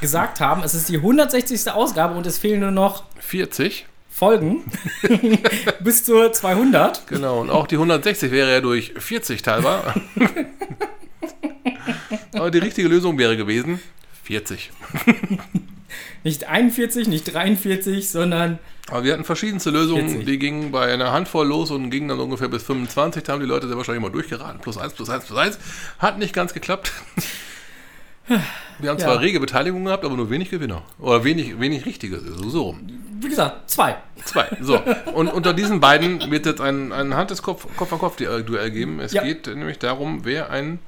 Gesagt 0.01 0.41
haben, 0.41 0.63
es 0.63 0.75
ist 0.75 0.89
die 0.89 0.97
160. 0.97 1.71
Ausgabe 1.71 2.15
und 2.15 2.27
es 2.27 2.39
fehlen 2.39 2.61
nur 2.61 2.71
noch 2.71 3.05
40 3.19 3.87
Folgen 4.11 4.65
bis 5.81 6.05
zur 6.05 6.33
200. 6.33 7.07
Genau, 7.07 7.41
und 7.41 7.51
auch 7.51 7.67
die 7.67 7.77
160 7.77 8.31
wäre 8.33 8.53
ja 8.53 8.61
durch 8.61 8.93
40 8.97 9.43
teilbar. 9.43 9.95
Aber 12.33 12.51
die 12.51 12.59
richtige 12.59 12.89
Lösung 12.89 13.19
wäre 13.19 13.37
gewesen 13.37 13.81
40. 14.25 14.71
Nicht 16.23 16.45
41, 16.49 17.09
nicht 17.09 17.25
43, 17.33 18.11
sondern 18.11 18.59
Aber 18.91 19.05
wir 19.05 19.13
hatten 19.15 19.25
verschiedenste 19.25 19.71
Lösungen, 19.71 20.09
40. 20.09 20.27
die 20.27 20.39
gingen 20.39 20.71
bei 20.71 20.93
einer 20.93 21.13
Handvoll 21.13 21.47
los 21.47 21.71
und 21.71 21.89
gingen 21.91 22.09
dann 22.09 22.21
ungefähr 22.21 22.49
bis 22.49 22.63
25. 22.65 23.23
Da 23.23 23.33
haben 23.33 23.41
die 23.41 23.47
Leute 23.47 23.69
sehr 23.69 23.77
wahrscheinlich 23.77 24.03
mal 24.03 24.11
durchgeraten. 24.11 24.61
Plus 24.61 24.77
1, 24.77 24.93
plus 24.95 25.09
1, 25.09 25.25
plus 25.25 25.39
1. 25.39 25.59
Hat 25.99 26.19
nicht 26.19 26.35
ganz 26.35 26.53
geklappt. 26.53 26.93
Wir 28.79 28.91
haben 28.91 28.99
Ja. 28.99 29.07
zwar 29.07 29.21
rege 29.21 29.41
Beteiligung 29.41 29.85
gehabt, 29.85 30.05
aber 30.05 30.17
nur 30.17 30.31
wenig 30.31 30.51
Gewinner. 30.51 30.83
Oder 30.99 31.25
wenig, 31.25 31.59
wenig 31.59 31.85
richtige. 31.85 32.21
So, 32.21 32.63
rum. 32.63 32.87
wie 33.21 33.29
gesagt, 33.29 33.69
zwei. 33.69 33.97
Zwei. 34.25 34.47
So. 34.61 34.81
Und 35.15 35.29
unter 35.29 35.53
diesen 35.53 35.81
beiden 35.81 36.31
wird 36.31 36.47
jetzt 36.47 36.61
ein, 36.61 36.93
ein 36.93 37.15
Hand 37.15 37.31
des 37.31 37.43
Kopf, 37.43 37.67
Kopf 37.77 37.93
an 37.93 37.99
Kopf 37.99 38.17
Duell 38.17 38.71
geben. 38.71 39.01
Es 39.01 39.13
Ja. 39.13 39.23
geht 39.25 39.47
nämlich 39.49 39.79
darum, 39.79 40.25
wer 40.25 40.51
ein, 40.51 40.79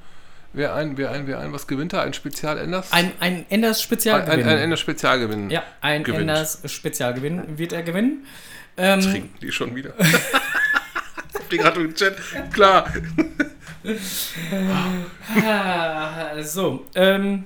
wer 0.53 0.73
ein, 0.75 0.97
wer 0.97 1.11
ein, 1.11 1.27
wer 1.27 1.39
ein, 1.39 1.51
was 1.51 1.67
gewinnt 1.67 1.93
da? 1.93 2.01
Ein 2.01 2.13
Spezial-Enders? 2.13 2.91
Ein, 2.91 3.11
ein 3.19 3.45
Enders 3.49 3.79
ein, 3.79 3.83
Spezialgewinn. 3.83 4.39
ein, 4.41 4.47
ein 4.47 4.57
Enders 4.59 4.79
Spezialgewinn. 4.79 5.49
ja, 5.49 5.63
ein 5.81 6.03
gewinnt. 6.03 6.21
Enders 6.21 6.61
Spezialgewinn 6.65 7.57
wird 7.57 7.73
er 7.73 7.83
gewinnen. 7.83 8.25
Ähm, 8.77 9.01
Trinken 9.01 9.37
die 9.41 9.51
schon 9.51 9.75
wieder. 9.75 9.93
die 11.51 11.57
gerade 11.57 11.81
im 11.81 11.93
Chat. 11.93 12.15
Klar. 12.51 12.91
so, 16.41 16.85
ähm, 16.95 17.45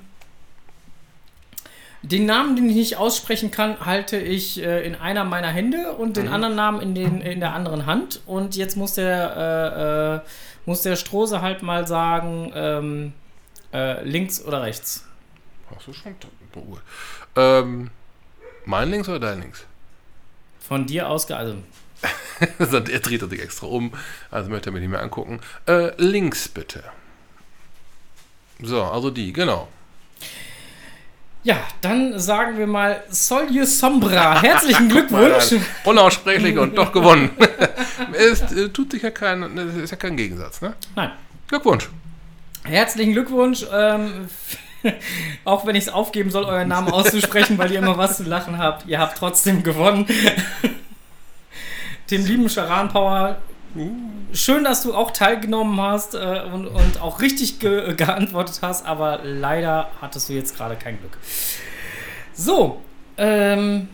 den 2.03 2.25
Namen, 2.25 2.55
den 2.55 2.69
ich 2.69 2.75
nicht 2.75 2.97
aussprechen 2.97 3.51
kann, 3.51 3.85
halte 3.85 4.17
ich 4.17 4.63
äh, 4.63 4.85
in 4.85 4.95
einer 4.95 5.23
meiner 5.25 5.49
Hände 5.49 5.93
und 5.93 6.09
Mhm. 6.09 6.13
den 6.13 6.27
anderen 6.29 6.55
Namen 6.55 6.81
in, 6.81 6.95
den, 6.95 7.21
in 7.21 7.39
der 7.39 7.53
anderen 7.53 7.85
Hand. 7.85 8.21
Und 8.25 8.55
jetzt 8.55 8.77
muss 8.77 8.93
der, 8.93 9.35
äh, 9.35 10.15
äh, 10.15 10.19
muss 10.67 10.81
der 10.81 10.97
Strose 10.97 11.41
halt 11.41 11.63
mal 11.63 11.87
sagen, 11.87 12.51
ähm, 12.53 13.13
äh, 13.73 14.03
links 14.03 14.43
oder 14.43 14.61
rechts. 14.61 15.05
Hast 15.73 15.87
du 15.87 15.93
schon? 15.93 16.13
Oh. 16.55 16.77
Ähm, 17.37 17.89
mein 18.65 18.91
links 18.91 19.07
oder 19.07 19.19
dein 19.19 19.41
links? 19.41 19.65
Von 20.59 20.85
dir 20.85 21.09
aus, 21.09 21.31
also 21.31 21.55
er 22.59 22.99
dreht 22.99 23.29
sich 23.29 23.41
extra 23.41 23.67
um, 23.67 23.93
also 24.29 24.49
möchte 24.49 24.69
er 24.69 24.73
mir 24.73 24.81
nicht 24.81 24.89
mehr 24.89 25.01
angucken. 25.01 25.39
Äh, 25.67 25.91
links 26.01 26.49
bitte. 26.49 26.83
So, 28.61 28.83
also 28.83 29.09
die, 29.09 29.31
genau. 29.31 29.69
Ja, 31.47 31.59
dann 31.79 32.19
sagen 32.19 32.57
wir 32.57 32.67
mal 32.67 33.01
Solje 33.07 33.65
Sombra. 33.65 34.41
Herzlichen 34.43 34.89
Glückwunsch. 34.89 35.55
Unaussprechlich 35.85 36.57
und 36.57 36.77
doch 36.77 36.91
gewonnen. 36.91 37.29
es 38.11 38.41
äh, 38.51 38.67
tut 38.67 38.91
sich 38.91 39.01
ja 39.01 39.11
kein, 39.11 39.57
es 39.57 39.75
ist 39.75 39.91
ja 39.91 39.95
kein 39.95 40.17
Gegensatz, 40.17 40.59
ne? 40.59 40.73
Nein. 40.93 41.11
Glückwunsch. 41.47 41.87
Herzlichen 42.65 43.13
Glückwunsch. 43.13 43.65
Ähm, 43.73 44.27
auch 45.45 45.65
wenn 45.65 45.77
ich 45.77 45.85
es 45.85 45.89
aufgeben 45.89 46.31
soll, 46.31 46.43
euren 46.43 46.67
Namen 46.67 46.89
auszusprechen, 46.89 47.57
weil 47.57 47.71
ihr 47.71 47.79
immer 47.79 47.97
was 47.97 48.17
zu 48.17 48.23
lachen 48.23 48.57
habt. 48.57 48.85
Ihr 48.85 48.99
habt 48.99 49.17
trotzdem 49.17 49.63
gewonnen. 49.63 50.05
Dem 52.11 52.25
lieben 52.25 52.49
Charan 52.49 52.89
Power. 52.89 53.37
Schön, 54.33 54.63
dass 54.63 54.83
du 54.83 54.93
auch 54.93 55.09
teilgenommen 55.11 55.81
hast 55.81 56.13
äh, 56.15 56.43
und, 56.53 56.67
und 56.67 57.01
auch 57.01 57.21
richtig 57.21 57.59
ge 57.59 57.95
geantwortet 57.95 58.59
hast, 58.61 58.85
aber 58.85 59.21
leider 59.23 59.89
hattest 60.01 60.29
du 60.29 60.33
jetzt 60.33 60.55
gerade 60.55 60.75
kein 60.75 60.99
Glück. 60.99 61.17
So, 62.33 62.81
ähm, 63.17 63.87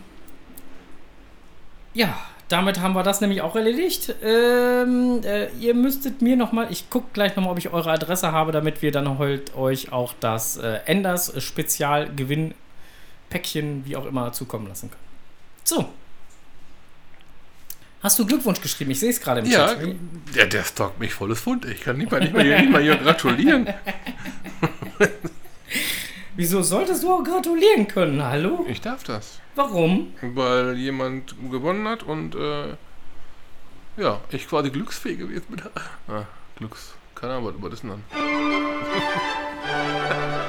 ja, 1.92 2.16
damit 2.48 2.80
haben 2.80 2.94
wir 2.94 3.02
das 3.02 3.20
nämlich 3.20 3.42
auch 3.42 3.56
erledigt. 3.56 4.14
Ähm, 4.22 5.20
äh, 5.24 5.50
ihr 5.52 5.74
müsstet 5.74 6.22
mir 6.22 6.36
nochmal, 6.36 6.68
ich 6.70 6.88
gucke 6.90 7.08
gleich 7.12 7.36
nochmal, 7.36 7.52
ob 7.52 7.58
ich 7.58 7.72
eure 7.72 7.90
Adresse 7.90 8.32
habe, 8.32 8.52
damit 8.52 8.82
wir 8.82 8.92
dann 8.92 9.18
heute 9.18 9.56
euch 9.56 9.92
auch 9.92 10.14
das 10.20 10.56
äh, 10.56 10.80
Enders 10.86 11.32
Spezialgewinn-Päckchen, 11.42 13.86
wie 13.86 13.96
auch 13.96 14.06
immer, 14.06 14.32
zukommen 14.32 14.66
lassen 14.66 14.90
können. 14.90 15.04
So. 15.64 15.88
Hast 18.04 18.18
du 18.18 18.26
Glückwunsch 18.26 18.60
geschrieben? 18.60 18.90
Ich 18.90 19.00
sehe 19.00 19.08
es 19.08 19.18
gerade 19.18 19.40
im 19.40 19.46
Ja, 19.46 19.68
Chat. 19.68 19.96
der, 20.36 20.44
der 20.46 20.62
stockt 20.64 21.00
mich 21.00 21.14
volles 21.14 21.40
Pfund. 21.40 21.64
Ich 21.64 21.80
kann 21.80 21.96
nicht 21.96 22.10
mal, 22.10 22.20
nicht 22.20 22.34
mal, 22.34 22.44
hier, 22.44 22.58
nicht 22.60 22.70
mal 22.70 22.82
hier 22.82 22.96
gratulieren. 22.96 23.66
Wieso 26.36 26.62
solltest 26.62 27.02
du 27.02 27.10
auch 27.10 27.24
gratulieren 27.24 27.88
können? 27.88 28.22
Hallo? 28.22 28.66
Ich 28.68 28.82
darf 28.82 29.04
das. 29.04 29.40
Warum? 29.54 30.12
Weil 30.20 30.76
jemand 30.76 31.34
gewonnen 31.50 31.88
hat 31.88 32.02
und 32.02 32.34
äh, 32.34 32.74
ja, 33.96 34.20
ich 34.28 34.46
quasi 34.48 34.68
glücksfähig 34.68 35.20
gewesen 35.20 35.46
bin. 35.48 35.62
Ah, 36.08 36.26
Glücks. 36.56 36.92
Keine 37.14 37.34
Ahnung, 37.34 37.54
was 37.60 37.72
ist 37.72 37.84
denn 37.84 37.90
dann? 37.90 38.02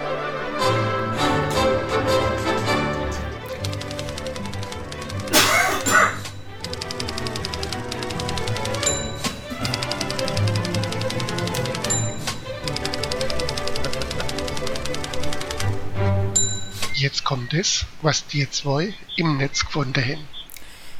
Jetzt 16.96 17.24
kommt 17.24 17.54
es, 17.54 17.86
was 18.02 18.26
die 18.28 18.50
zwei 18.50 18.94
im 19.18 19.38
Netz 19.38 19.66
gefunden 19.66 20.02
haben. 20.02 20.28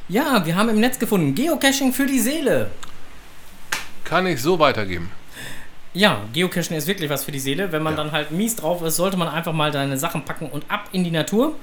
Ja, 0.08 0.44
wir 0.44 0.54
haben 0.54 0.68
im 0.68 0.78
Netz 0.80 0.98
gefunden. 0.98 1.34
Geocaching 1.34 1.92
für 1.92 2.06
die 2.06 2.20
Seele. 2.20 2.70
Kann 4.04 4.26
ich 4.26 4.40
so 4.40 4.58
weitergeben. 4.58 5.10
Ja, 5.94 6.20
Geocachen 6.32 6.76
ist 6.76 6.86
wirklich 6.86 7.08
was 7.10 7.24
für 7.24 7.32
die 7.32 7.40
Seele. 7.40 7.72
Wenn 7.72 7.82
man 7.82 7.94
Ja. 7.96 8.04
dann 8.04 8.12
halt 8.12 8.30
mies 8.30 8.54
drauf 8.56 8.82
ist, 8.82 8.96
sollte 8.96 9.16
man 9.16 9.28
einfach 9.28 9.52
mal 9.54 9.70
deine 9.70 9.96
Sachen 9.98 10.24
packen 10.24 10.46
und 10.50 10.70
ab 10.70 10.88
in 10.92 11.02
die 11.02 11.10
Natur. 11.10 11.54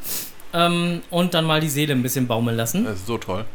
Ähm, 0.52 1.02
und 1.10 1.34
dann 1.36 1.46
mal 1.46 1.62
die 1.62 1.70
Seele 1.70 1.94
ein 1.94 2.02
bisschen 2.04 2.28
baumeln 2.28 2.58
lassen. 2.58 2.84
Das 2.86 2.96
ist 2.98 3.08
so 3.08 3.18
toll. 3.18 3.46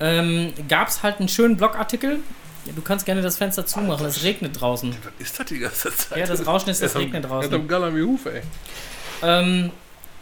Ähm, 0.00 0.52
Gab 0.68 0.88
es 0.88 1.02
halt 1.02 1.18
einen 1.20 1.28
schönen 1.28 1.56
Blogartikel. 1.56 2.18
Ja, 2.64 2.72
du 2.74 2.82
kannst 2.82 3.06
gerne 3.06 3.22
das 3.22 3.36
Fenster 3.36 3.64
zumachen, 3.64 4.04
es 4.06 4.22
regnet 4.24 4.60
draußen. 4.60 4.90
Was 4.90 5.12
ist 5.26 5.38
das 5.38 5.46
die 5.46 5.58
ganze 5.60 5.94
Zeit? 5.94 6.18
Ja, 6.18 6.26
das 6.26 6.44
Rauschen 6.46 6.70
ist, 6.70 6.82
es 6.82 6.96
regnet 6.96 7.24
draußen. 7.24 7.52
am 7.54 7.68
Galler 7.68 7.94
wie 7.94 8.02
Hufe, 8.02 8.34
ey. 8.34 8.42
Ähm, 9.22 9.70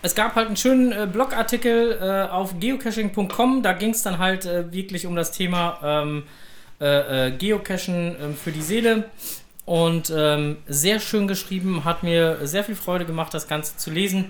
es 0.04 0.14
gab 0.14 0.34
halt 0.34 0.48
einen 0.48 0.56
schönen 0.56 0.92
äh, 0.92 1.08
Blogartikel 1.10 1.98
äh, 1.98 2.30
auf 2.30 2.60
geocaching.com. 2.60 3.62
Da 3.62 3.72
ging 3.72 3.90
es 3.90 4.02
dann 4.02 4.18
halt 4.18 4.44
äh, 4.44 4.70
wirklich 4.70 5.06
um 5.06 5.16
das 5.16 5.32
Thema 5.32 5.78
ähm, 5.82 6.24
äh, 6.78 7.28
äh, 7.28 7.30
Geocachen 7.30 8.14
ähm, 8.20 8.36
für 8.36 8.52
die 8.52 8.60
Seele. 8.60 9.08
Und 9.64 10.12
ähm, 10.14 10.58
sehr 10.66 11.00
schön 11.00 11.26
geschrieben, 11.26 11.86
hat 11.86 12.02
mir 12.02 12.46
sehr 12.46 12.64
viel 12.64 12.74
Freude 12.74 13.06
gemacht, 13.06 13.32
das 13.32 13.48
Ganze 13.48 13.78
zu 13.78 13.90
lesen. 13.90 14.26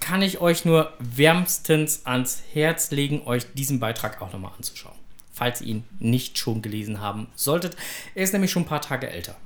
Kann 0.00 0.22
ich 0.22 0.40
euch 0.40 0.64
nur 0.64 0.92
wärmstens 0.98 2.04
ans 2.04 2.42
Herz 2.52 2.90
legen, 2.90 3.22
euch 3.24 3.46
diesen 3.54 3.78
Beitrag 3.78 4.20
auch 4.20 4.32
nochmal 4.32 4.50
anzuschauen. 4.56 4.96
Falls 5.32 5.60
ihr 5.60 5.68
ihn 5.68 5.84
nicht 6.00 6.36
schon 6.36 6.62
gelesen 6.62 7.00
haben 7.00 7.28
solltet. 7.36 7.76
Er 8.16 8.24
ist 8.24 8.32
nämlich 8.32 8.50
schon 8.50 8.64
ein 8.64 8.68
paar 8.68 8.82
Tage 8.82 9.08
älter. 9.08 9.36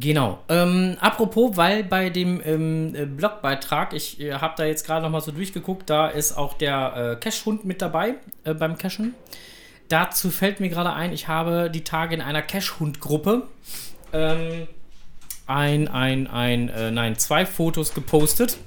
Genau. 0.00 0.38
Ähm, 0.48 0.96
apropos, 1.00 1.56
weil 1.56 1.82
bei 1.82 2.08
dem 2.10 2.40
ähm, 2.44 2.94
äh, 2.94 3.04
Blogbeitrag, 3.04 3.92
ich 3.94 4.20
äh, 4.20 4.34
habe 4.34 4.54
da 4.56 4.64
jetzt 4.64 4.86
gerade 4.86 5.02
noch 5.02 5.10
mal 5.10 5.20
so 5.20 5.32
durchgeguckt, 5.32 5.90
da 5.90 6.08
ist 6.08 6.36
auch 6.36 6.54
der 6.54 7.16
äh, 7.16 7.16
Cache-Hund 7.16 7.64
mit 7.64 7.82
dabei 7.82 8.14
äh, 8.44 8.54
beim 8.54 8.78
Cachen. 8.78 9.14
Dazu 9.88 10.30
fällt 10.30 10.60
mir 10.60 10.68
gerade 10.68 10.92
ein, 10.92 11.12
ich 11.12 11.26
habe 11.26 11.68
die 11.70 11.82
Tage 11.82 12.14
in 12.14 12.20
einer 12.20 12.42
Cache-Hund-Gruppe 12.42 13.48
ähm, 14.12 14.68
ein, 15.46 15.88
ein, 15.88 16.26
ein, 16.28 16.68
äh, 16.68 16.90
nein, 16.92 17.16
zwei 17.16 17.44
Fotos 17.44 17.92
gepostet. 17.92 18.58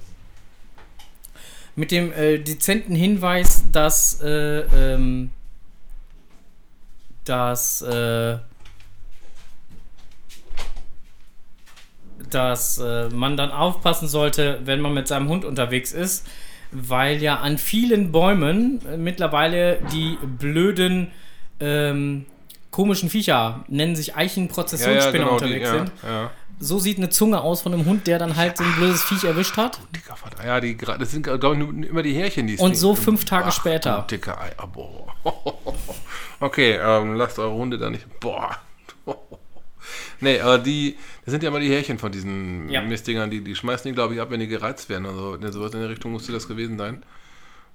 Mit 1.76 1.92
dem 1.92 2.12
äh, 2.12 2.40
dezenten 2.40 2.96
Hinweis, 2.96 3.64
dass, 3.72 4.20
äh, 4.22 4.62
ähm, 4.76 5.32
dass, 7.24 7.82
dass 12.34 12.78
äh, 12.78 13.10
man 13.10 13.38
dann 13.38 13.52
aufpassen 13.52 14.08
sollte, 14.08 14.60
wenn 14.66 14.82
man 14.82 14.94
mit 14.94 15.08
seinem 15.08 15.30
Hund 15.30 15.46
unterwegs 15.46 15.92
ist, 15.92 16.28
weil 16.72 17.22
ja 17.22 17.38
an 17.38 17.58
vielen 17.58 18.12
Bäumen 18.12 18.82
äh, 18.86 18.98
mittlerweile 18.98 19.80
die 19.92 20.18
blöden 20.40 21.12
ähm, 21.60 22.26
komischen 22.72 23.10
Viecher, 23.10 23.64
nennen 23.68 23.96
sich 23.96 24.16
Eichenprozessionsspinner 24.16 25.32
unterwegs 25.32 25.70
die, 25.70 25.76
ja, 25.76 25.80
sind. 25.80 25.92
Ja. 26.04 26.32
So 26.60 26.80
sieht 26.80 26.98
eine 26.98 27.10
Zunge 27.10 27.42
aus 27.42 27.62
von 27.62 27.74
einem 27.74 27.86
Hund, 27.86 28.08
der 28.08 28.20
dann 28.20 28.36
halt 28.36 28.58
so 28.58 28.64
ein 28.64 28.74
blödes 28.76 29.04
Viech 29.04 29.24
erwischt 29.24 29.58
hat. 29.58 29.80
Dicker 29.96 30.16
Vater. 30.16 30.46
Ja, 30.46 30.60
die, 30.60 30.78
das 30.78 31.12
sind, 31.12 31.24
glaube 31.24 31.56
ich, 31.56 31.90
immer 31.90 32.04
die 32.04 32.14
Härchen, 32.14 32.48
die 32.48 32.54
es 32.54 32.62
Und 32.62 32.76
so 32.76 32.96
fünf 32.96 33.26
Tage 33.26 33.48
Ach, 33.48 33.52
später. 33.52 34.06
Dicker 34.10 34.40
Ei. 34.40 34.52
ah, 34.58 34.66
Boah. 34.66 35.08
Okay, 36.40 36.80
ähm, 36.82 37.16
lasst 37.16 37.38
eure 37.38 37.54
Hunde 37.54 37.78
da 37.78 37.90
nicht. 37.90 38.08
Boah. 38.20 38.56
Nee, 40.22 40.40
aber 40.40 40.60
die, 40.60 40.96
das 41.26 41.32
sind 41.32 41.44
ja 41.44 41.50
immer 41.50 41.60
die 41.60 41.70
Härchen 41.72 41.98
von 41.98 42.12
diesen 42.12 42.70
Ja. 42.70 42.82
Mistdingern, 42.82 43.30
die, 43.30 43.42
die 43.42 43.56
schmeißen 43.56 43.90
die, 43.90 43.96
glaube 43.96 44.14
ich, 44.14 44.22
ab, 44.22 44.30
wenn 44.30 44.40
die 44.40 44.48
gereizt 44.48 44.88
werden. 44.90 45.06
Also 45.06 45.36
in 45.36 45.52
sowas 45.52 45.74
in 45.74 45.82
der 45.82 45.90
Richtung 45.90 46.12
musste 46.12 46.32
das 46.32 46.48
gewesen 46.48 46.78
sein. 46.78 47.04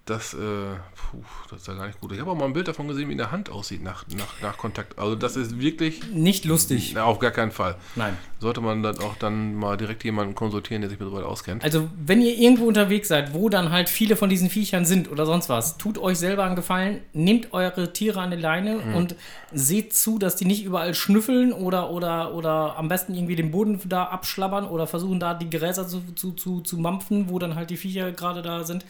Das, 0.06 0.34
äh, 0.34 0.36
puh, 0.38 1.18
das 1.50 1.62
ist 1.62 1.66
ja 1.66 1.74
gar 1.74 1.88
nicht 1.88 2.00
gut. 2.00 2.12
Ich 2.12 2.20
habe 2.20 2.30
auch 2.30 2.36
mal 2.36 2.44
ein 2.44 2.52
Bild 2.52 2.68
davon 2.68 2.86
gesehen, 2.86 3.08
wie 3.08 3.14
eine 3.14 3.32
Hand 3.32 3.50
aussieht 3.50 3.82
nach, 3.82 4.04
nach, 4.16 4.40
nach 4.40 4.56
Kontakt. 4.56 4.96
Also 5.00 5.16
das 5.16 5.34
ist 5.34 5.58
wirklich, 5.58 6.00
Nicht 6.12 6.44
lustig. 6.44 6.92
na, 6.94 7.02
auf 7.02 7.18
gar 7.18 7.32
keinen 7.32 7.50
Fall. 7.50 7.74
Nein. 7.96 8.16
Sollte 8.38 8.60
man 8.60 8.84
dann 8.84 9.00
auch 9.00 9.16
dann 9.16 9.56
mal 9.56 9.76
direkt 9.76 10.04
jemanden 10.04 10.36
konsultieren, 10.36 10.80
der 10.82 10.90
sich 10.90 11.00
mit 11.00 11.08
so 11.08 11.14
weit 11.16 11.24
auskennt. 11.24 11.64
Also, 11.64 11.88
wenn 11.96 12.22
ihr 12.22 12.38
irgendwo 12.38 12.66
unterwegs 12.66 13.08
seid, 13.08 13.34
wo 13.34 13.48
dann 13.48 13.72
halt 13.72 13.88
viele 13.88 14.14
von 14.14 14.30
diesen 14.30 14.48
Viechern 14.48 14.84
sind 14.84 15.10
oder 15.10 15.26
sonst 15.26 15.48
was, 15.48 15.76
tut 15.76 15.98
euch 15.98 16.18
selber 16.18 16.44
einen 16.44 16.54
Gefallen, 16.54 17.00
nehmt 17.12 17.52
eure 17.52 17.92
Tiere 17.92 18.20
an 18.20 18.30
die 18.30 18.36
Leine 18.36 18.78
und 18.94 19.16
seht 19.52 19.92
zu, 19.92 20.20
dass 20.20 20.36
die 20.36 20.44
nicht 20.44 20.64
überall 20.64 20.94
schnüffeln 20.94 21.52
oder, 21.52 21.90
oder, 21.90 22.32
oder 22.32 22.76
am 22.78 22.86
besten 22.86 23.12
irgendwie 23.12 23.34
den 23.34 23.50
Boden 23.50 23.80
da 23.88 24.04
abschlabbern 24.04 24.66
oder 24.68 24.86
versuchen 24.86 25.18
da 25.18 25.34
die 25.34 25.50
Gräser 25.50 25.88
zu, 25.88 26.00
zu, 26.14 26.30
zu, 26.30 26.60
zu 26.60 26.78
mampfen, 26.78 27.28
wo 27.28 27.40
dann 27.40 27.56
halt 27.56 27.70
die 27.70 27.76
Viecher 27.76 28.12
gerade 28.12 28.42
da 28.42 28.62
sind. 28.62 28.84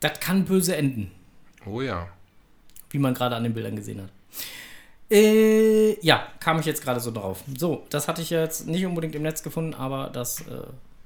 Das 0.00 0.20
kann 0.20 0.44
böse 0.44 0.76
enden, 0.76 1.10
Oh 1.66 1.80
ja. 1.80 2.08
wie 2.90 2.98
man 2.98 3.14
gerade 3.14 3.34
an 3.36 3.42
den 3.42 3.54
Bildern 3.54 3.76
gesehen 3.76 4.02
hat. 4.02 4.10
Äh, 5.10 5.98
ja, 6.04 6.28
kam 6.38 6.60
ich 6.60 6.66
jetzt 6.66 6.82
gerade 6.82 7.00
so 7.00 7.10
drauf. 7.10 7.42
So, 7.56 7.84
das 7.90 8.08
hatte 8.08 8.20
ich 8.22 8.30
jetzt 8.30 8.66
nicht 8.66 8.84
unbedingt 8.86 9.14
im 9.14 9.22
Netz 9.22 9.42
gefunden, 9.42 9.74
aber 9.74 10.10
das 10.10 10.40
äh, 10.42 10.60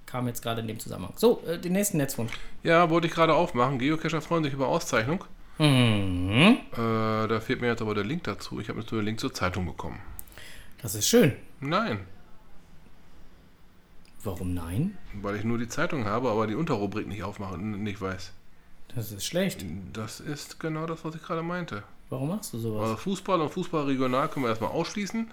kam 0.07 0.27
jetzt 0.27 0.43
gerade 0.43 0.61
in 0.61 0.67
dem 0.67 0.79
Zusammenhang. 0.81 1.13
So, 1.17 1.43
äh, 1.47 1.59
den 1.59 1.73
nächsten 1.73 1.97
Netzfund. 1.99 2.31
Ja, 2.65 2.91
wollte 2.91 3.07
ich 3.07 3.13
gerade 3.15 3.35
aufmachen. 3.35 3.79
Geocacher 3.79 4.21
freuen 4.21 4.43
sich 4.45 4.53
über 4.53 4.67
Auszeichnung. 4.69 5.25
Mhm. 5.59 6.59
Äh, 6.73 6.77
da 6.77 7.41
fehlt 7.41 7.61
mir 7.61 7.69
jetzt 7.69 7.81
aber 7.83 7.95
der 7.95 8.05
Link 8.05 8.25
dazu. 8.25 8.59
Ich 8.61 8.69
habe 8.69 8.81
jetzt 8.81 8.91
nur 8.91 9.01
den 9.01 9.07
Link 9.07 9.21
zur 9.21 9.33
Zeitung 9.33 9.67
bekommen. 9.67 10.01
Das 10.83 10.95
ist 10.97 11.09
schön. 11.09 11.33
Nein, 11.61 12.01
Warum 14.25 14.55
nein? 14.55 14.97
weil 15.21 15.37
ich 15.37 15.45
nur 15.45 15.59
die 15.59 15.69
Zeitung 15.69 16.05
habe, 16.05 16.31
aber 16.31 16.47
die 16.47 16.55
Unterrubrik 16.55 17.09
nicht 17.09 17.25
aufmache 17.25 17.55
und 17.55 17.83
nicht 17.83 18.01
weiß. 18.01 18.33
Das 18.95 19.11
ist 19.13 19.25
schlecht. 19.25 19.65
Das 19.93 20.21
ist 20.21 20.61
genau 20.61 20.87
das, 20.87 21.05
was 21.05 21.15
ich 21.15 21.23
gerade 21.23 21.43
meinte. 21.43 21.83
Warum 22.11 22.29
machst 22.29 22.53
du 22.53 22.59
sowas? 22.59 22.83
Also 22.83 22.97
Fußball 22.97 23.41
und 23.41 23.51
Fußball 23.51 23.85
regional 23.85 24.29
können 24.29 24.45
wir 24.45 24.51
erstmal 24.51 24.71
ausschließen. 24.71 25.31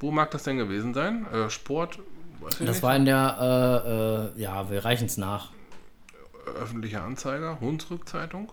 Wo 0.00 0.10
mag 0.10 0.30
das 0.30 0.44
denn 0.44 0.56
gewesen 0.56 0.94
sein? 0.94 1.26
Äh, 1.32 1.50
Sport, 1.50 1.98
weiß 2.40 2.54
ich 2.60 2.66
Das 2.66 2.76
nicht. 2.76 2.82
war 2.82 2.96
in 2.96 3.04
der, 3.04 4.32
äh, 4.34 4.38
äh, 4.38 4.42
ja, 4.42 4.70
wir 4.70 4.84
reichen 4.84 5.06
es 5.06 5.16
nach. 5.16 5.50
öffentlicher 6.60 7.02
Anzeiger, 7.02 7.58
Hunsrück-Zeitung. 7.60 8.52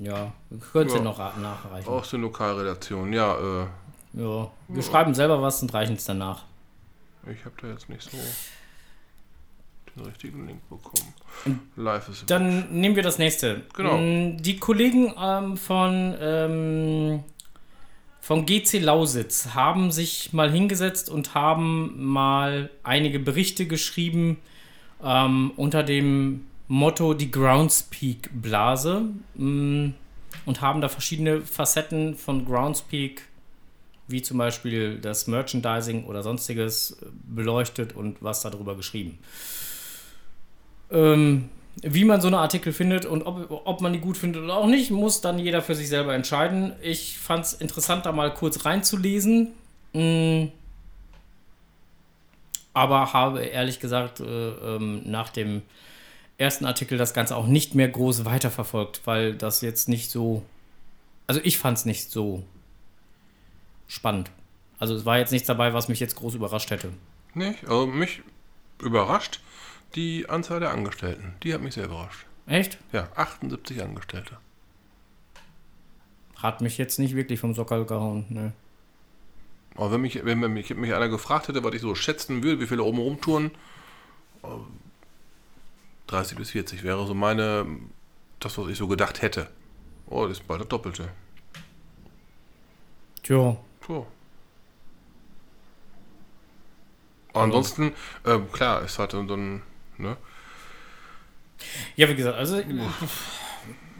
Ja, 0.00 0.32
könnt 0.72 0.90
ihr 0.90 0.96
Ja. 0.98 1.02
noch 1.02 1.18
nachreichen. 1.18 1.88
Aus 1.88 2.10
der 2.10 2.18
Lokalredaktion. 2.20 3.12
Ja, 3.12 3.62
äh, 3.62 3.66
Ja, 4.14 4.50
wir 4.68 4.82
schreiben 4.82 5.14
selber 5.14 5.40
was 5.42 5.62
und 5.62 5.72
reichen 5.72 5.94
es 5.96 6.04
danach. 6.04 6.44
ich 7.26 7.44
habe 7.46 7.54
da 7.60 7.68
jetzt 7.68 7.88
nicht 7.88 8.02
so 8.02 8.16
den 9.96 10.06
richtigen 10.06 10.46
Link 10.46 10.60
bekommen. 10.68 11.12
Live 11.76 12.08
ist 12.08 12.30
Dann 12.30 12.72
nehmen 12.72 12.96
wir 12.96 13.02
das 13.02 13.18
nächste. 13.18 13.62
Genau. 13.74 13.98
Mm, 13.98 14.38
Die 14.38 14.56
Kollegen 14.56 15.14
ähm, 15.20 15.56
von, 15.56 16.16
ähm, 16.20 17.24
von 18.20 18.46
GC 18.46 18.80
Lausitz 18.80 19.48
haben 19.54 19.90
sich 19.90 20.32
mal 20.32 20.50
hingesetzt 20.50 21.10
und 21.10 21.34
haben 21.34 22.04
mal 22.04 22.70
einige 22.82 23.18
Berichte 23.18 23.66
geschrieben 23.66 24.38
ähm, 25.02 25.52
unter 25.56 25.82
dem 25.82 26.46
Motto 26.68 27.14
die 27.14 27.30
Groundspeak 27.30 28.30
Blase 28.32 29.08
mm, 29.34 29.90
und 30.46 30.60
haben 30.60 30.80
da 30.80 30.88
verschiedene 30.88 31.42
Facetten 31.42 32.16
von 32.16 32.44
Groundspeak 32.44 33.22
wie 34.08 34.22
zum 34.22 34.38
Beispiel 34.38 34.98
das 34.98 35.26
Merchandising 35.26 36.04
oder 36.04 36.22
sonstiges 36.22 36.98
beleuchtet 37.24 37.94
und 37.94 38.22
was 38.22 38.42
darüber 38.42 38.76
geschrieben. 38.76 39.18
Ähm, 40.92 41.48
wie 41.82 42.04
man 42.04 42.20
so 42.20 42.28
eine 42.28 42.38
Artikel 42.38 42.72
findet 42.72 43.06
und 43.06 43.22
ob, 43.22 43.50
ob 43.64 43.80
man 43.80 43.92
die 43.92 43.98
gut 43.98 44.16
findet 44.16 44.42
oder 44.42 44.56
auch 44.56 44.66
nicht, 44.66 44.90
muss 44.90 45.20
dann 45.20 45.38
jeder 45.38 45.62
für 45.62 45.74
sich 45.74 45.88
selber 45.88 46.14
entscheiden. 46.14 46.74
Ich 46.82 47.18
fand 47.18 47.44
es 47.46 47.54
interessant, 47.54 48.06
da 48.06 48.12
mal 48.12 48.32
kurz 48.32 48.64
reinzulesen. 48.64 49.48
Mm. 49.92 50.48
Aber 52.74 53.12
habe 53.12 53.42
ehrlich 53.42 53.80
gesagt 53.80 54.20
äh, 54.20 54.24
ähm, 54.24 55.02
nach 55.04 55.30
dem 55.30 55.62
ersten 56.38 56.64
Artikel 56.66 56.98
das 56.98 57.14
Ganze 57.14 57.36
auch 57.36 57.46
nicht 57.46 57.74
mehr 57.74 57.88
groß 57.88 58.24
weiterverfolgt, 58.24 59.02
weil 59.04 59.34
das 59.34 59.60
jetzt 59.60 59.88
nicht 59.88 60.10
so. 60.10 60.42
Also 61.26 61.40
ich 61.44 61.58
fand 61.58 61.78
es 61.78 61.84
nicht 61.84 62.10
so 62.10 62.42
spannend. 63.88 64.30
Also 64.78 64.94
es 64.94 65.04
war 65.04 65.18
jetzt 65.18 65.32
nichts 65.32 65.46
dabei, 65.46 65.74
was 65.74 65.88
mich 65.88 66.00
jetzt 66.00 66.16
groß 66.16 66.34
überrascht 66.34 66.70
hätte. 66.70 66.90
nicht. 67.34 67.64
Also 67.64 67.86
mich 67.86 68.22
überrascht 68.80 69.40
die 69.94 70.28
Anzahl 70.28 70.60
der 70.60 70.70
Angestellten. 70.70 71.34
Die 71.42 71.52
hat 71.54 71.60
mich 71.60 71.74
sehr 71.74 71.84
überrascht. 71.84 72.26
Echt? 72.46 72.78
Ja, 72.92 73.08
78 73.14 73.82
Angestellte. 73.82 74.38
Hat 76.36 76.60
mich 76.60 76.78
jetzt 76.78 76.98
nicht 76.98 77.14
wirklich 77.14 77.40
vom 77.40 77.54
Sockel 77.54 77.84
gehauen. 77.84 78.26
Ne. 78.28 78.52
Aber 79.76 79.92
wenn 79.92 80.00
mich, 80.00 80.24
wenn 80.24 80.40
mich, 80.40 80.74
mich 80.74 80.94
einer 80.94 81.08
gefragt 81.08 81.48
hätte, 81.48 81.62
was 81.64 81.74
ich 81.74 81.80
so 81.80 81.94
schätzen 81.94 82.42
würde, 82.42 82.60
wie 82.60 82.66
viele 82.66 82.82
oben 82.82 82.98
rumtouren, 82.98 83.52
äh, 84.42 84.48
30 86.08 86.36
bis 86.36 86.50
40 86.50 86.82
wäre 86.82 87.06
so 87.06 87.14
meine, 87.14 87.66
das, 88.40 88.58
was 88.58 88.68
ich 88.68 88.76
so 88.76 88.88
gedacht 88.88 89.22
hätte. 89.22 89.48
Oh, 90.06 90.26
das 90.26 90.38
ist 90.38 90.46
bald 90.46 90.60
das 90.60 90.68
Doppelte. 90.68 91.08
Tja, 93.22 93.56
So. 93.86 94.06
Ansonsten, 97.34 97.94
ähm, 98.26 98.52
klar, 98.52 98.82
es 98.82 98.98
hatte 98.98 99.24
so 99.26 99.34
ein, 99.34 99.62
ne? 100.02 100.16
Ja, 101.96 102.08
wie 102.08 102.14
gesagt, 102.14 102.36
also 102.36 102.60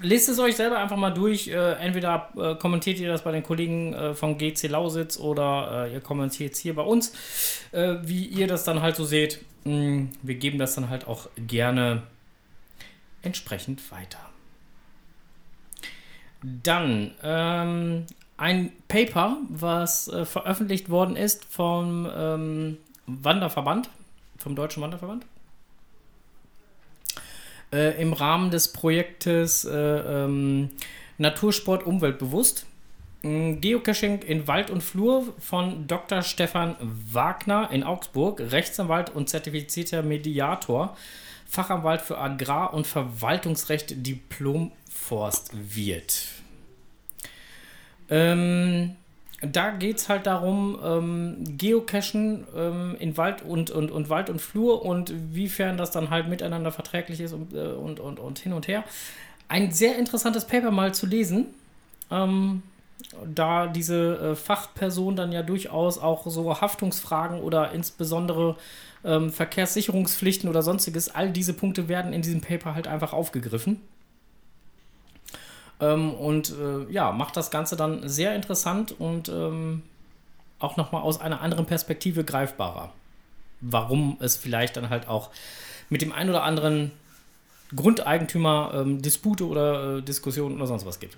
lest 0.03 0.29
es 0.29 0.39
euch 0.39 0.57
selber 0.57 0.79
einfach 0.79 0.97
mal 0.97 1.11
durch. 1.11 1.49
Äh, 1.49 1.73
entweder 1.75 2.31
äh, 2.37 2.55
kommentiert 2.57 2.99
ihr 2.99 3.09
das 3.09 3.23
bei 3.23 3.33
den 3.33 3.43
Kollegen 3.43 3.95
äh, 3.95 4.15
von 4.15 4.37
GC 4.37 4.69
Lausitz 4.69 5.19
oder 5.19 5.87
äh, 5.87 5.95
ihr 5.95 6.01
kommentiert 6.01 6.55
es 6.55 6.59
hier 6.59 6.75
bei 6.75 6.83
uns, 6.83 7.13
äh, 7.73 7.97
wie 8.03 8.27
ihr 8.27 8.47
das 8.47 8.65
dann 8.65 8.83
halt 8.83 8.97
so 8.97 9.05
seht. 9.05 9.45
Mm, 9.65 10.07
wir 10.23 10.35
geben 10.35 10.59
das 10.59 10.75
dann 10.75 10.91
halt 10.91 11.07
auch 11.07 11.29
gerne 11.37 12.03
entsprechend 13.23 13.91
weiter. 13.93 14.19
Dann 16.43 17.13
ähm, 17.23 18.07
ein 18.37 18.73
Paper, 18.89 19.37
was 19.49 20.09
äh, 20.09 20.25
veröffentlicht 20.25 20.91
worden 20.91 21.15
ist 21.15 21.45
vom 21.45 22.11
ähm, 22.13 22.79
Wanderverband, 23.07 23.89
vom 24.39 24.57
Deutschen 24.57 24.83
Wanderverband 24.83 25.25
äh, 27.73 28.01
im 28.01 28.13
Rahmen 28.13 28.51
des 28.51 28.73
Projektes 28.73 29.65
äh, 29.65 29.75
ähm, 29.75 30.71
Natursport 31.19 31.85
umweltbewusst. 31.85 32.67
Mm, 33.23 33.61
Geocaching 33.61 34.23
in 34.23 34.49
Wald 34.49 34.71
und 34.71 34.83
Flur 34.83 35.35
von 35.39 35.87
Dr. 35.87 36.23
Stefan 36.23 36.75
Wagner 36.81 37.71
in 37.71 37.85
Augsburg, 37.85 38.41
Rechtsanwalt 38.41 39.11
und 39.11 39.29
zertifizierter 39.29 40.03
Mediator, 40.03 40.97
Fachanwalt 41.47 42.01
für 42.03 42.19
Agrar- 42.19 42.75
und 42.75 42.87
Verwaltungsrecht, 42.87 44.07
Diplom-Forstwirt. 44.07 46.27
Ähm, 48.11 48.97
da 49.43 49.71
geht 49.71 49.99
es 49.99 50.09
halt 50.09 50.27
darum, 50.27 50.79
ähm, 50.85 51.45
Geocachen 51.59 52.47
ähm, 52.57 52.97
in 52.99 53.17
Wald 53.17 53.43
und, 53.43 53.71
und, 53.71 53.91
und 53.91 54.09
Wald 54.09 54.31
und 54.31 54.41
Flur 54.41 54.85
und 54.85 55.13
wiefern 55.35 55.77
das 55.77 55.91
dann 55.91 56.11
halt 56.11 56.29
miteinander 56.29 56.71
verträglich 56.71 57.21
ist 57.21 57.33
und, 57.33 57.53
äh, 57.53 57.73
und, 57.73 57.99
und, 57.99 58.21
und 58.21 58.39
hin 58.39 58.53
und 58.53 58.69
her. 58.69 58.85
Ein 59.49 59.73
sehr 59.73 59.99
interessantes 59.99 60.47
Paper 60.47 60.71
mal 60.71 60.95
zu 60.95 61.07
lesen, 61.07 61.47
ähm, 62.11 62.63
da 63.35 63.67
diese 63.67 64.19
äh, 64.19 64.37
Fachperson 64.37 65.17
dann 65.17 65.33
ja 65.33 65.43
durchaus 65.43 65.99
auch 65.99 66.27
so 66.27 66.61
Haftungsfragen 66.61 67.41
oder 67.41 67.73
insbesondere 67.73 68.57
ähm, 69.05 69.31
Verkehrssicherungspflichten 69.31 70.49
oder 70.49 70.63
sonstiges, 70.63 71.13
all 71.13 71.31
diese 71.31 71.53
Punkte 71.53 71.89
werden 71.89 72.13
in 72.13 72.23
diesem 72.23 72.41
Paper 72.41 72.75
halt 72.75 72.87
einfach 72.87 73.13
aufgegriffen. 73.13 73.81
Ähm, 75.83 76.15
und 76.15 76.51
äh, 76.51 76.91
ja, 76.93 77.11
macht 77.11 77.37
das 77.37 77.51
Ganze 77.51 77.77
dann 77.77 78.09
sehr 78.09 78.35
interessant 78.37 78.95
und 78.99 79.29
ähm, 79.29 79.83
auch 80.61 80.77
nochmal 80.77 81.03
aus 81.03 81.21
einer 81.21 81.41
anderen 81.41 81.67
Perspektive 81.67 82.25
greifbarer. 82.25 82.93
Warum 83.61 84.17
es 84.21 84.37
vielleicht 84.37 84.77
dann 84.77 84.91
halt 84.91 85.09
auch 85.09 85.31
mit 85.91 86.01
dem 86.01 86.13
ein 86.13 86.31
oder 86.31 86.45
anderen 86.45 86.93
Grundeigentümer 87.75 88.73
ähm, 88.75 89.03
Dispute 89.03 89.47
oder 89.47 89.99
äh, 89.99 90.03
Diskussionen 90.03 90.57
oder 90.57 90.67
sonst 90.67 90.87
was 90.87 91.01
gibt. 91.01 91.17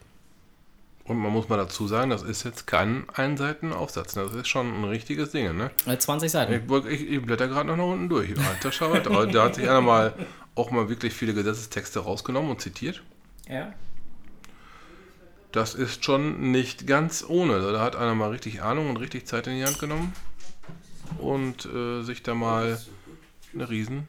Und 1.05 1.19
man 1.19 1.33
muss 1.33 1.51
mal 1.51 1.59
dazu 1.59 1.87
sagen, 1.87 2.09
das 2.09 2.23
ist 2.23 2.45
jetzt 2.45 2.67
kein 2.67 3.05
Einseitenaufsatz. 3.12 4.15
Das 4.15 4.33
ist 4.33 4.49
schon 4.49 4.81
ein 4.81 4.85
richtiges 4.85 5.33
Ding, 5.33 5.55
ne? 5.55 5.71
Äh, 5.85 5.99
20 5.99 6.31
Seiten. 6.31 6.53
Ich, 6.55 6.87
ich, 6.87 7.11
ich 7.11 7.23
blätter 7.23 7.49
gerade 7.49 7.69
noch 7.69 7.77
nach 7.77 7.85
unten 7.85 8.09
durch. 8.09 8.31
Alter 8.39 8.87
aber 8.87 9.27
da 9.27 9.45
hat 9.45 9.57
sich 9.57 9.69
einer 9.69 9.83
mal 9.83 10.15
auch 10.55 10.71
mal 10.71 10.89
wirklich 10.89 11.12
viele 11.12 11.35
Gesetzestexte 11.35 12.01
rausgenommen 12.01 12.51
und 12.51 12.62
zitiert. 12.62 13.03
Ja. 13.49 13.75
Das 15.55 15.75
ist 15.77 16.05
schon 16.05 16.51
nicht 16.51 16.89
ganz 16.89 17.25
ohne. 17.29 17.61
Da 17.61 17.81
hat 17.81 17.95
einer 17.95 18.17
mal 18.17 18.31
richtig 18.31 18.61
Ahnung 18.61 18.91
und 18.91 18.97
richtig 18.97 19.29
Zeit 19.29 19.47
in 19.47 19.55
die 19.55 19.65
Hand 19.65 19.79
genommen 19.79 20.13
und 21.19 21.65
äh, 21.67 22.03
sich 22.03 22.25
da 22.25 22.35
mal 22.35 22.77
eine 23.53 23.71
Riesen. 23.71 24.09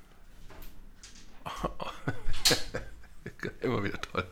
Immer 3.61 3.83
wieder 3.83 4.01
toll. 4.01 4.25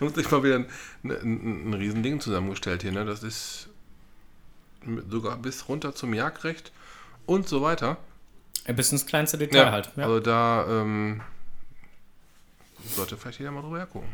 Und 0.00 0.16
sich 0.16 0.30
mal 0.30 0.42
wieder 0.42 0.56
ein, 0.56 0.66
ein, 1.02 1.70
ein 1.70 1.72
Riesending 1.72 2.20
zusammengestellt 2.20 2.82
hier. 2.82 2.92
Ne? 2.92 3.06
Das 3.06 3.22
ist 3.22 3.70
sogar 5.08 5.38
bis 5.38 5.66
runter 5.66 5.94
zum 5.94 6.12
Jagdrecht 6.12 6.72
und 7.24 7.48
so 7.48 7.62
weiter. 7.62 7.96
Bis 8.66 8.92
ins 8.92 9.06
kleinste 9.06 9.38
Detail 9.38 9.64
Ja, 9.64 9.72
halt. 9.72 9.90
Ja. 9.96 10.04
also 10.04 10.20
da 10.20 10.66
ähm, 10.68 11.22
sollte 12.84 13.16
vielleicht 13.16 13.38
jeder 13.38 13.50
mal 13.50 13.62
drüber 13.62 13.78
hergucken. 13.78 14.10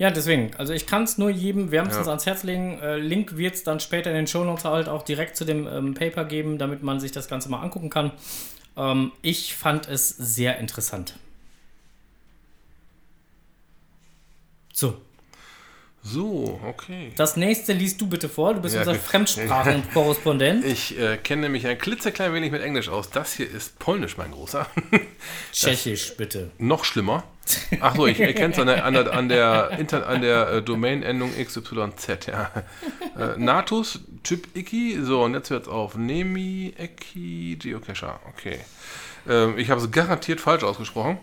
Ja, 0.00 0.10
deswegen. 0.10 0.50
Also 0.56 0.72
ich 0.72 0.86
kann 0.86 1.02
es 1.02 1.18
nur 1.18 1.28
jedem 1.28 1.70
wärmstens 1.72 2.06
Ja. 2.06 2.12
ans 2.12 2.24
Herz 2.24 2.42
legen. 2.42 2.78
Äh, 2.80 2.96
Link 2.96 3.36
wird 3.36 3.54
es 3.54 3.64
dann 3.64 3.80
später 3.80 4.08
in 4.08 4.16
den 4.16 4.26
Shownotes 4.26 4.64
halt 4.64 4.88
auch 4.88 5.02
direkt 5.02 5.36
zu 5.36 5.44
dem 5.44 5.66
ähm, 5.68 5.92
Paper 5.92 6.24
geben, 6.24 6.56
damit 6.56 6.82
man 6.82 7.00
sich 7.00 7.12
das 7.12 7.28
Ganze 7.28 7.50
mal 7.50 7.60
angucken 7.60 7.90
kann. 7.90 8.10
Ähm, 8.78 9.12
ich 9.20 9.54
fand 9.54 9.88
es 9.90 10.08
sehr 10.08 10.56
interessant. 10.58 11.16
So, 14.72 14.96
So, 16.02 16.58
okay. 16.66 17.12
das 17.16 17.36
nächste 17.36 17.74
liest 17.74 18.00
du 18.00 18.06
bitte 18.06 18.30
vor. 18.30 18.54
Du 18.54 18.62
bist 18.62 18.74
Ja, 18.74 18.80
unser 18.80 18.94
Fremdsprachenkorrespondent. 18.94 20.64
Ich 20.64 20.98
äh, 20.98 21.18
kenne 21.18 21.50
mich 21.50 21.66
ein 21.66 21.76
klitzeklein 21.76 22.32
wenig 22.32 22.52
mit 22.52 22.62
Englisch 22.62 22.88
aus. 22.88 23.10
Das 23.10 23.34
hier 23.34 23.50
ist 23.50 23.78
Polnisch, 23.78 24.16
mein 24.16 24.30
Großer. 24.30 24.66
Tschechisch, 25.52 26.16
bitte. 26.16 26.52
Noch 26.56 26.84
schlimmer. 26.84 27.24
Ach 27.80 27.96
so, 27.96 28.06
ich 28.06 28.18
erkenne 28.18 28.54
es 28.54 28.58
an 28.58 28.66
der, 28.66 28.84
an 28.84 28.94
der, 28.94 29.12
an 29.12 29.28
der, 29.28 30.06
an 30.06 30.22
der 30.22 30.48
äh, 30.48 30.62
Domain-Endung 30.62 31.32
XYZ. 31.36 32.26
Ja. 32.26 32.50
Äh, 33.18 33.38
Natus, 33.38 34.00
Typ 34.22 34.56
Iki. 34.56 35.00
So, 35.02 35.22
und 35.24 35.34
jetzt 35.34 35.50
hört 35.50 35.64
es 35.64 35.68
auf. 35.68 35.96
Nemi, 35.96 36.72
Eki, 36.78 37.56
Geocacher. 37.60 38.20
Okay. 38.28 38.60
Ähm, 39.28 39.58
ich 39.58 39.68
habe 39.68 39.82
es 39.82 39.90
garantiert 39.90 40.40
falsch 40.40 40.64
ausgesprochen. 40.64 41.18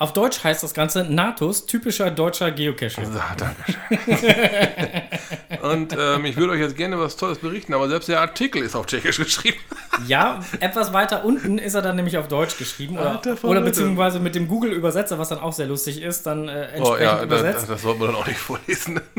Auf 0.00 0.14
Deutsch 0.14 0.42
heißt 0.42 0.62
das 0.62 0.72
Ganze 0.72 1.04
Natus, 1.04 1.66
typischer 1.66 2.10
deutscher 2.10 2.50
Geocacher. 2.52 3.04
So, 3.04 3.20
danke 3.36 3.70
schön. 3.70 5.60
und 5.62 5.94
ähm, 5.98 6.24
ich 6.24 6.38
würde 6.38 6.54
euch 6.54 6.60
jetzt 6.60 6.74
gerne 6.74 6.98
was 6.98 7.18
Tolles 7.18 7.36
berichten, 7.38 7.74
aber 7.74 7.86
selbst 7.90 8.08
der 8.08 8.18
Artikel 8.22 8.62
ist 8.62 8.74
auf 8.74 8.86
Tschechisch 8.86 9.18
geschrieben. 9.18 9.58
Ja, 10.06 10.40
etwas 10.60 10.94
weiter 10.94 11.26
unten 11.26 11.58
ist 11.58 11.74
er 11.74 11.82
dann 11.82 11.94
nämlich 11.96 12.16
auf 12.16 12.26
Deutsch 12.28 12.56
geschrieben. 12.56 12.96
Oder, 12.96 13.20
oder 13.42 13.60
beziehungsweise 13.60 14.18
mit 14.18 14.34
dem 14.34 14.48
Google-Übersetzer, 14.48 15.18
was 15.18 15.28
dann 15.28 15.40
auch 15.40 15.52
sehr 15.52 15.66
lustig 15.66 16.00
ist, 16.00 16.24
dann 16.26 16.48
äh, 16.48 16.68
entsprechend 16.68 16.86
Oh 16.88 16.96
ja, 16.96 17.14
das, 17.16 17.24
übersetzt. 17.24 17.68
das 17.68 17.82
sollte 17.82 17.98
man 18.00 18.08
dann 18.08 18.16
auch 18.16 18.26
nicht 18.26 18.38
vorlesen. 18.38 19.00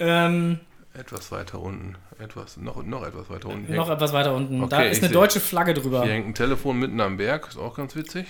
Ähm, 0.00 0.60
etwas 0.94 1.30
weiter 1.32 1.58
unten. 1.60 1.96
Etwas, 2.18 2.56
noch, 2.56 2.82
noch 2.84 3.06
etwas 3.06 3.28
weiter 3.28 3.48
unten. 3.48 3.74
noch 3.74 3.90
etwas 3.90 4.12
weiter 4.14 4.34
unten. 4.34 4.60
da 4.68 4.76
Okay, 4.78 4.90
ist 4.90 4.96
ich 4.98 5.02
eine 5.02 5.08
seh- 5.08 5.14
deutsche 5.14 5.40
Flagge 5.40 5.74
drüber. 5.74 6.02
Hier 6.02 6.12
hängt 6.12 6.28
ein 6.28 6.34
Telefon 6.34 6.78
mitten 6.78 7.00
am 7.00 7.16
Berg, 7.18 7.48
ist 7.48 7.58
auch 7.58 7.74
ganz 7.76 7.96
witzig. 7.96 8.26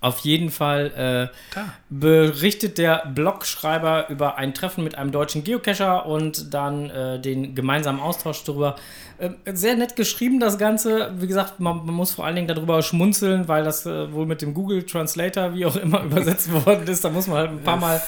Auf 0.00 0.20
jeden 0.20 0.50
Fall 0.50 1.30
äh, 1.54 1.60
berichtet 1.90 2.78
der 2.78 3.06
Blogschreiber 3.14 4.08
über 4.08 4.36
ein 4.36 4.54
Treffen 4.54 4.84
mit 4.84 4.96
einem 4.96 5.10
deutschen 5.10 5.44
Geocacher 5.44 6.06
und 6.06 6.54
dann 6.54 6.90
äh, 6.90 7.20
den 7.20 7.54
gemeinsamen 7.54 8.00
Austausch 8.00 8.44
darüber. 8.44 8.76
Äh, 9.18 9.30
sehr 9.52 9.74
nett 9.74 9.96
geschrieben, 9.96 10.38
das 10.38 10.58
Ganze. 10.58 11.12
Wie 11.18 11.26
gesagt, 11.26 11.58
man, 11.58 11.84
man 11.84 11.94
muss 11.94 12.12
vor 12.12 12.24
allen 12.24 12.36
Dingen 12.36 12.48
darüber 12.48 12.80
schmunzeln, 12.82 13.48
weil 13.48 13.64
das 13.64 13.86
äh, 13.86 14.12
wohl 14.12 14.26
mit 14.26 14.40
dem 14.42 14.54
Google 14.54 14.84
Translator, 14.84 15.54
wie 15.54 15.66
auch 15.66 15.76
immer, 15.76 16.02
übersetzt 16.04 16.52
worden 16.52 16.86
ist. 16.86 17.04
Da 17.04 17.10
muss 17.10 17.26
man 17.26 17.38
halt 17.38 17.50
ein 17.50 17.62
paar 17.62 17.76
Mal 17.76 18.00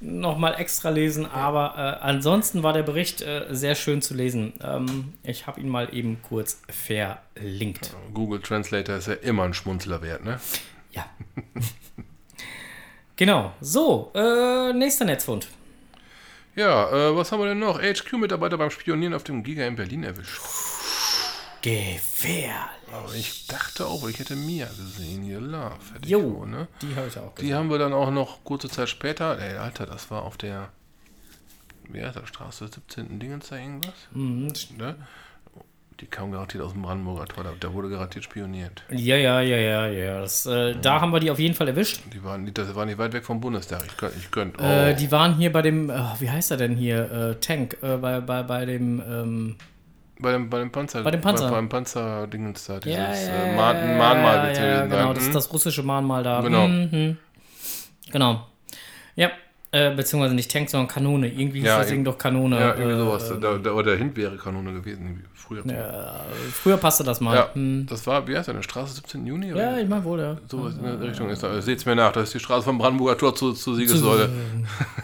nochmal 0.00 0.54
extra 0.58 0.90
lesen. 0.90 1.26
Aber 1.26 1.74
äh, 1.76 2.04
ansonsten 2.04 2.62
war 2.62 2.72
der 2.72 2.82
Bericht 2.82 3.22
äh, 3.22 3.46
sehr 3.50 3.74
schön 3.74 4.02
zu 4.02 4.14
lesen. 4.14 4.54
Ähm, 4.62 5.12
ich 5.22 5.46
habe 5.46 5.60
ihn 5.60 5.68
mal 5.68 5.92
eben 5.92 6.18
kurz 6.22 6.62
verlinkt. 6.68 7.94
Google 8.14 8.40
Translator 8.40 8.96
ist 8.96 9.08
ja 9.08 9.14
immer 9.14 9.44
ein 9.44 9.54
Schmunzler 9.54 10.02
wert, 10.02 10.24
ne? 10.24 10.40
Genau. 13.16 13.52
So, 13.60 14.12
äh, 14.14 14.72
nächster 14.72 15.04
Netzfund. 15.04 15.48
Ja, 16.54 16.88
äh, 16.90 17.16
was 17.16 17.32
haben 17.32 17.40
wir 17.40 17.48
denn 17.48 17.58
noch? 17.58 17.80
HQ-Mitarbeiter 17.80 18.56
beim 18.56 18.70
Spionieren 18.70 19.12
auf 19.12 19.24
dem 19.24 19.42
Giga 19.42 19.66
in 19.66 19.74
Berlin 19.74 20.04
erwischt. 20.04 20.38
Gefährlich. 21.62 22.54
Aber 22.92 23.12
ich 23.14 23.46
dachte 23.48 23.86
auch, 23.86 24.08
ich 24.08 24.18
hätte 24.20 24.36
Mia 24.36 24.66
gesehen, 24.68 25.22
hier 25.24 25.40
Love. 25.40 25.74
Hätte 25.94 26.04
ich 26.04 26.10
Jo, 26.10 26.20
so, 26.20 26.44
ne? 26.46 26.68
die 26.80 26.94
habe 26.94 27.08
ich 27.08 27.18
auch 27.18 27.34
Die 27.34 27.42
gesehen. 27.42 27.56
haben 27.56 27.70
wir 27.70 27.78
dann 27.78 27.92
auch 27.92 28.10
noch 28.12 28.44
kurze 28.44 28.68
Zeit 28.68 28.88
später. 28.88 29.38
Ey, 29.38 29.56
Alter, 29.56 29.84
das 29.86 30.10
war 30.12 30.22
auf 30.22 30.36
der. 30.36 30.68
Wie 31.88 32.02
heißt 32.02 32.16
das? 32.16 32.28
Straße 32.28 32.68
17. 32.68 33.18
Dingens 33.18 33.48
da 33.48 33.56
irgendwas? 33.56 33.94
Mhm. 34.12 34.52
Ne? 34.76 34.94
Die 36.00 36.06
kam 36.06 36.30
garantiert 36.30 36.62
aus 36.62 36.74
dem 36.74 36.82
Brandenburger 36.82 37.26
Tor. 37.26 37.42
Da, 37.42 37.50
da 37.58 37.72
wurde 37.72 37.88
garantiert 37.88 38.22
spioniert. 38.24 38.84
Ja, 38.90 39.16
ja, 39.16 39.40
ja, 39.40 39.56
ja, 39.56 39.86
ja. 39.88 40.20
Das, 40.20 40.46
äh, 40.46 40.76
Da 40.80 41.00
haben 41.00 41.12
wir 41.12 41.18
die 41.18 41.28
auf 41.30 41.40
jeden 41.40 41.54
Fall 41.56 41.66
erwischt. 41.66 42.02
Die 42.12 42.22
waren, 42.22 42.46
die, 42.46 42.54
das 42.54 42.72
war 42.76 42.86
nicht 42.86 42.98
weit 42.98 43.12
weg 43.12 43.24
vom 43.24 43.40
Bundestag. 43.40 43.82
Ich 43.84 43.96
könnte. 43.96 44.16
Ich 44.16 44.30
könnt, 44.30 44.60
oh. 44.60 44.64
Äh, 44.64 44.94
die 44.94 45.10
waren 45.10 45.34
hier 45.34 45.50
bei 45.52 45.60
dem, 45.60 45.90
äh, 45.90 45.94
wie 46.20 46.30
heißt 46.30 46.52
er 46.52 46.56
denn 46.56 46.76
hier? 46.76 47.10
Äh, 47.10 47.34
Tank, 47.40 47.78
äh, 47.82 47.96
bei, 47.96 48.20
bei, 48.20 48.44
bei 48.44 48.64
dem, 48.64 49.00
ähm, 49.00 49.56
bei, 50.20 50.30
dem, 50.30 50.48
bei 50.48 50.60
dem 50.60 50.70
Panzer. 50.70 51.02
Bei 51.02 51.10
dem 51.10 51.20
Panzer. 51.20 51.46
Bei, 51.48 51.56
beim 51.56 51.68
Panzer-Dingens 51.68 52.64
da. 52.66 52.78
Dieses 52.78 52.96
ja, 52.96 53.12
ja, 53.34 53.44
äh, 53.46 53.56
Mahn, 53.56 53.98
Mahnmal 53.98 54.36
ja, 54.36 54.42
wird's 54.44 54.58
ja, 54.58 54.64
gewesen 54.66 54.90
genau, 54.90 55.02
sein. 55.06 55.14
das 55.14 55.22
ist 55.22 55.28
Hm? 55.28 55.34
das 55.34 55.52
russische 55.52 55.82
Mahnmal 55.82 56.22
da. 56.22 56.40
Genau. 56.42 56.68
Mhm. 56.68 57.16
Genau. 58.12 58.46
Ja, 59.16 59.30
äh, 59.70 59.94
beziehungsweise 59.94 60.34
nicht 60.34 60.50
Tank, 60.50 60.70
sondern 60.70 60.88
Kanone. 60.88 61.28
Irgendwie 61.28 61.60
Ja, 61.60 61.74
hieß 61.76 61.82
das. 61.82 61.88
Ding 61.88 62.04
doch 62.04 62.16
Kanone. 62.16 62.58
Ja, 62.58 62.74
irgendwie 62.74 62.92
äh, 62.92 62.98
sowas. 62.98 63.32
Da, 63.40 63.58
da, 63.58 63.72
oder 63.72 63.96
Hint 63.96 64.16
wäre 64.16 64.36
Kanone 64.36 64.72
gewesen. 64.72 65.24
Früher. 65.34 65.64
äh, 65.66 65.82
früher 66.52 66.76
passte 66.76 67.04
das 67.04 67.20
mal. 67.20 67.34
Ja, 67.36 67.50
Hm. 67.54 67.86
das 67.88 68.06
war, 68.06 68.26
wie 68.26 68.36
heißt 68.36 68.48
das, 68.48 68.54
eine 68.54 68.62
Straße 68.62 68.94
17. 68.94 69.26
Juni? 69.26 69.48
Ja, 69.48 69.54
oder? 69.54 69.80
ich 69.80 69.88
meine 69.88 70.04
wohl, 70.04 70.20
ja. 70.20 70.36
Sowas 70.48 70.74
in 70.76 70.82
der 70.84 71.00
Richtung 71.00 71.28
ist 71.30 71.42
da. 71.42 71.60
Seht's 71.62 71.84
mir 71.86 71.96
nach, 71.96 72.12
das 72.12 72.24
ist 72.24 72.34
die 72.34 72.40
Straße 72.40 72.64
vom 72.64 72.78
Brandenburger 72.78 73.16
Tor 73.18 73.34
zur, 73.34 73.54
zur 73.54 73.74
Siegessäule. 73.76 74.28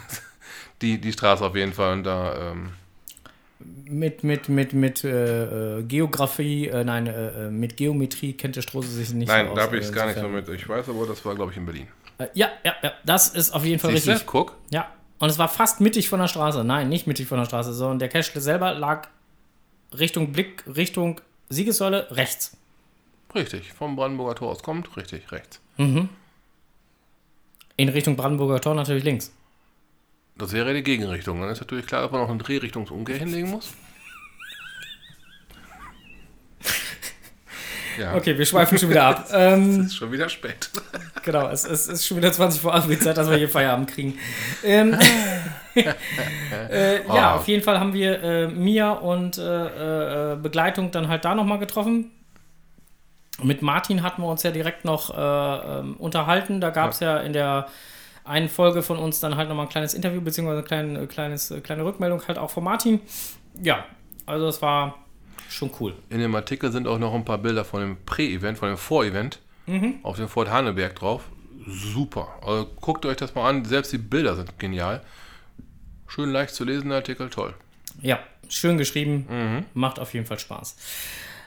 die, 0.83 1.01
die 1.01 1.12
Straße 1.12 1.45
auf 1.45 1.55
jeden 1.57 1.73
Fall. 1.73 1.95
Und 1.95 2.05
da, 2.05 2.53
ähm, 2.53 2.71
Mit, 3.87 4.25
mit, 4.25 4.49
mit, 4.49 4.73
mit 4.75 5.05
äh, 5.05 5.79
äh, 5.79 5.83
Geografie, 5.83 6.69
äh, 6.69 6.85
nein, 6.85 7.07
äh, 7.07 7.47
äh, 7.47 7.51
mit 7.51 7.77
Geometrie 7.77 8.33
kennt 8.35 8.57
der 8.57 8.62
Strose 8.62 8.89
sich 8.89 9.12
nicht 9.15 9.29
nein, 9.29 9.47
so 9.49 9.55
da 9.55 9.62
habe 9.62 9.77
ich 9.79 9.85
es 9.85 9.91
äh, 9.91 9.95
gar 9.95 10.07
nicht 10.07 10.19
so 10.19 10.29
mit. 10.29 10.49
Ich 10.49 10.69
weiß 10.69 10.89
aber, 10.89 11.07
das 11.07 11.25
war, 11.25 11.35
glaube 11.35 11.53
ich, 11.53 11.59
in 11.59 11.65
Berlin. 11.67 11.87
Äh, 12.19 12.29
ja, 12.35 12.49
ja, 12.65 12.75
ja, 12.83 12.93
das 13.05 13.29
ist 13.29 13.53
auf 13.53 13.65
jeden 13.65 13.79
Fall 13.79 13.93
Siehst 13.93 14.09
richtig. 14.09 14.27
Guck. 14.27 14.57
Ja, 14.71 14.93
und 15.19 15.29
es 15.29 15.39
war 15.39 15.49
fast 15.49 15.81
mittig 15.81 16.09
von 16.09 16.21
der 16.21 16.29
Straße. 16.29 16.65
Nein, 16.65 16.89
nicht 16.89 17.07
mittig 17.07 17.27
von 17.27 17.39
der 17.39 17.45
Straße, 17.47 17.73
sondern 17.73 17.99
der 17.99 18.09
Cache 18.09 18.41
selber 18.41 18.75
lag 18.75 19.09
Richtung 19.99 20.33
Blick, 20.33 20.65
Richtung 20.67 21.21
Siegessäule 21.49 22.09
rechts. 22.11 22.57
Richtig. 23.35 23.73
Vom 23.73 23.97
Brandenburger 23.97 24.37
Tor 24.37 24.51
aus 24.51 24.62
kommt, 24.62 24.97
richtig, 24.97 25.33
rechts. 25.33 25.61
In 25.77 26.09
Richtung 27.79 28.17
Brandenburger 28.17 28.61
Tor 28.61 28.75
natürlich 28.75 29.05
links. 29.05 29.33
Das 30.37 30.53
wäre 30.53 30.75
die 30.75 30.83
Gegenrichtung. 30.83 31.41
Dann 31.41 31.51
ist 31.51 31.61
natürlich 31.61 31.87
klar, 31.87 32.03
dass 32.03 32.11
man 32.12 32.21
noch 32.21 32.29
eine 32.29 32.39
Drehrichtungsumkehr 32.39 33.19
hinlegen 33.19 33.51
muss. 33.51 33.73
Ja, 37.99 38.15
Okay, 38.15 38.37
wir 38.37 38.47
schweifen 38.47 38.79
schon 38.79 38.91
wieder 38.91 39.05
ab. 39.05 39.29
ähm, 39.33 39.83
ist 39.83 39.97
schon 39.97 40.11
wieder 40.13 40.29
spät. 40.29 40.71
genau, 41.25 41.49
es, 41.49 41.65
es 41.65 41.87
ist 41.89 42.07
schon 42.07 42.17
wieder 42.17 42.33
20 42.33 42.61
vor 42.61 42.75
8 42.75 42.89
Uhr 42.89 42.99
Zeit, 42.99 43.17
dass 43.17 43.29
wir 43.31 43.37
hier 43.37 43.49
Feierabend 43.49 43.91
kriegen. 43.91 44.19
Ähm, 44.63 44.97
äh, 45.75 46.97
ja, 47.07 47.35
Oh. 47.35 47.39
auf 47.39 47.49
jeden 47.49 47.63
Fall 47.63 47.81
haben 47.81 47.93
wir 47.93 48.23
äh, 48.23 48.47
Mia 48.49 48.93
und 48.93 49.39
äh, 49.39 50.33
äh, 50.33 50.37
Begleitung 50.37 50.91
dann 50.91 51.09
halt 51.09 51.25
da 51.25 51.35
nochmal 51.35 51.59
getroffen. 51.59 52.11
Mit 53.43 53.63
Martin 53.63 54.03
hatten 54.03 54.23
wir 54.23 54.29
uns 54.29 54.43
ja 54.45 54.53
direkt 54.53 54.85
noch 54.85 55.11
äh, 55.17 55.79
ähm, 55.81 55.97
unterhalten. 55.97 56.61
Da 56.61 56.71
gab 56.71 56.93
es 56.93 57.01
ja. 57.01 57.19
in 57.19 57.33
der 57.33 57.67
einen 58.25 58.49
Folge 58.49 58.83
von 58.83 58.99
uns 58.99 59.21
dann 59.21 59.37
halt 59.37 59.49
nochmal 59.49 59.67
ein 59.67 59.71
kleines 59.71 59.93
Interview, 59.93 60.21
beziehungsweise 60.21 60.59
eine 60.59 60.67
kleine, 60.67 61.01
äh, 61.01 61.07
kleines, 61.07 61.51
äh, 61.51 61.61
kleine 61.61 61.85
Rückmeldung 61.85 62.23
halt 62.27 62.39
auch 62.39 62.51
von 62.51 62.65
Martin. 62.65 63.01
Ja, 63.61 63.85
also 64.27 64.49
es 64.49 64.63
war 64.63 65.04
schon 65.55 65.71
cool. 65.81 65.95
In 66.11 66.19
dem 66.19 66.35
Artikel 66.35 66.71
sind 66.73 66.87
auch 66.87 66.99
noch 66.99 67.15
ein 67.15 67.25
paar 67.25 67.39
Bilder 67.39 67.65
von 67.65 67.81
dem 67.81 67.97
Prä-Event, 68.05 68.59
von 68.59 68.69
dem 68.69 68.79
Vor-Event 68.79 69.41
auf 70.03 70.17
dem 70.17 70.29
Fort 70.29 70.51
Haneberg 70.51 70.95
drauf. 70.97 71.23
Super. 71.67 72.29
Also 72.43 72.67
guckt 72.81 73.07
euch 73.07 73.17
das 73.17 73.35
mal 73.35 73.49
an. 73.49 73.65
Selbst 73.65 73.93
die 73.93 73.99
Bilder 73.99 74.37
sind 74.37 74.59
genial. 74.59 75.03
Schön 76.07 76.31
leicht 76.31 76.55
zu 76.55 76.65
lesen, 76.65 76.91
der 76.91 76.99
Artikel, 76.99 77.31
toll. 77.31 77.55
Ja, 78.03 78.19
schön 78.49 78.77
geschrieben. 78.77 79.65
Macht 79.73 79.99
auf 79.99 80.13
jeden 80.13 80.27
Fall 80.27 80.39
Spaß. 80.39 80.77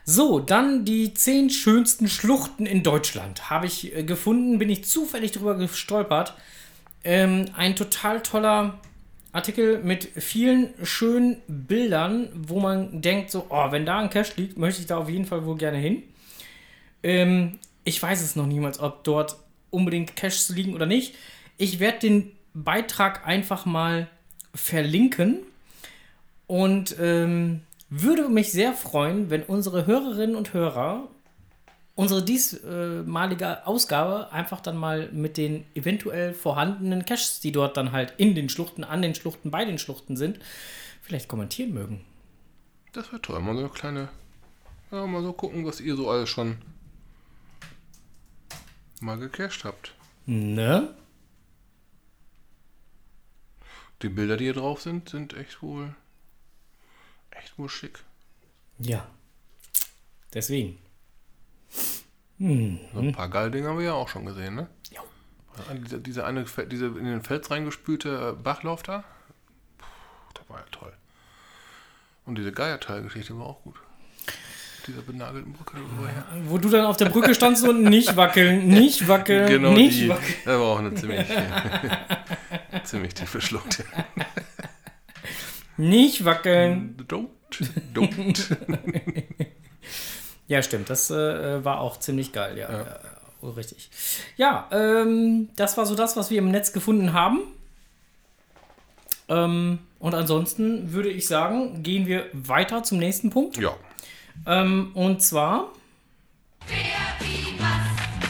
So, 0.10 0.40
dann 0.40 0.86
die 0.86 1.14
zehn 1.14 1.50
schönsten 1.50 2.08
Schluchten 2.08 2.66
in 2.66 2.82
Deutschland. 2.82 3.50
Habe 3.50 3.66
ich 3.66 3.94
äh, 3.94 4.04
gefunden, 4.04 4.58
bin 4.58 4.70
ich 4.70 4.86
zufällig 4.86 5.34
drüber 5.34 5.56
gestolpert. 5.56 6.34
Ähm, 7.04 7.50
ein 7.58 7.76
total 7.76 8.24
toller 8.24 8.80
Artikel 9.38 9.80
mit 9.84 10.06
vielen 10.16 10.74
schönen 10.84 11.38
Bildern, 11.48 12.30
wo 12.34 12.60
man 12.60 13.02
denkt, 13.02 13.32
so, 13.32 13.46
oh, 13.50 13.72
wenn 13.72 13.86
da 13.86 14.00
ein 14.00 14.10
Cache 14.10 14.34
liegt, 14.36 14.58
möchte 14.58 14.82
ich 14.82 14.88
da 14.88 14.98
auf 14.98 15.10
jeden 15.10 15.26
Fall 15.26 15.46
wohl 15.46 15.58
gerne 15.58 15.78
hin. 15.78 16.04
Ähm, 17.04 17.60
ich 17.84 18.02
weiß 18.02 18.22
es 18.22 18.36
noch 18.36 18.46
niemals, 18.46 18.80
ob 18.80 19.04
dort 19.04 19.38
unbedingt 19.70 20.16
Caches 20.16 20.50
liegen 20.50 20.76
oder 20.76 20.86
nicht. 20.86 21.16
Ich 21.58 21.80
werde 21.80 22.00
den 22.00 22.32
Beitrag 22.54 23.26
einfach 23.26 23.66
mal 23.66 24.08
verlinken 24.54 25.40
und 26.48 26.96
ähm, 27.00 27.62
würde 27.90 28.28
mich 28.30 28.52
sehr 28.52 28.74
freuen, 28.74 29.30
wenn 29.30 29.44
unsere 29.44 29.86
Hörerinnen 29.86 30.36
und 30.36 30.54
Hörer 30.54 31.08
unsere 31.98 32.24
diesmalige 32.24 33.66
Ausgabe 33.66 34.32
einfach 34.32 34.62
dann 34.62 34.78
mal 34.78 35.12
mit 35.12 35.36
den 35.36 35.66
eventuell 35.74 36.34
vorhandenen 36.34 37.06
Caches, 37.06 37.40
die 37.40 37.52
dort 37.52 37.76
dann 37.76 37.92
halt 37.92 38.14
in 38.18 38.36
den 38.36 38.50
Schluchten, 38.50 38.84
an 38.84 39.02
den 39.02 39.16
Schluchten, 39.16 39.50
bei 39.50 39.66
den 39.66 39.80
Schluchten 39.80 40.16
sind, 40.16 40.40
vielleicht 41.02 41.28
kommentieren 41.28 41.74
mögen. 41.74 42.06
Das 42.94 43.12
wäre 43.12 43.22
toll. 43.22 43.40
Mal 43.40 43.56
so 43.56 43.62
eine 43.62 43.70
kleine. 43.70 44.10
Ja, 44.92 45.08
mal 45.08 45.24
so 45.24 45.34
gucken, 45.34 45.66
was 45.66 45.82
ihr 45.82 45.96
so 45.96 46.10
alles 46.10 46.30
schon 46.30 46.60
mal 49.02 49.18
gecached 49.18 49.66
habt. 49.66 49.94
Ne? 50.28 50.94
Die 54.04 54.10
Bilder, 54.10 54.38
die 54.38 54.46
hier 54.46 54.54
drauf 54.54 54.82
sind, 54.82 55.10
sind 55.10 55.34
echt 55.34 55.64
wohl. 55.64 55.96
echt 57.32 57.58
wohl 57.58 57.70
schick. 57.70 58.04
Ja. 58.78 59.08
Deswegen. 60.34 60.78
So 62.40 63.00
ein 63.00 63.14
paar 63.16 63.30
geile 63.30 63.50
Dinge 63.52 63.68
haben 63.70 63.80
wir 63.80 63.86
ja 63.86 63.94
auch 63.94 64.10
schon 64.10 64.26
gesehen, 64.26 64.56
ne? 64.56 64.68
Ja. 64.92 65.02
Diese, 65.74 66.00
diese 66.00 66.24
eine, 66.26 66.46
diese 66.70 66.86
in 66.86 67.06
den 67.06 67.24
Fels 67.24 67.50
reingespülte 67.50 68.36
äh, 68.38 68.42
Bachlauf 68.44 68.84
da. 68.84 69.04
Puh, 69.80 69.86
das 70.36 70.48
war 70.50 70.60
ja 70.60 70.66
toll. 70.72 70.94
Und 72.26 72.38
diese 72.38 72.52
Geierteilgeschichte 72.52 73.38
war 73.40 73.48
auch 73.48 73.64
gut. 73.64 73.76
Dieser 74.86 75.02
benagelten 75.02 75.52
Brücke 75.52 75.78
darüber. 75.78 76.10
Wo 76.50 76.58
du 76.60 76.70
dann 76.70 76.86
auf 76.86 76.96
der 76.98 77.10
Brücke 77.10 77.34
standst 77.34 77.68
und 77.68 77.84
nicht 77.84 78.16
wackeln, 78.16 78.68
nicht 78.70 79.08
wackeln, 79.08 79.48
Genau, 79.48 79.72
nicht 79.74 80.00
die. 80.00 80.10
wackeln. 80.10 80.34
Das 80.46 80.60
war 80.60 80.66
auch 80.68 80.80
eine 80.80 80.94
ziemlich, 80.94 81.26
ziemlich 82.84 83.14
tiefe 83.16 83.42
Schlucht. 83.42 83.84
Nicht 85.78 86.24
wackeln. 86.24 86.96
Don't, 87.08 87.30
don't. 87.94 88.56
Ja, 90.48 90.62
stimmt. 90.62 90.90
Das 90.90 91.12
äh, 91.12 91.64
war 91.64 91.80
auch 91.80 92.00
ziemlich 92.00 92.32
geil, 92.32 92.58
ja. 92.58 92.72
ja. 92.72 93.00
ja, 93.42 93.50
richtig. 93.50 93.90
Ja, 94.38 94.68
ähm, 94.72 95.50
das 95.56 95.78
war 95.78 95.86
so 95.86 95.96
das, 95.96 96.16
was 96.16 96.30
wir 96.30 96.40
im 96.40 96.52
Netz 96.52 96.74
gefunden 96.74 97.14
haben. 97.14 97.42
Ähm, 99.30 99.80
und 100.00 100.16
ansonsten 100.16 100.94
würde 100.94 101.10
ich 101.10 101.28
sagen, 101.28 101.84
gehen 101.84 102.08
wir 102.08 102.28
weiter 102.32 102.84
zum 102.84 102.98
nächsten 102.98 103.30
Punkt. 103.30 103.58
Ja. 103.58 103.76
Ähm, 104.46 104.92
und 104.94 105.22
zwar, 105.22 105.72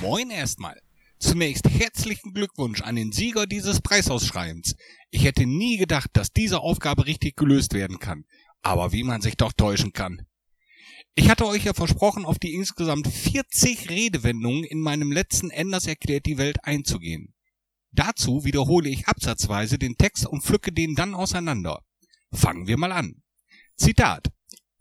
Moin 0.02 0.30
erstmal. 0.30 0.80
Zunächst 1.20 1.68
herzlichen 1.68 2.34
Glückwunsch 2.34 2.82
an 2.82 2.96
den 2.96 3.12
Sieger 3.12 3.48
dieses 3.48 3.82
Preisausschreibens. 3.82 4.76
Ich 5.10 5.24
hätte 5.24 5.48
nie 5.48 5.78
gedacht, 5.78 6.12
dass 6.14 6.32
diese 6.32 6.60
Aufgabe 6.60 7.08
richtig 7.08 7.36
gelöst 7.36 7.74
werden 7.74 7.98
kann. 7.98 8.26
Aber 8.62 8.92
wie 8.92 9.04
man 9.04 9.22
sich 9.22 9.36
doch 9.36 9.54
täuschen 9.54 9.94
kann. 9.94 10.22
Ich 11.20 11.32
hatte 11.32 11.48
euch 11.48 11.64
ja 11.64 11.74
versprochen, 11.74 12.26
auf 12.26 12.38
die 12.38 12.54
insgesamt 12.54 13.08
40 13.08 13.90
Redewendungen 13.90 14.64
in 14.64 14.80
meinem 14.80 15.12
letzten 15.12 15.50
Enders 15.50 15.88
erklärt 15.88 16.28
die 16.28 16.38
Welt 16.38 16.64
einzugehen. 16.64 17.34
Dazu 17.92 18.46
wiederhole 18.46 18.88
ich 18.90 19.08
absatzweise 19.08 19.80
den 19.80 19.98
Text 19.98 20.28
und 20.28 20.44
pflücke 20.44 20.72
den 20.72 20.94
dann 20.94 21.16
auseinander. 21.16 21.82
Fangen 22.32 22.68
wir 22.68 22.78
mal 22.78 22.92
an. 22.92 23.24
Zitat. 23.76 24.28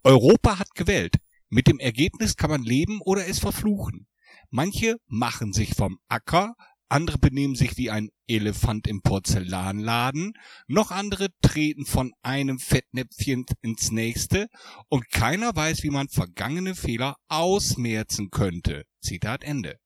Europa 0.02 0.58
hat 0.58 0.74
gewählt. 0.74 1.16
Mit 1.48 1.68
dem 1.68 1.78
Ergebnis 1.78 2.36
kann 2.36 2.50
man 2.50 2.64
leben 2.64 3.00
oder 3.00 3.26
es 3.26 3.38
verfluchen. 3.38 4.06
Manche 4.50 4.98
machen 5.06 5.54
sich 5.54 5.74
vom 5.74 5.98
Acker, 6.06 6.54
andere 6.88 7.18
benehmen 7.18 7.54
sich 7.54 7.76
wie 7.76 7.90
ein 7.90 8.10
Elefant 8.28 8.86
im 8.86 9.02
Porzellanladen, 9.02 10.34
noch 10.66 10.90
andere 10.90 11.28
treten 11.42 11.84
von 11.84 12.12
einem 12.22 12.58
Fettnäpfchen 12.58 13.44
ins 13.62 13.90
nächste 13.90 14.48
und 14.88 15.10
keiner 15.10 15.54
weiß, 15.54 15.82
wie 15.82 15.90
man 15.90 16.08
vergangene 16.08 16.74
Fehler 16.74 17.16
ausmerzen 17.28 18.30
könnte. 18.30 18.84
Zitat 19.00 19.42
Ende. 19.42 19.78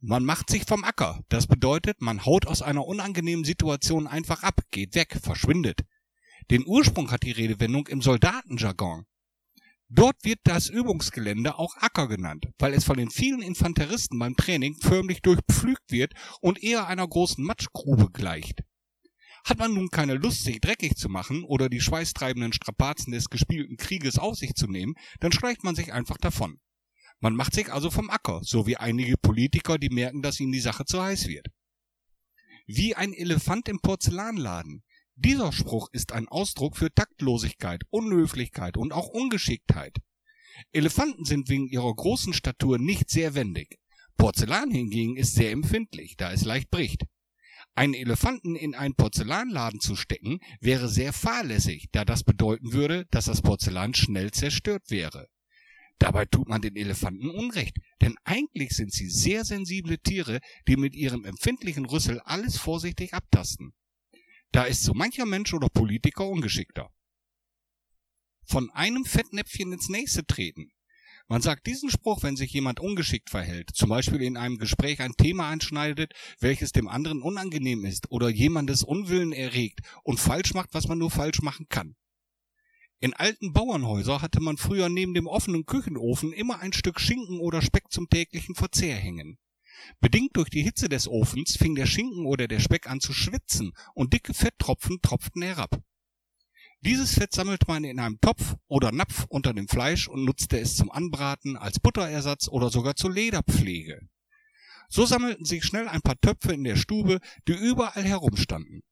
Man 0.00 0.24
macht 0.24 0.50
sich 0.50 0.64
vom 0.64 0.84
Acker. 0.84 1.22
Das 1.30 1.46
bedeutet, 1.46 2.02
man 2.02 2.26
haut 2.26 2.46
aus 2.46 2.60
einer 2.60 2.84
unangenehmen 2.84 3.44
Situation 3.44 4.06
einfach 4.06 4.42
ab, 4.42 4.60
geht 4.70 4.94
weg, 4.94 5.18
verschwindet. 5.22 5.80
Den 6.50 6.66
Ursprung 6.66 7.10
hat 7.10 7.22
die 7.22 7.32
Redewendung 7.32 7.86
im 7.86 8.02
Soldatenjargon. 8.02 9.06
Dort 9.88 10.16
wird 10.24 10.40
das 10.44 10.68
Übungsgelände 10.68 11.58
auch 11.58 11.76
Acker 11.76 12.08
genannt, 12.08 12.46
weil 12.58 12.72
es 12.72 12.84
von 12.84 12.96
den 12.96 13.10
vielen 13.10 13.42
Infanteristen 13.42 14.18
beim 14.18 14.34
Training 14.34 14.76
förmlich 14.80 15.20
durchpflügt 15.20 15.90
wird 15.90 16.14
und 16.40 16.62
eher 16.62 16.86
einer 16.86 17.06
großen 17.06 17.44
Matschgrube 17.44 18.10
gleicht. 18.10 18.62
Hat 19.44 19.58
man 19.58 19.74
nun 19.74 19.90
keine 19.90 20.14
Lust, 20.14 20.42
sich 20.42 20.60
dreckig 20.60 20.96
zu 20.96 21.10
machen 21.10 21.44
oder 21.44 21.68
die 21.68 21.80
schweißtreibenden 21.80 22.54
Strapazen 22.54 23.12
des 23.12 23.28
gespielten 23.28 23.76
Krieges 23.76 24.18
auf 24.18 24.36
sich 24.36 24.54
zu 24.54 24.66
nehmen, 24.66 24.94
dann 25.20 25.32
schleicht 25.32 25.64
man 25.64 25.74
sich 25.74 25.92
einfach 25.92 26.16
davon. 26.16 26.60
Man 27.20 27.36
macht 27.36 27.54
sich 27.54 27.70
also 27.70 27.90
vom 27.90 28.08
Acker, 28.08 28.40
so 28.42 28.66
wie 28.66 28.78
einige 28.78 29.16
Politiker, 29.18 29.78
die 29.78 29.90
merken, 29.90 30.22
dass 30.22 30.40
ihnen 30.40 30.52
die 30.52 30.60
Sache 30.60 30.86
zu 30.86 31.02
heiß 31.02 31.28
wird. 31.28 31.48
Wie 32.66 32.94
ein 32.94 33.12
Elefant 33.12 33.68
im 33.68 33.80
Porzellanladen. 33.80 34.82
Dieser 35.16 35.52
Spruch 35.52 35.88
ist 35.92 36.10
ein 36.12 36.26
Ausdruck 36.26 36.76
für 36.76 36.92
Taktlosigkeit, 36.92 37.82
Unhöflichkeit 37.90 38.76
und 38.76 38.92
auch 38.92 39.08
Ungeschicktheit. 39.08 39.98
Elefanten 40.72 41.24
sind 41.24 41.48
wegen 41.48 41.68
ihrer 41.68 41.94
großen 41.94 42.32
Statur 42.32 42.78
nicht 42.78 43.10
sehr 43.10 43.34
wendig. 43.34 43.78
Porzellan 44.16 44.70
hingegen 44.70 45.16
ist 45.16 45.34
sehr 45.34 45.52
empfindlich, 45.52 46.16
da 46.16 46.32
es 46.32 46.44
leicht 46.44 46.70
bricht. 46.70 47.04
Einen 47.76 47.94
Elefanten 47.94 48.56
in 48.56 48.74
einen 48.74 48.94
Porzellanladen 48.94 49.80
zu 49.80 49.94
stecken, 49.94 50.40
wäre 50.60 50.88
sehr 50.88 51.12
fahrlässig, 51.12 51.86
da 51.92 52.04
das 52.04 52.24
bedeuten 52.24 52.72
würde, 52.72 53.06
dass 53.10 53.26
das 53.26 53.42
Porzellan 53.42 53.94
schnell 53.94 54.32
zerstört 54.32 54.90
wäre. 54.90 55.28
Dabei 55.98 56.24
tut 56.24 56.48
man 56.48 56.60
den 56.60 56.74
Elefanten 56.74 57.30
Unrecht, 57.30 57.78
denn 58.00 58.16
eigentlich 58.24 58.70
sind 58.70 58.92
sie 58.92 59.08
sehr 59.08 59.44
sensible 59.44 59.98
Tiere, 59.98 60.40
die 60.66 60.76
mit 60.76 60.94
ihrem 60.94 61.24
empfindlichen 61.24 61.84
Rüssel 61.86 62.20
alles 62.20 62.58
vorsichtig 62.58 63.14
abtasten. 63.14 63.74
Da 64.54 64.62
ist 64.62 64.84
so 64.84 64.94
mancher 64.94 65.26
Mensch 65.26 65.52
oder 65.52 65.68
Politiker 65.68 66.28
ungeschickter. 66.28 66.88
Von 68.46 68.70
einem 68.70 69.04
Fettnäpfchen 69.04 69.72
ins 69.72 69.88
nächste 69.88 70.24
treten. 70.24 70.70
Man 71.26 71.42
sagt 71.42 71.66
diesen 71.66 71.90
Spruch, 71.90 72.22
wenn 72.22 72.36
sich 72.36 72.52
jemand 72.52 72.78
ungeschickt 72.78 73.30
verhält, 73.30 73.70
zum 73.74 73.88
Beispiel 73.88 74.22
in 74.22 74.36
einem 74.36 74.58
Gespräch 74.58 75.00
ein 75.00 75.16
Thema 75.16 75.48
einschneidet, 75.48 76.12
welches 76.38 76.70
dem 76.70 76.86
anderen 76.86 77.20
unangenehm 77.20 77.84
ist 77.84 78.12
oder 78.12 78.28
jemandes 78.28 78.84
Unwillen 78.84 79.32
erregt 79.32 79.80
und 80.04 80.20
falsch 80.20 80.54
macht, 80.54 80.72
was 80.72 80.86
man 80.86 80.98
nur 80.98 81.10
falsch 81.10 81.42
machen 81.42 81.66
kann. 81.68 81.96
In 83.00 83.12
alten 83.12 83.52
Bauernhäusern 83.54 84.22
hatte 84.22 84.40
man 84.40 84.56
früher 84.56 84.88
neben 84.88 85.14
dem 85.14 85.26
offenen 85.26 85.66
Küchenofen 85.66 86.32
immer 86.32 86.60
ein 86.60 86.72
Stück 86.72 87.00
Schinken 87.00 87.40
oder 87.40 87.60
Speck 87.60 87.90
zum 87.90 88.08
täglichen 88.08 88.54
Verzehr 88.54 88.94
hängen. 88.94 89.36
Bedingt 90.00 90.36
durch 90.36 90.50
die 90.50 90.62
Hitze 90.62 90.88
des 90.88 91.08
Ofens 91.08 91.56
fing 91.56 91.74
der 91.74 91.86
Schinken 91.86 92.26
oder 92.26 92.48
der 92.48 92.60
Speck 92.60 92.88
an 92.88 93.00
zu 93.00 93.12
schwitzen 93.12 93.72
und 93.94 94.12
dicke 94.12 94.34
Fetttropfen 94.34 95.00
tropften 95.02 95.42
herab. 95.42 95.80
Dieses 96.80 97.14
Fett 97.14 97.32
sammelte 97.32 97.64
man 97.66 97.84
in 97.84 97.98
einem 97.98 98.20
Topf 98.20 98.56
oder 98.66 98.92
Napf 98.92 99.24
unter 99.28 99.54
dem 99.54 99.68
Fleisch 99.68 100.06
und 100.06 100.24
nutzte 100.24 100.60
es 100.60 100.76
zum 100.76 100.90
Anbraten, 100.90 101.56
als 101.56 101.80
Butterersatz 101.80 102.46
oder 102.48 102.68
sogar 102.68 102.94
zur 102.94 103.10
Lederpflege. 103.10 104.00
So 104.90 105.06
sammelten 105.06 105.46
sich 105.46 105.64
schnell 105.64 105.88
ein 105.88 106.02
paar 106.02 106.20
Töpfe 106.20 106.52
in 106.52 106.62
der 106.62 106.76
Stube, 106.76 107.20
die 107.48 107.54
überall 107.54 108.04
herumstanden. 108.04 108.82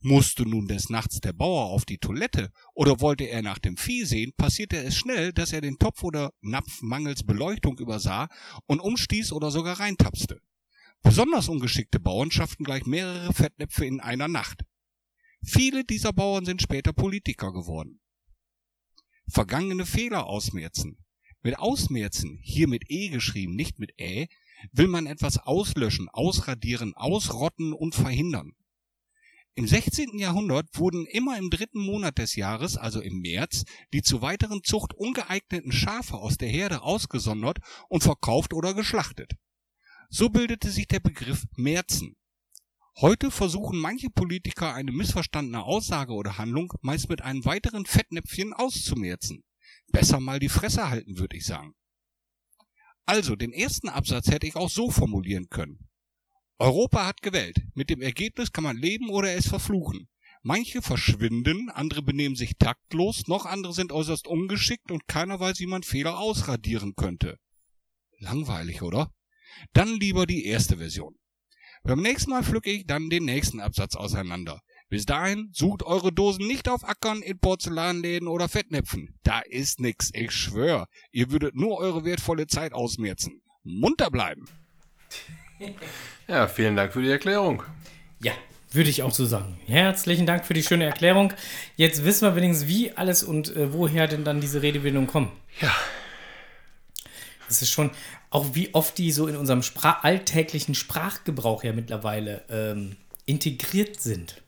Musste 0.00 0.48
nun 0.48 0.68
des 0.68 0.90
Nachts 0.90 1.20
der 1.20 1.32
Bauer 1.32 1.70
auf 1.70 1.84
die 1.84 1.98
Toilette 1.98 2.52
oder 2.72 3.00
wollte 3.00 3.24
er 3.24 3.42
nach 3.42 3.58
dem 3.58 3.76
Vieh 3.76 4.04
sehen, 4.04 4.32
passierte 4.36 4.76
es 4.76 4.96
schnell, 4.96 5.32
dass 5.32 5.52
er 5.52 5.60
den 5.60 5.78
Topf 5.78 6.04
oder 6.04 6.32
Napf 6.40 6.82
mangels 6.82 7.24
Beleuchtung 7.24 7.78
übersah 7.78 8.28
und 8.66 8.78
umstieß 8.78 9.32
oder 9.32 9.50
sogar 9.50 9.80
reintapste. 9.80 10.40
Besonders 11.02 11.48
ungeschickte 11.48 11.98
Bauern 11.98 12.30
schafften 12.30 12.64
gleich 12.64 12.86
mehrere 12.86 13.32
Fettnäpfe 13.32 13.86
in 13.86 14.00
einer 14.00 14.28
Nacht. 14.28 14.62
Viele 15.44 15.84
dieser 15.84 16.12
Bauern 16.12 16.44
sind 16.44 16.62
später 16.62 16.92
Politiker 16.92 17.52
geworden. 17.52 18.00
Vergangene 19.28 19.84
Fehler 19.84 20.26
ausmerzen. 20.26 21.04
Mit 21.42 21.58
ausmerzen, 21.58 22.38
hier 22.42 22.68
mit 22.68 22.84
E 22.88 23.08
geschrieben, 23.08 23.54
nicht 23.54 23.78
mit 23.78 23.92
Ä, 24.00 24.28
will 24.72 24.88
man 24.88 25.06
etwas 25.06 25.38
auslöschen, 25.38 26.08
ausradieren, 26.08 26.94
ausrotten 26.94 27.72
und 27.72 27.94
verhindern. 27.94 28.54
Im 29.58 29.66
16. 29.66 30.20
Jahrhundert 30.20 30.68
wurden 30.74 31.04
immer 31.04 31.36
im 31.36 31.50
dritten 31.50 31.84
Monat 31.84 32.18
des 32.18 32.36
Jahres, 32.36 32.76
also 32.76 33.00
im 33.00 33.18
März, 33.18 33.64
die 33.92 34.02
zur 34.02 34.22
weiteren 34.22 34.62
Zucht 34.62 34.94
ungeeigneten 34.94 35.72
Schafe 35.72 36.14
aus 36.14 36.38
der 36.38 36.48
Herde 36.48 36.82
ausgesondert 36.82 37.58
und 37.88 38.04
verkauft 38.04 38.54
oder 38.54 38.72
geschlachtet. 38.72 39.32
So 40.10 40.28
bildete 40.28 40.70
sich 40.70 40.86
der 40.86 41.00
Begriff 41.00 41.48
Märzen. 41.56 42.14
Heute 43.00 43.32
versuchen 43.32 43.80
manche 43.80 44.10
Politiker 44.10 44.74
eine 44.74 44.92
missverstandene 44.92 45.64
Aussage 45.64 46.12
oder 46.12 46.38
Handlung 46.38 46.72
meist 46.80 47.08
mit 47.08 47.22
einem 47.22 47.44
weiteren 47.44 47.84
Fettnäpfchen 47.84 48.52
auszumerzen. 48.52 49.42
Besser 49.88 50.20
mal 50.20 50.38
die 50.38 50.50
Fresse 50.50 50.88
halten, 50.88 51.18
würde 51.18 51.36
ich 51.36 51.44
sagen. 51.44 51.74
Also, 53.06 53.34
den 53.34 53.52
ersten 53.52 53.88
Absatz 53.88 54.28
hätte 54.28 54.46
ich 54.46 54.54
auch 54.54 54.70
so 54.70 54.92
formulieren 54.92 55.48
können. 55.48 55.87
Europa 56.58 57.06
hat 57.06 57.22
gewählt. 57.22 57.56
Mit 57.74 57.88
dem 57.88 58.02
Ergebnis 58.02 58.52
kann 58.52 58.64
man 58.64 58.76
leben 58.76 59.10
oder 59.10 59.32
es 59.32 59.46
verfluchen. 59.46 60.08
Manche 60.42 60.82
verschwinden, 60.82 61.70
andere 61.70 62.02
benehmen 62.02 62.34
sich 62.34 62.56
taktlos, 62.58 63.28
noch 63.28 63.46
andere 63.46 63.72
sind 63.72 63.92
äußerst 63.92 64.26
ungeschickt 64.26 64.90
und 64.90 65.06
keiner 65.06 65.38
weiß, 65.38 65.60
wie 65.60 65.66
man 65.66 65.82
Fehler 65.82 66.18
ausradieren 66.18 66.94
könnte. 66.96 67.38
Langweilig, 68.18 68.82
oder? 68.82 69.12
Dann 69.72 69.88
lieber 70.00 70.26
die 70.26 70.44
erste 70.46 70.78
Version. 70.78 71.14
Beim 71.84 72.00
nächsten 72.00 72.30
Mal 72.30 72.42
pflücke 72.42 72.70
ich 72.70 72.86
dann 72.86 73.08
den 73.08 73.24
nächsten 73.24 73.60
Absatz 73.60 73.94
auseinander. 73.94 74.60
Bis 74.88 75.06
dahin 75.06 75.50
sucht 75.52 75.82
eure 75.82 76.12
Dosen 76.12 76.46
nicht 76.46 76.68
auf 76.68 76.82
Ackern 76.82 77.22
in 77.22 77.38
Porzellanläden 77.38 78.26
oder 78.26 78.48
Fettnäpfen. 78.48 79.18
Da 79.22 79.40
ist 79.40 79.80
nix, 79.80 80.10
ich 80.14 80.32
schwör. 80.32 80.88
Ihr 81.12 81.30
würdet 81.30 81.54
nur 81.54 81.78
eure 81.78 82.04
wertvolle 82.04 82.46
Zeit 82.46 82.72
ausmerzen. 82.72 83.42
Munter 83.62 84.10
bleiben. 84.10 84.46
Ja, 86.28 86.46
vielen 86.46 86.76
Dank 86.76 86.92
für 86.92 87.00
die 87.00 87.10
Erklärung. 87.10 87.62
Ja, 88.20 88.32
würde 88.70 88.90
ich 88.90 89.02
auch 89.02 89.12
so 89.12 89.24
sagen. 89.24 89.58
Herzlichen 89.66 90.26
Dank 90.26 90.44
für 90.44 90.52
die 90.52 90.62
schöne 90.62 90.84
Erklärung. 90.84 91.32
Jetzt 91.76 92.04
wissen 92.04 92.28
wir 92.28 92.36
wenigstens, 92.36 92.68
wie 92.68 92.92
alles 92.92 93.22
und 93.22 93.56
äh, 93.56 93.72
woher 93.72 94.06
denn 94.08 94.24
dann 94.24 94.42
diese 94.42 94.60
Redewendungen 94.60 95.08
kommen. 95.08 95.32
Ja, 95.62 95.72
Das 97.48 97.62
ist 97.62 97.70
schon, 97.70 97.90
auch 98.28 98.54
wie 98.54 98.74
oft 98.74 98.98
die 98.98 99.10
so 99.10 99.26
in 99.26 99.36
unserem 99.36 99.62
Spra 99.62 100.00
alltäglichen 100.02 100.74
Sprachgebrauch 100.74 101.64
ja 101.64 101.72
mittlerweile 101.72 102.42
ähm, 102.50 102.96
integriert 103.24 103.98
sind. 104.00 104.42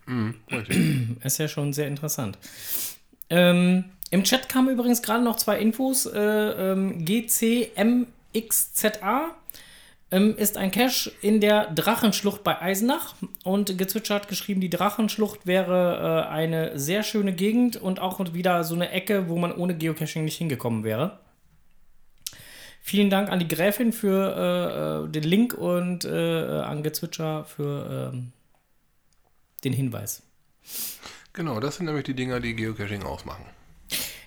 richtig. 0.50 0.76
Ist 1.24 1.38
ja 1.38 1.48
schon 1.48 1.72
sehr 1.72 1.88
interessant. 1.88 2.36
Ähm, 3.30 3.84
Im 4.10 4.22
Chat 4.24 4.50
kamen 4.50 4.68
übrigens 4.68 5.00
gerade 5.00 5.24
noch 5.24 5.36
zwei 5.36 5.58
Infos. 5.60 6.04
Äh, 6.04 6.18
ähm, 6.20 7.06
GCMXZA 7.06 8.10
ähm, 10.10 10.36
ist 10.36 10.56
ein 10.56 10.70
Cache 10.70 11.12
in 11.22 11.40
der 11.40 11.70
Drachenschlucht 11.70 12.42
bei 12.42 12.60
Eisenach. 12.60 13.14
Und 13.44 13.78
Gezwitscher 13.78 14.16
hat 14.16 14.28
geschrieben, 14.28 14.60
die 14.60 14.70
Drachenschlucht 14.70 15.46
wäre 15.46 16.26
äh, 16.26 16.30
eine 16.30 16.78
sehr 16.78 17.02
schöne 17.02 17.32
Gegend 17.32 17.76
und 17.76 18.00
auch 18.00 18.20
wieder 18.32 18.64
so 18.64 18.74
eine 18.74 18.90
Ecke, 18.90 19.28
wo 19.28 19.36
man 19.36 19.52
ohne 19.52 19.76
Geocaching 19.76 20.24
nicht 20.24 20.36
hingekommen 20.36 20.84
wäre. 20.84 21.20
Vielen 22.82 23.10
Dank 23.10 23.28
an 23.30 23.38
die 23.38 23.48
Gräfin 23.48 23.92
für 23.92 25.04
äh, 25.04 25.06
äh, 25.06 25.08
den 25.10 25.22
Link 25.22 25.54
und 25.54 26.04
äh, 26.04 26.08
an 26.08 26.82
Gezwitscher 26.82 27.44
für 27.44 28.10
ähm, 28.12 28.32
den 29.62 29.72
Hinweis. 29.72 30.22
Genau, 31.32 31.60
das 31.60 31.76
sind 31.76 31.86
nämlich 31.86 32.04
die 32.04 32.14
Dinger, 32.14 32.40
die 32.40 32.56
Geocaching 32.56 33.02
ausmachen. 33.02 33.44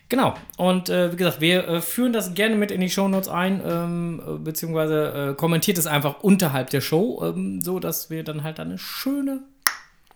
Genau. 0.09 0.35
Und 0.57 0.89
äh, 0.89 1.11
wie 1.11 1.15
gesagt, 1.15 1.41
wir 1.41 1.67
äh, 1.67 1.81
führen 1.81 2.13
das 2.13 2.33
gerne 2.35 2.55
mit 2.55 2.69
in 2.71 2.81
die 2.81 2.89
Shownotes 2.89 3.29
ein, 3.29 3.61
ähm, 3.65 4.21
äh, 4.25 4.37
beziehungsweise 4.37 5.31
äh, 5.31 5.35
kommentiert 5.35 5.77
es 5.79 5.87
einfach 5.87 6.21
unterhalb 6.21 6.69
der 6.69 6.81
Show, 6.81 7.23
ähm, 7.25 7.61
so 7.61 7.79
dass 7.79 8.09
wir 8.11 8.23
dann 8.23 8.43
halt 8.43 8.59
eine 8.59 8.77
schöne 8.77 9.41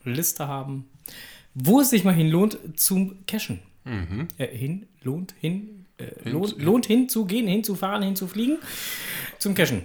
Liste 0.04 0.48
haben, 0.48 0.88
wo 1.56 1.82
es 1.82 1.90
sich 1.90 2.04
mal 2.04 2.14
hin 2.14 2.28
lohnt 2.30 2.58
zum 2.80 3.26
Cashen. 3.26 3.62
Äh, 4.38 4.48
hin, 4.48 4.86
lohnt, 5.02 5.34
hin, 5.40 5.86
äh, 5.98 6.30
lohnt, 6.30 6.50
zu- 6.50 6.60
lohnt 6.60 6.86
hinzugehen, 6.86 7.48
hinzufahren, 7.48 8.04
hinzufliegen, 8.04 8.60
zum 9.40 9.56
Cashen. 9.56 9.84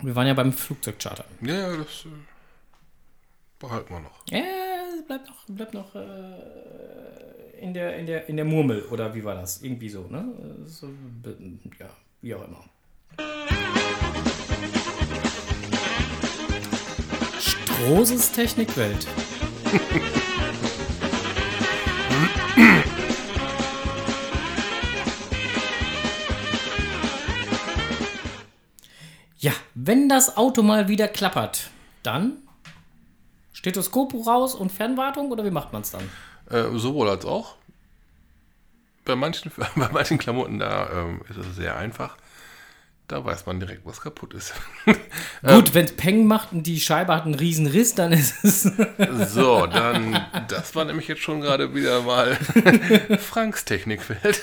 Wir 0.00 0.14
waren 0.14 0.26
ja 0.28 0.34
beim 0.34 0.52
Flugzeugcharter. 0.52 1.24
Ja, 1.42 1.54
ja, 1.72 1.76
das 1.76 2.04
äh, 2.06 2.08
behalten 3.58 3.92
wir 3.92 4.00
noch. 4.00 4.22
Ja, 4.30 4.42
bleibt 5.06 5.26
noch, 5.28 5.44
bleibt 5.48 5.74
noch 5.74 5.94
in, 7.60 7.74
der, 7.74 7.96
in, 7.96 8.06
der, 8.06 8.28
in 8.28 8.36
der 8.36 8.44
Murmel, 8.44 8.82
oder 8.90 9.14
wie 9.14 9.24
war 9.24 9.34
das? 9.34 9.62
Irgendwie 9.62 9.88
so, 9.88 10.06
ne? 10.08 10.24
So, 10.66 10.88
ja, 11.78 11.90
wie 12.22 12.34
auch 12.34 12.44
immer. 12.46 12.64
Strohses 17.38 18.32
Technikwelt. 18.32 19.06
Ja, 29.38 29.52
wenn 29.74 30.08
das 30.08 30.36
Auto 30.36 30.62
mal 30.62 30.88
wieder 30.88 31.08
klappert, 31.08 31.70
dann 32.02 32.38
Stethoskop 33.52 34.14
raus 34.26 34.54
und 34.54 34.70
Fernwartung 34.70 35.30
oder 35.30 35.44
wie 35.44 35.50
macht 35.50 35.72
man 35.72 35.82
es 35.82 35.90
dann? 35.90 36.02
Äh, 36.50 36.64
sowohl 36.76 37.08
als 37.08 37.24
auch. 37.24 37.56
Bei 39.04 39.16
manchen, 39.16 39.50
bei 39.76 39.88
manchen 39.92 40.18
Klamotten, 40.18 40.58
da 40.58 40.88
ähm, 40.92 41.20
ist 41.28 41.36
es 41.38 41.56
sehr 41.56 41.76
einfach. 41.76 42.16
Da 43.08 43.24
weiß 43.24 43.44
man 43.46 43.58
direkt, 43.58 43.84
was 43.84 44.00
kaputt 44.00 44.34
ist. 44.34 44.54
Gut, 45.42 45.74
wenn 45.74 45.84
es 45.84 45.96
Peng 45.96 46.26
macht 46.26 46.52
und 46.52 46.62
die 46.64 46.78
Scheibe 46.78 47.12
hat 47.12 47.24
einen 47.24 47.34
riesen 47.34 47.66
Riss, 47.66 47.96
dann 47.96 48.12
ist 48.12 48.44
es. 48.44 48.62
so, 49.34 49.66
dann, 49.66 50.24
das 50.46 50.76
war 50.76 50.84
nämlich 50.84 51.08
jetzt 51.08 51.20
schon 51.20 51.40
gerade 51.40 51.74
wieder 51.74 52.02
mal 52.02 52.36
Franks 53.18 53.64
Technikwelt. 53.64 54.42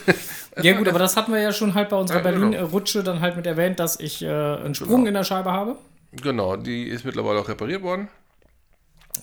ja 0.61 0.73
gut, 0.77 0.89
aber 0.89 0.99
das 0.99 1.15
hatten 1.15 1.31
wir 1.31 1.39
ja 1.39 1.53
schon 1.53 1.75
halt 1.75 1.87
bei 1.87 1.95
unserer 1.95 2.17
Ja, 2.21 2.29
genau. 2.31 2.49
Berlin-Rutsche 2.49 3.03
dann 3.03 3.21
halt 3.21 3.37
mit 3.37 3.47
erwähnt, 3.47 3.79
dass 3.79 4.01
ich 4.01 4.21
äh, 4.21 4.27
einen 4.27 4.75
Sprung 4.75 5.07
in 5.07 5.13
der 5.13 5.23
Scheibe 5.23 5.53
habe. 5.53 5.77
genau, 6.11 6.57
die 6.57 6.89
ist 6.89 7.05
mittlerweile 7.05 7.39
auch 7.39 7.47
repariert 7.47 7.83
worden. 7.83 8.09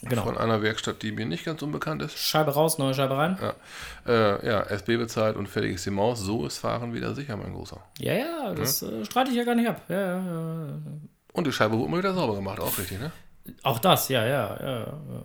Genau. 0.02 0.22
Von 0.22 0.36
einer 0.36 0.62
Werkstatt, 0.62 1.02
die 1.02 1.12
mir 1.12 1.26
nicht 1.26 1.44
ganz 1.44 1.62
unbekannt 1.62 2.02
ist. 2.02 2.18
Scheibe 2.18 2.52
raus, 2.52 2.78
neue 2.78 2.94
Scheibe 2.94 3.16
rein. 3.16 3.38
Ja, 3.40 3.54
äh, 4.06 4.46
ja 4.46 4.62
SB 4.62 4.96
bezahlt 4.96 5.36
und 5.36 5.48
fertig 5.48 5.74
ist 5.74 5.86
die 5.86 5.90
Maus. 5.90 6.20
So 6.20 6.46
ist 6.46 6.58
Fahren 6.58 6.94
wieder 6.94 7.14
sicher, 7.14 7.36
mein 7.36 7.52
Großer. 7.52 7.80
Ja, 7.98 8.14
ja, 8.14 8.54
das 8.54 8.82
äh, 8.82 9.04
streite 9.04 9.30
ich 9.30 9.36
ja 9.36 9.44
gar 9.44 9.54
nicht 9.54 9.68
ab. 9.68 9.82
Ja, 9.88 10.00
ja, 10.00 10.16
ja. 10.16 10.80
Und 11.32 11.46
die 11.46 11.52
Scheibe 11.52 11.76
wurde 11.76 11.90
mal 11.90 11.98
wieder 11.98 12.14
sauber 12.14 12.36
gemacht, 12.36 12.60
auch 12.60 12.78
richtig, 12.78 13.00
ne? 13.00 13.10
Auch 13.62 13.78
das, 13.78 14.08
ja, 14.08 14.24
ja, 14.24 14.56
ja. 14.60 14.78
ja. 14.80 15.24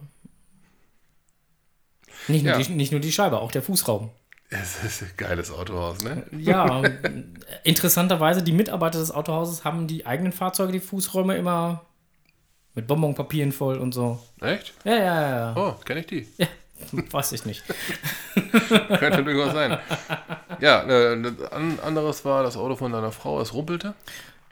Nicht, 2.28 2.43
nur 2.43 2.53
Ja. 2.53 2.59
Die, 2.59 2.72
nicht 2.74 2.91
nur 2.91 3.01
die 3.01 3.11
Scheibe, 3.11 3.39
auch 3.39 3.51
der 3.51 3.61
Fußraum. 3.61 4.11
Es 4.49 4.84
ist 4.84 5.03
ein 5.03 5.11
geiles 5.15 5.51
Autohaus, 5.51 6.03
ne? 6.03 6.26
Ja, 6.32 6.82
interessanterweise, 7.63 8.41
die 8.41 8.51
Mitarbeiter 8.51 8.97
des 8.97 9.11
Autohauses 9.11 9.63
haben 9.63 9.86
die 9.86 10.07
eigenen 10.07 10.32
Fahrzeuge, 10.32 10.72
die 10.72 10.80
Fußräume 10.80 11.38
immer 11.38 11.86
mit 12.76 12.88
Bonbonpapieren 12.88 13.51
voll 13.51 13.78
und 13.78 13.93
so. 13.93 14.20
Echt? 14.41 14.74
Ja, 14.84 14.93
ja, 14.95 15.22
ja, 15.22 15.30
ja. 15.39 15.53
Oh, 15.57 15.74
kenne 15.84 16.01
ich 16.01 16.07
die. 16.07 16.28
ja. 16.38 16.47
Weiß 17.11 17.34
ich 17.34 17.45
nicht. 17.45 17.63
Könnte 18.99 19.24
durchaus 19.24 19.51
sein. 19.53 19.78
Ja, 20.61 20.84
äh, 20.84 21.22
das 21.22 21.51
an, 21.51 21.78
anderes 21.82 22.24
war 22.24 22.43
das 22.43 22.55
Auto 22.55 22.76
von 22.78 22.91
deiner 22.93 23.11
Frau, 23.11 23.41
es 23.41 23.53
rumpelte. 23.53 23.95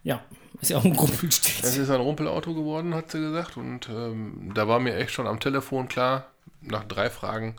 Ja, 0.04 0.22
ist 0.62 0.72
ja 0.72 0.78
auch 0.78 0.84
ein 0.86 0.92
Es 0.92 0.98
Gruppelstich. 0.98 1.64
ist 1.64 1.90
ein 1.90 2.02
Rumpelauto 2.02 2.54
geworden, 2.54 2.94
hat 2.96 3.12
sie 3.12 3.20
gesagt. 3.20 3.56
Und 3.56 3.88
ähm, 3.90 4.52
da 4.54 4.68
war 4.68 4.80
mir 4.80 4.96
echt 4.96 5.12
schon 5.12 5.26
am 5.28 5.40
Telefon 5.40 5.88
klar, 5.88 6.26
nach 6.62 6.84
drei 6.84 7.10
Fragen 7.10 7.56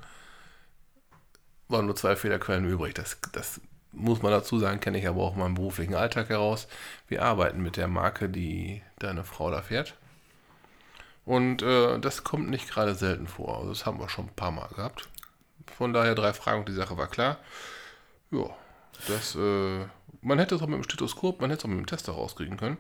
waren 1.68 1.86
nur 1.86 1.96
zwei 1.96 2.16
Fehlerquellen 2.16 2.64
übrig. 2.66 2.94
Das, 2.94 3.18
das 3.32 3.60
muss 3.92 4.22
man 4.22 4.32
dazu 4.32 4.58
sagen, 4.58 4.80
kenne 4.80 4.98
ich 4.98 5.08
aber 5.08 5.22
auch 5.22 5.34
meinem 5.36 5.54
beruflichen 5.54 5.94
Alltag 5.94 6.28
heraus. 6.28 6.68
Wir 7.08 7.22
arbeiten 7.22 7.62
mit 7.62 7.76
der 7.76 7.88
Marke, 7.88 8.28
die 8.28 8.82
deine 8.98 9.24
Frau 9.24 9.50
da 9.50 9.62
fährt. 9.62 9.94
Und 11.28 11.60
äh, 11.60 11.98
das 11.98 12.24
kommt 12.24 12.48
nicht 12.48 12.70
gerade 12.70 12.94
selten 12.94 13.26
vor. 13.26 13.58
Also 13.58 13.68
das 13.68 13.84
haben 13.84 14.00
wir 14.00 14.08
schon 14.08 14.28
ein 14.28 14.34
paar 14.34 14.50
Mal 14.50 14.68
gehabt. 14.74 15.08
Von 15.76 15.92
daher 15.92 16.14
drei 16.14 16.32
Fragen 16.32 16.60
und 16.60 16.70
die 16.70 16.74
Sache 16.74 16.96
war 16.96 17.06
klar. 17.06 17.36
Ja, 18.30 18.48
das, 19.08 19.34
äh, 19.34 19.84
man 20.22 20.38
hätte 20.38 20.54
es 20.54 20.62
auch 20.62 20.66
mit 20.66 20.76
dem 20.76 20.84
Stethoskop, 20.84 21.42
man 21.42 21.50
hätte 21.50 21.58
es 21.58 21.64
auch 21.66 21.68
mit 21.68 21.80
dem 21.80 21.86
Tester 21.86 22.12
rauskriegen 22.12 22.56
können. 22.56 22.78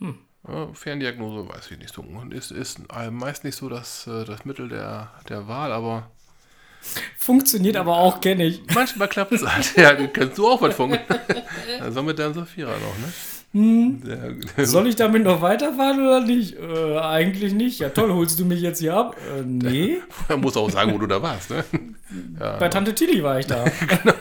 Ja, 0.00 0.66
Ferndiagnose 0.74 1.48
weiß 1.48 1.70
ich 1.70 1.78
nicht 1.78 1.94
so. 1.94 2.02
Und 2.02 2.34
ist, 2.34 2.50
ist 2.50 2.80
meist 3.12 3.44
nicht 3.44 3.54
so 3.54 3.68
das, 3.68 4.08
äh, 4.08 4.24
das 4.24 4.44
Mittel 4.44 4.68
der, 4.68 5.12
der 5.28 5.46
Wahl, 5.46 5.70
aber 5.70 6.10
Funktioniert 7.16 7.76
aber 7.76 7.98
auch, 7.98 8.20
kenne 8.20 8.46
ich. 8.46 8.62
manchmal 8.74 9.06
klappt 9.06 9.30
es 9.30 9.46
halt. 9.46 9.74
Ja, 9.76 9.94
kannst 10.08 10.36
du 10.38 10.48
auch 10.48 10.60
was 10.60 10.74
funken. 10.74 10.98
Also 11.80 12.02
mit 12.02 12.18
deinem 12.18 12.34
Saphira 12.34 12.72
noch, 12.72 12.98
ne? 12.98 13.12
Der, 13.56 14.66
Soll 14.66 14.88
ich 14.88 14.96
damit 14.96 15.22
noch 15.22 15.40
weiterfahren 15.40 16.00
oder 16.00 16.20
nicht? 16.20 16.56
Äh, 16.58 16.98
eigentlich 16.98 17.52
nicht. 17.54 17.78
Ja, 17.78 17.88
toll, 17.90 18.12
holst 18.12 18.40
du 18.40 18.44
mich 18.44 18.60
jetzt 18.60 18.80
hier 18.80 18.96
ab? 18.96 19.16
Äh, 19.38 19.42
nee. 19.42 19.98
man 20.28 20.40
muss 20.40 20.56
auch 20.56 20.68
sagen, 20.70 20.92
wo 20.92 20.98
du 20.98 21.06
da 21.06 21.22
warst, 21.22 21.50
ne? 21.50 21.64
Ja, 22.40 22.56
Bei 22.58 22.68
Tante 22.68 22.92
Tilly 22.96 23.22
war 23.22 23.38
ich 23.38 23.46
da. 23.46 23.64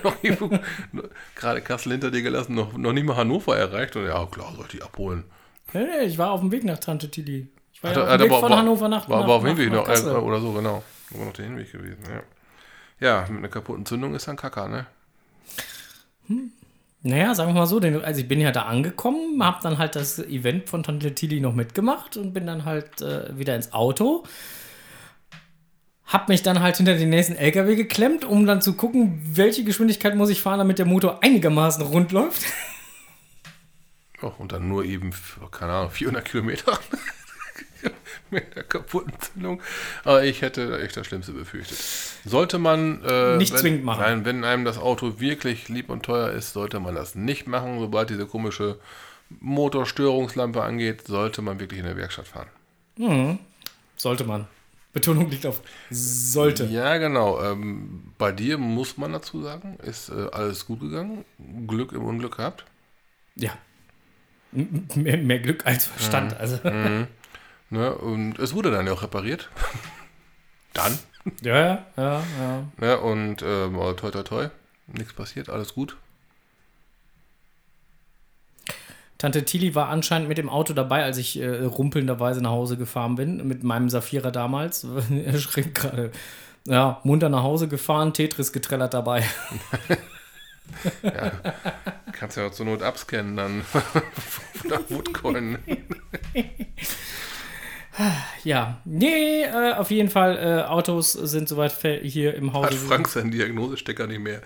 noch 0.03 0.15
irgendwo- 0.23 0.59
gerade 1.35 1.61
Kassel 1.61 1.93
hinter 1.93 2.11
dir 2.11 2.21
gelassen, 2.21 2.53
noch, 2.53 2.77
noch 2.77 2.93
nicht 2.93 3.05
mal 3.07 3.15
Hannover 3.15 3.57
erreicht. 3.57 3.95
Und 3.95 4.05
ja, 4.05 4.23
klar, 4.27 4.53
soll 4.55 4.65
ich 4.67 4.71
die 4.73 4.83
abholen. 4.83 5.23
nee, 5.73 5.83
nee, 5.83 6.05
ich 6.05 6.17
war 6.19 6.29
auf 6.31 6.41
dem 6.41 6.51
Weg 6.51 6.63
nach 6.63 6.77
Tante 6.77 7.09
Tilly. 7.09 7.47
Ich 7.73 7.81
war 7.83 7.89
Hat 7.89 7.97
ja 7.97 8.03
auf 8.03 8.09
dem 8.11 8.19
Weg 8.21 8.31
aber- 8.31 8.39
von 8.39 8.49
war- 8.51 8.57
Hannover 8.59 8.87
nach 8.87 9.09
War, 9.09 9.21
nach, 9.21 9.27
war 9.27 9.35
auf 9.37 9.43
dem 9.43 9.49
nach, 9.53 9.57
Hinweg 9.57 9.73
nach 9.73 9.79
noch, 9.81 9.87
äh, 9.87 9.93
Kassel. 9.93 10.15
oder 10.17 10.39
so, 10.41 10.51
genau. 10.51 10.83
War 11.09 11.25
noch 11.25 11.33
der 11.33 11.45
Hinweg 11.45 11.71
gewesen, 11.71 12.03
ja. 12.07 12.21
Ja, 12.99 13.25
mit 13.29 13.39
einer 13.39 13.47
kaputten 13.49 13.85
Zündung 13.87 14.13
ist 14.13 14.27
dann 14.27 14.35
Kacker, 14.37 14.67
ne? 14.67 14.85
Naja, 17.05 17.35
sagen 17.35 17.49
wir 17.49 17.59
mal 17.59 17.67
so, 17.67 17.81
denn, 17.81 18.01
also 18.01 18.21
ich 18.21 18.29
bin 18.29 18.39
ja 18.39 18.51
da 18.53 18.61
angekommen, 18.61 19.43
habe 19.43 19.59
dann 19.61 19.77
halt 19.77 19.97
das 19.97 20.19
Event 20.19 20.69
von 20.69 20.83
Tante 20.83 21.13
Tilly 21.13 21.41
noch 21.41 21.53
mitgemacht 21.53 22.15
und 22.15 22.33
bin 22.33 22.47
dann 22.47 22.63
halt 22.63 23.01
äh, 23.01 23.37
wieder 23.37 23.57
ins 23.57 23.73
Auto. 23.73 24.23
Hab 26.05 26.29
mich 26.29 26.43
dann 26.43 26.61
halt 26.61 26.77
hinter 26.77 26.95
den 26.95 27.09
nächsten 27.09 27.35
LKW 27.35 27.75
geklemmt, 27.75 28.23
um 28.23 28.45
dann 28.45 28.61
zu 28.61 28.75
gucken, 28.75 29.21
welche 29.21 29.65
Geschwindigkeit 29.65 30.15
muss 30.15 30.29
ich 30.29 30.41
fahren, 30.41 30.59
damit 30.59 30.79
der 30.79 30.85
Motor 30.85 31.21
einigermaßen 31.21 31.83
rund 31.83 32.13
läuft. 32.13 32.43
Oh, 34.21 34.31
und 34.37 34.53
dann 34.53 34.69
nur 34.69 34.85
eben, 34.85 35.11
keine 35.51 35.73
Ahnung, 35.73 35.91
400 35.91 36.23
Kilometer 36.23 36.79
mit 38.33 38.55
der 38.55 38.63
kaputten 38.63 39.13
Zündung. 39.19 39.61
Aber 40.03 40.23
ich 40.23 40.41
hätte 40.41 40.81
echt 40.81 40.97
das 40.97 41.07
Schlimmste 41.07 41.31
befürchtet. 41.31 41.77
Sollte 42.25 42.59
man. 42.59 43.01
Äh, 43.03 43.37
Nicht 43.37 43.53
wenn, 43.53 43.59
zwingend 43.59 43.83
machen. 43.85 44.01
Nein, 44.01 44.25
wenn 44.25 44.43
einem 44.43 44.65
das 44.65 44.77
Auto 44.77 45.19
wirklich 45.19 45.69
lieb 45.69 45.89
und 45.89 46.03
teuer 46.03 46.31
ist, 46.31 46.53
sollte 46.53 46.79
man 46.79 46.95
das 46.95 47.15
nicht 47.15 47.47
machen. 47.47 47.79
Sobald 47.79 48.09
diese 48.09 48.25
komische 48.25 48.77
Motorstörungslampe 49.39 50.61
angeht, 50.63 51.07
sollte 51.07 51.41
man 51.41 51.59
wirklich 51.59 51.79
in 51.79 51.85
der 51.85 51.97
Werkstatt 51.97 52.27
fahren. 52.27 53.37
Sollte 53.95 54.23
man. 54.25 54.47
Betonung 54.91 55.29
liegt 55.31 55.45
auf 55.47 55.61
sollte. 55.89 56.65
Ja, 56.65 56.97
genau. 56.97 57.41
Ähm, 57.43 58.13
bei 58.19 58.31
dir 58.31 58.59
muss 58.59 58.95
man 58.97 59.11
dazu 59.11 59.41
sagen, 59.41 59.77
ist 59.81 60.09
äh, 60.09 60.27
alles 60.31 60.67
gut 60.67 60.81
gegangen. 60.81 61.25
Glück 61.67 61.93
im 61.93 62.03
Unglück 62.05 62.37
gehabt. 62.37 62.63
Ja. 63.35 63.57
M- 64.55 64.87
Mehr, 64.93 65.17
mehr 65.17 65.39
Glück 65.39 65.65
als 65.65 65.85
Verstand. 65.87 66.37
Also, 66.39 66.59
Ne? 67.69 67.93
Und 67.93 68.39
es 68.39 68.53
wurde 68.53 68.71
dann 68.71 68.87
ja 68.87 68.93
auch 68.93 69.03
repariert. 69.03 69.49
dann. 70.73 70.97
ja, 71.41 71.57
ja, 71.57 71.85
ja, 71.97 72.23
ja. 72.39 72.63
Ne? 72.77 72.99
Und 72.99 73.41
ähm, 73.41 73.73
toi 73.97 74.11
toi 74.11 74.23
toi. 74.23 74.49
Nichts 74.87 75.13
passiert, 75.13 75.49
alles 75.49 75.73
gut. 75.73 75.97
Tante 79.23 79.45
Tilly 79.45 79.73
war 79.73 79.87
anscheinend 79.87 80.27
mit 80.27 80.37
dem 80.37 80.49
Auto 80.49 80.73
dabei, 80.73 81.05
als 81.05 81.17
ich 81.17 81.39
äh, 81.39 81.63
rumpelnderweise 81.63 82.41
nach 82.41 82.49
Hause 82.49 82.75
gefahren 82.75 83.15
bin, 83.15 83.47
mit 83.47 83.63
meinem 83.63 83.89
Safira 83.89 84.31
damals. 84.31 84.85
er 85.25 85.39
schrieb 85.39 85.75
gerade, 85.75 86.11
ja, 86.65 86.99
munter 87.05 87.29
nach 87.29 87.43
Hause 87.43 87.69
gefahren, 87.69 88.13
Tetris 88.13 88.51
getrellert 88.51 88.93
dabei. 88.93 89.23
Kannst 92.11 92.35
ja 92.35 92.51
zur 92.51 92.65
Not 92.65 92.83
abscannen 92.83 93.37
dann. 93.37 93.61
Der 94.69 94.89
Woodcoin. 94.89 95.57
Ja, 98.43 98.79
nee, 98.85 99.43
äh, 99.43 99.73
auf 99.73 99.91
jeden 99.91 100.09
Fall, 100.09 100.37
äh, 100.37 100.63
Autos 100.69 101.13
sind 101.13 101.47
soweit 101.47 101.73
hier 102.01 102.33
im 102.35 102.53
Hat 102.53 102.71
Hause. 102.71 102.77
Frank 102.77 103.07
seinen 103.07 103.31
Diagnosestecker 103.31 104.07
nicht 104.07 104.19
mehr. 104.21 104.41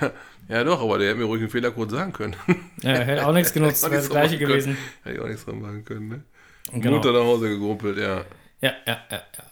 Ja, 0.00 0.10
ja, 0.48 0.64
doch, 0.64 0.82
aber 0.82 0.98
der 0.98 1.08
hätte 1.10 1.18
mir 1.18 1.24
ruhig 1.24 1.40
einen 1.40 1.50
Fehlercode 1.50 1.90
sagen 1.90 2.12
können. 2.12 2.36
Ja, 2.82 2.92
hätte 2.92 3.26
auch 3.26 3.32
nichts 3.32 3.52
genutzt, 3.54 3.82
wäre 3.84 3.94
das 3.94 4.10
gleiche 4.10 4.34
machen 4.34 4.38
können. 4.46 4.50
gewesen. 4.50 4.76
Hätte 5.02 5.16
ich 5.16 5.22
auch 5.22 5.28
nichts 5.28 5.44
dran 5.44 5.60
machen 5.60 5.84
können, 5.84 6.08
ne? 6.08 6.22
Genau. 6.72 6.96
Mutter 6.96 7.12
nach 7.12 7.20
Hause 7.20 7.48
gegrumpelt, 7.48 7.98
ja. 7.98 8.24
Ja, 8.60 8.72
ja, 8.86 8.98
ja, 9.10 9.16
ja. 9.36 9.44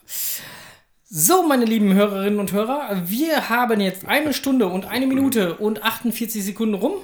So, 1.12 1.42
meine 1.46 1.64
lieben 1.64 1.92
Hörerinnen 1.94 2.38
und 2.38 2.52
Hörer, 2.52 3.02
wir 3.06 3.48
haben 3.48 3.80
jetzt 3.80 4.06
eine 4.06 4.32
Stunde 4.32 4.66
und 4.66 4.86
eine 4.86 5.06
Minute 5.06 5.56
und 5.56 5.82
48 5.82 6.44
Sekunden 6.44 6.74
rum. 6.74 6.94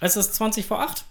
Es 0.00 0.16
ist 0.16 0.34
20 0.34 0.66
vor 0.66 0.80
8. 0.80 1.04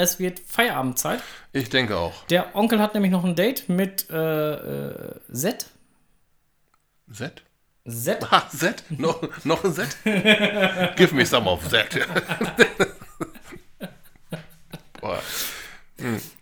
Es 0.00 0.18
wird 0.18 0.40
Feierabendzeit. 0.40 1.20
Ich 1.52 1.68
denke 1.68 1.98
auch. 1.98 2.24
Der 2.30 2.56
Onkel 2.56 2.80
hat 2.80 2.94
nämlich 2.94 3.12
noch 3.12 3.22
ein 3.22 3.34
Date 3.34 3.68
mit 3.68 4.08
äh, 4.08 4.16
äh, 4.54 5.20
Z. 5.30 5.66
Z? 7.12 7.42
Z. 7.86 8.18
Ah, 8.30 8.48
Z? 8.48 8.82
Noch, 8.88 9.20
noch 9.44 9.62
ein 9.62 9.74
Z? 9.74 9.88
Give 10.96 11.14
me 11.14 11.26
some 11.26 11.46
of 11.50 11.68
Z. 11.68 11.86
Boah. 15.02 15.20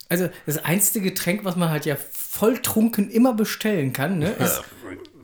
Also 0.09 0.31
das 0.47 0.65
einzige 0.65 1.11
Getränk, 1.11 1.45
was 1.45 1.57
man 1.57 1.71
halt 1.71 1.85
ja 1.85 1.97
volltrunken 1.97 3.11
immer 3.11 3.35
bestellen 3.35 3.93
kann, 3.93 4.21
ne, 4.21 4.31
ist 4.39 4.63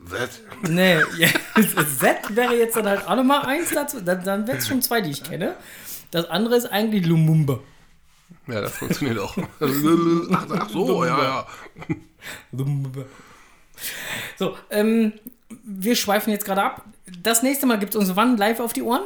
Z? 0.09 0.41
Nee, 0.67 0.99
ja, 1.17 1.29
Z 1.99 2.35
wäre 2.35 2.53
jetzt 2.57 2.75
dann 2.75 2.89
halt 2.89 3.07
auch 3.07 3.15
nochmal 3.15 3.45
eins 3.45 3.69
dazu. 3.73 4.01
Dann, 4.01 4.25
dann 4.25 4.45
wäre 4.45 4.57
es 4.57 4.67
schon 4.67 4.81
zwei, 4.81 4.99
die 4.99 5.11
ich 5.11 5.23
kenne. 5.23 5.55
Das 6.11 6.29
andere 6.29 6.57
ist 6.57 6.65
eigentlich 6.65 7.05
Lumumba. 7.05 7.61
Ja, 8.47 8.61
das 8.61 8.77
funktioniert 8.77 9.19
auch. 9.19 9.35
Ach, 9.59 10.47
ach 10.51 10.69
so, 10.69 11.05
ja, 11.05 11.23
ja. 11.23 11.47
So, 14.37 14.57
ähm, 14.69 15.13
wir 15.63 15.95
schweifen 15.95 16.31
jetzt 16.31 16.45
gerade 16.45 16.63
ab. 16.63 16.85
Das 17.21 17.43
nächste 17.43 17.65
Mal 17.65 17.79
gibt 17.79 17.95
es 17.95 17.99
uns 17.99 18.15
wann 18.15 18.37
live 18.37 18.59
auf 18.59 18.73
die 18.73 18.81
Ohren? 18.81 19.03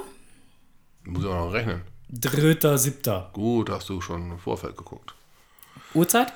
Muss 1.04 1.24
ich 1.24 1.30
auch 1.30 1.46
noch 1.46 1.54
rechnen. 1.54 1.82
Dritter, 2.10 2.78
siebter. 2.78 3.30
Gut, 3.34 3.70
hast 3.70 3.90
du 3.90 4.02
schon 4.02 4.32
im 4.32 4.40
Vorfeld 4.40 4.78
geguckt. 4.78 5.14
Uhrzeit? 5.94 6.34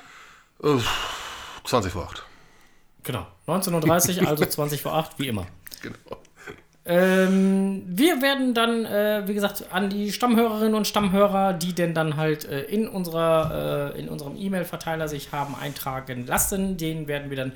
Äh, 0.62 0.78
20 1.64 1.92
vor 1.92 2.04
8. 2.04 2.24
Genau. 3.02 3.26
19.30 3.46 4.22
Uhr, 4.22 4.28
also 4.28 4.44
20 4.44 4.82
vor 4.82 4.94
8, 4.94 5.18
wie 5.18 5.28
immer. 5.28 5.46
Genau. 5.82 5.96
Ähm, 6.86 7.82
wir 7.86 8.20
werden 8.20 8.52
dann, 8.52 8.84
äh, 8.84 9.22
wie 9.26 9.32
gesagt, 9.32 9.66
an 9.72 9.88
die 9.88 10.12
Stammhörerinnen 10.12 10.74
und 10.74 10.86
Stammhörer, 10.86 11.54
die 11.54 11.72
denn 11.72 11.94
dann 11.94 12.16
halt 12.16 12.44
äh, 12.44 12.62
in, 12.62 12.88
unserer, 12.88 13.92
äh, 13.94 13.98
in 13.98 14.08
unserem 14.08 14.36
E-Mail-Verteiler 14.36 15.08
sich 15.08 15.32
haben 15.32 15.54
eintragen 15.54 16.26
lassen, 16.26 16.76
denen 16.76 17.08
werden 17.08 17.30
wir 17.30 17.38
dann 17.38 17.52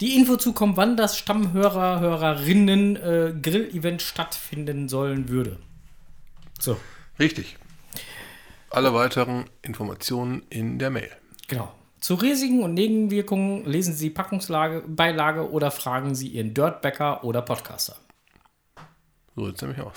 die 0.00 0.16
Info 0.16 0.36
zukommen, 0.36 0.76
wann 0.76 0.96
das 0.96 1.16
Stammhörer, 1.16 2.00
Hörerinnen 2.00 2.96
äh, 2.96 3.34
Grill-Event 3.40 4.02
stattfinden 4.02 4.88
sollen 4.88 5.28
würde. 5.28 5.58
So, 6.58 6.76
Richtig. 7.18 7.56
Alle 8.70 8.94
weiteren 8.94 9.44
Informationen 9.62 10.42
in 10.50 10.78
der 10.78 10.90
Mail. 10.90 11.10
genau. 11.46 11.72
Zu 12.00 12.14
Risiken 12.14 12.64
und 12.64 12.74
Nebenwirkungen 12.74 13.64
lesen 13.64 13.94
Sie 13.94 14.10
Packungslage, 14.10 14.82
Beilage 14.88 15.48
oder 15.52 15.70
fragen 15.70 16.16
Sie 16.16 16.26
Ihren 16.26 16.52
Dirtbäcker 16.52 17.22
oder 17.22 17.42
Podcaster. 17.42 17.94
So 19.34 19.46
sieht 19.46 19.56
es 19.56 19.62
nämlich 19.62 19.80
aus. 19.80 19.92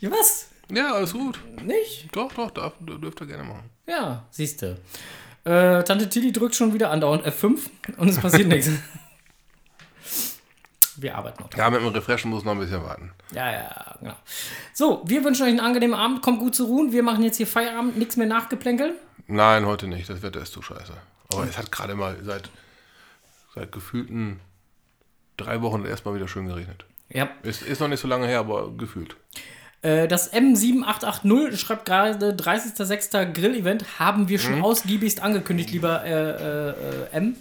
Ja, 0.00 0.10
was? 0.10 0.48
Ja, 0.70 0.94
alles 0.94 1.12
gut. 1.12 1.38
Nicht? 1.62 2.08
Doch, 2.12 2.32
doch, 2.32 2.50
darf, 2.50 2.72
dürft 2.80 3.20
ihr 3.20 3.26
gerne 3.26 3.44
machen. 3.44 3.70
Ja, 3.86 4.24
siehst 4.30 4.62
du. 4.62 4.78
Äh, 5.44 5.84
Tante 5.84 6.08
Tilly 6.08 6.32
drückt 6.32 6.54
schon 6.54 6.72
wieder 6.72 6.90
andauernd 6.90 7.26
F5 7.26 7.58
und 7.98 8.08
es 8.08 8.18
passiert 8.18 8.48
nichts. 8.48 8.70
Wir 10.96 11.16
arbeiten 11.16 11.42
noch 11.42 11.50
dran. 11.50 11.58
Ja, 11.60 11.70
mit 11.70 11.80
dem 11.80 11.88
Refreshen 11.88 12.30
muss 12.30 12.44
noch 12.44 12.52
ein 12.52 12.58
bisschen 12.58 12.82
warten. 12.82 13.12
Ja, 13.32 13.50
ja, 13.50 13.96
genau. 14.00 14.16
So, 14.72 15.02
wir 15.06 15.24
wünschen 15.24 15.42
euch 15.42 15.48
einen 15.50 15.60
angenehmen 15.60 15.94
Abend. 15.98 16.22
Kommt 16.22 16.38
gut 16.38 16.54
zur 16.54 16.66
Ruhe. 16.66 16.92
Wir 16.92 17.02
machen 17.02 17.22
jetzt 17.22 17.36
hier 17.36 17.46
Feierabend. 17.46 17.96
Nichts 17.96 18.16
mehr 18.16 18.26
nachgeplänkeln. 18.26 18.94
Nein, 19.26 19.66
heute 19.66 19.88
nicht. 19.88 20.08
Das 20.08 20.22
Wetter 20.22 20.40
ist 20.40 20.52
zu 20.52 20.62
scheiße. 20.62 20.92
Aber 21.32 21.44
es 21.44 21.56
hat 21.58 21.72
gerade 21.72 21.94
mal 21.94 22.16
seit, 22.22 22.50
seit 23.54 23.72
gefühlten 23.72 24.40
drei 25.36 25.62
Wochen 25.62 25.84
erstmal 25.84 26.14
wieder 26.14 26.28
schön 26.28 26.46
geregnet. 26.46 26.84
Ja. 27.08 27.28
Ist, 27.42 27.62
ist 27.62 27.80
noch 27.80 27.88
nicht 27.88 28.00
so 28.00 28.08
lange 28.08 28.26
her, 28.26 28.40
aber 28.40 28.70
gefühlt. 28.76 29.16
Äh, 29.82 30.08
das 30.08 30.32
M7880 30.32 31.56
schreibt 31.56 31.84
gerade 31.84 32.30
30.06. 32.30 33.32
Grill-Event. 33.32 33.98
Haben 33.98 34.28
wir 34.28 34.38
schon 34.38 34.62
ausgiebigst 34.62 35.22
angekündigt, 35.22 35.70
lieber 35.70 36.04
äh, 36.04 36.10
äh, 36.10 36.70
äh, 36.70 37.16
M. 37.16 37.36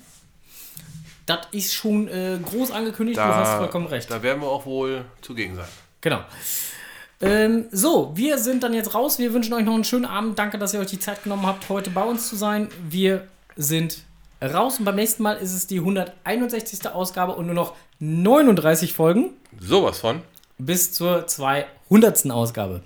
Das 1.27 1.47
ist 1.51 1.73
schon 1.73 2.07
äh, 2.07 2.39
groß 2.43 2.71
angekündigt. 2.71 3.17
du 3.17 3.23
hast 3.23 3.57
vollkommen 3.57 3.87
recht. 3.87 4.09
Da 4.09 4.21
werden 4.23 4.41
wir 4.41 4.49
auch 4.49 4.65
wohl 4.65 5.05
zugegen 5.21 5.55
sein. 5.55 5.67
Genau. 6.01 6.21
Ähm, 7.21 7.65
so, 7.71 8.11
wir 8.15 8.39
sind 8.39 8.63
dann 8.63 8.73
jetzt 8.73 8.95
raus. 8.95 9.19
Wir 9.19 9.31
wünschen 9.31 9.53
euch 9.53 9.63
noch 9.63 9.75
einen 9.75 9.83
schönen 9.83 10.05
Abend. 10.05 10.39
Danke, 10.39 10.57
dass 10.57 10.73
ihr 10.73 10.79
euch 10.79 10.87
die 10.87 10.99
Zeit 10.99 11.23
genommen 11.23 11.45
habt, 11.45 11.69
heute 11.69 11.91
bei 11.91 12.03
uns 12.03 12.27
zu 12.27 12.35
sein. 12.35 12.69
Wir 12.89 13.27
sind 13.55 13.99
raus 14.41 14.79
und 14.79 14.85
beim 14.85 14.95
nächsten 14.95 15.23
Mal 15.23 15.33
ist 15.37 15.53
es 15.53 15.67
die 15.67 15.79
161. 15.79 16.87
Ausgabe 16.89 17.33
und 17.33 17.45
nur 17.45 17.55
noch 17.55 17.75
39 17.99 18.93
Folgen 18.93 19.31
Sowas 19.59 19.99
von. 19.99 20.21
bis 20.57 20.93
zur 20.93 21.27
200. 21.27 22.29
Ausgabe. 22.31 22.81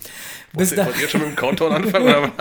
Bis 0.54 0.76
Wollt 0.76 0.88
da 0.96 1.00
ihr 1.02 1.08
schon 1.08 1.22
mit 1.22 1.30
dem 1.32 1.36
Countdown 1.36 1.72
anfangen? 1.74 2.32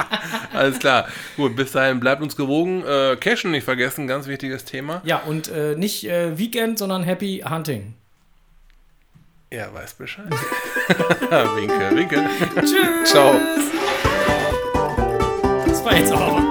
Alles 0.52 0.78
klar. 0.78 1.06
Gut, 1.36 1.56
bis 1.56 1.72
dahin 1.72 2.00
bleibt 2.00 2.22
uns 2.22 2.36
gewogen. 2.36 2.84
Äh, 2.86 3.16
Cashen 3.16 3.50
nicht 3.50 3.64
vergessen, 3.64 4.06
ganz 4.06 4.26
wichtiges 4.26 4.64
Thema. 4.64 5.00
ja, 5.04 5.18
und 5.18 5.48
äh, 5.48 5.74
nicht 5.76 6.04
äh, 6.08 6.38
Weekend, 6.38 6.78
sondern 6.78 7.02
Happy 7.02 7.42
Hunting. 7.48 7.94
Er 9.50 9.72
weiß 9.72 9.94
Bescheid. 9.94 10.26
winke, 11.56 11.96
winke. 11.96 12.24
Tschüss. 12.60 13.10
Ciao. 13.10 13.34
Das 15.66 15.84
war 15.84 15.96
jetzt 15.96 16.12
aber. 16.12 16.43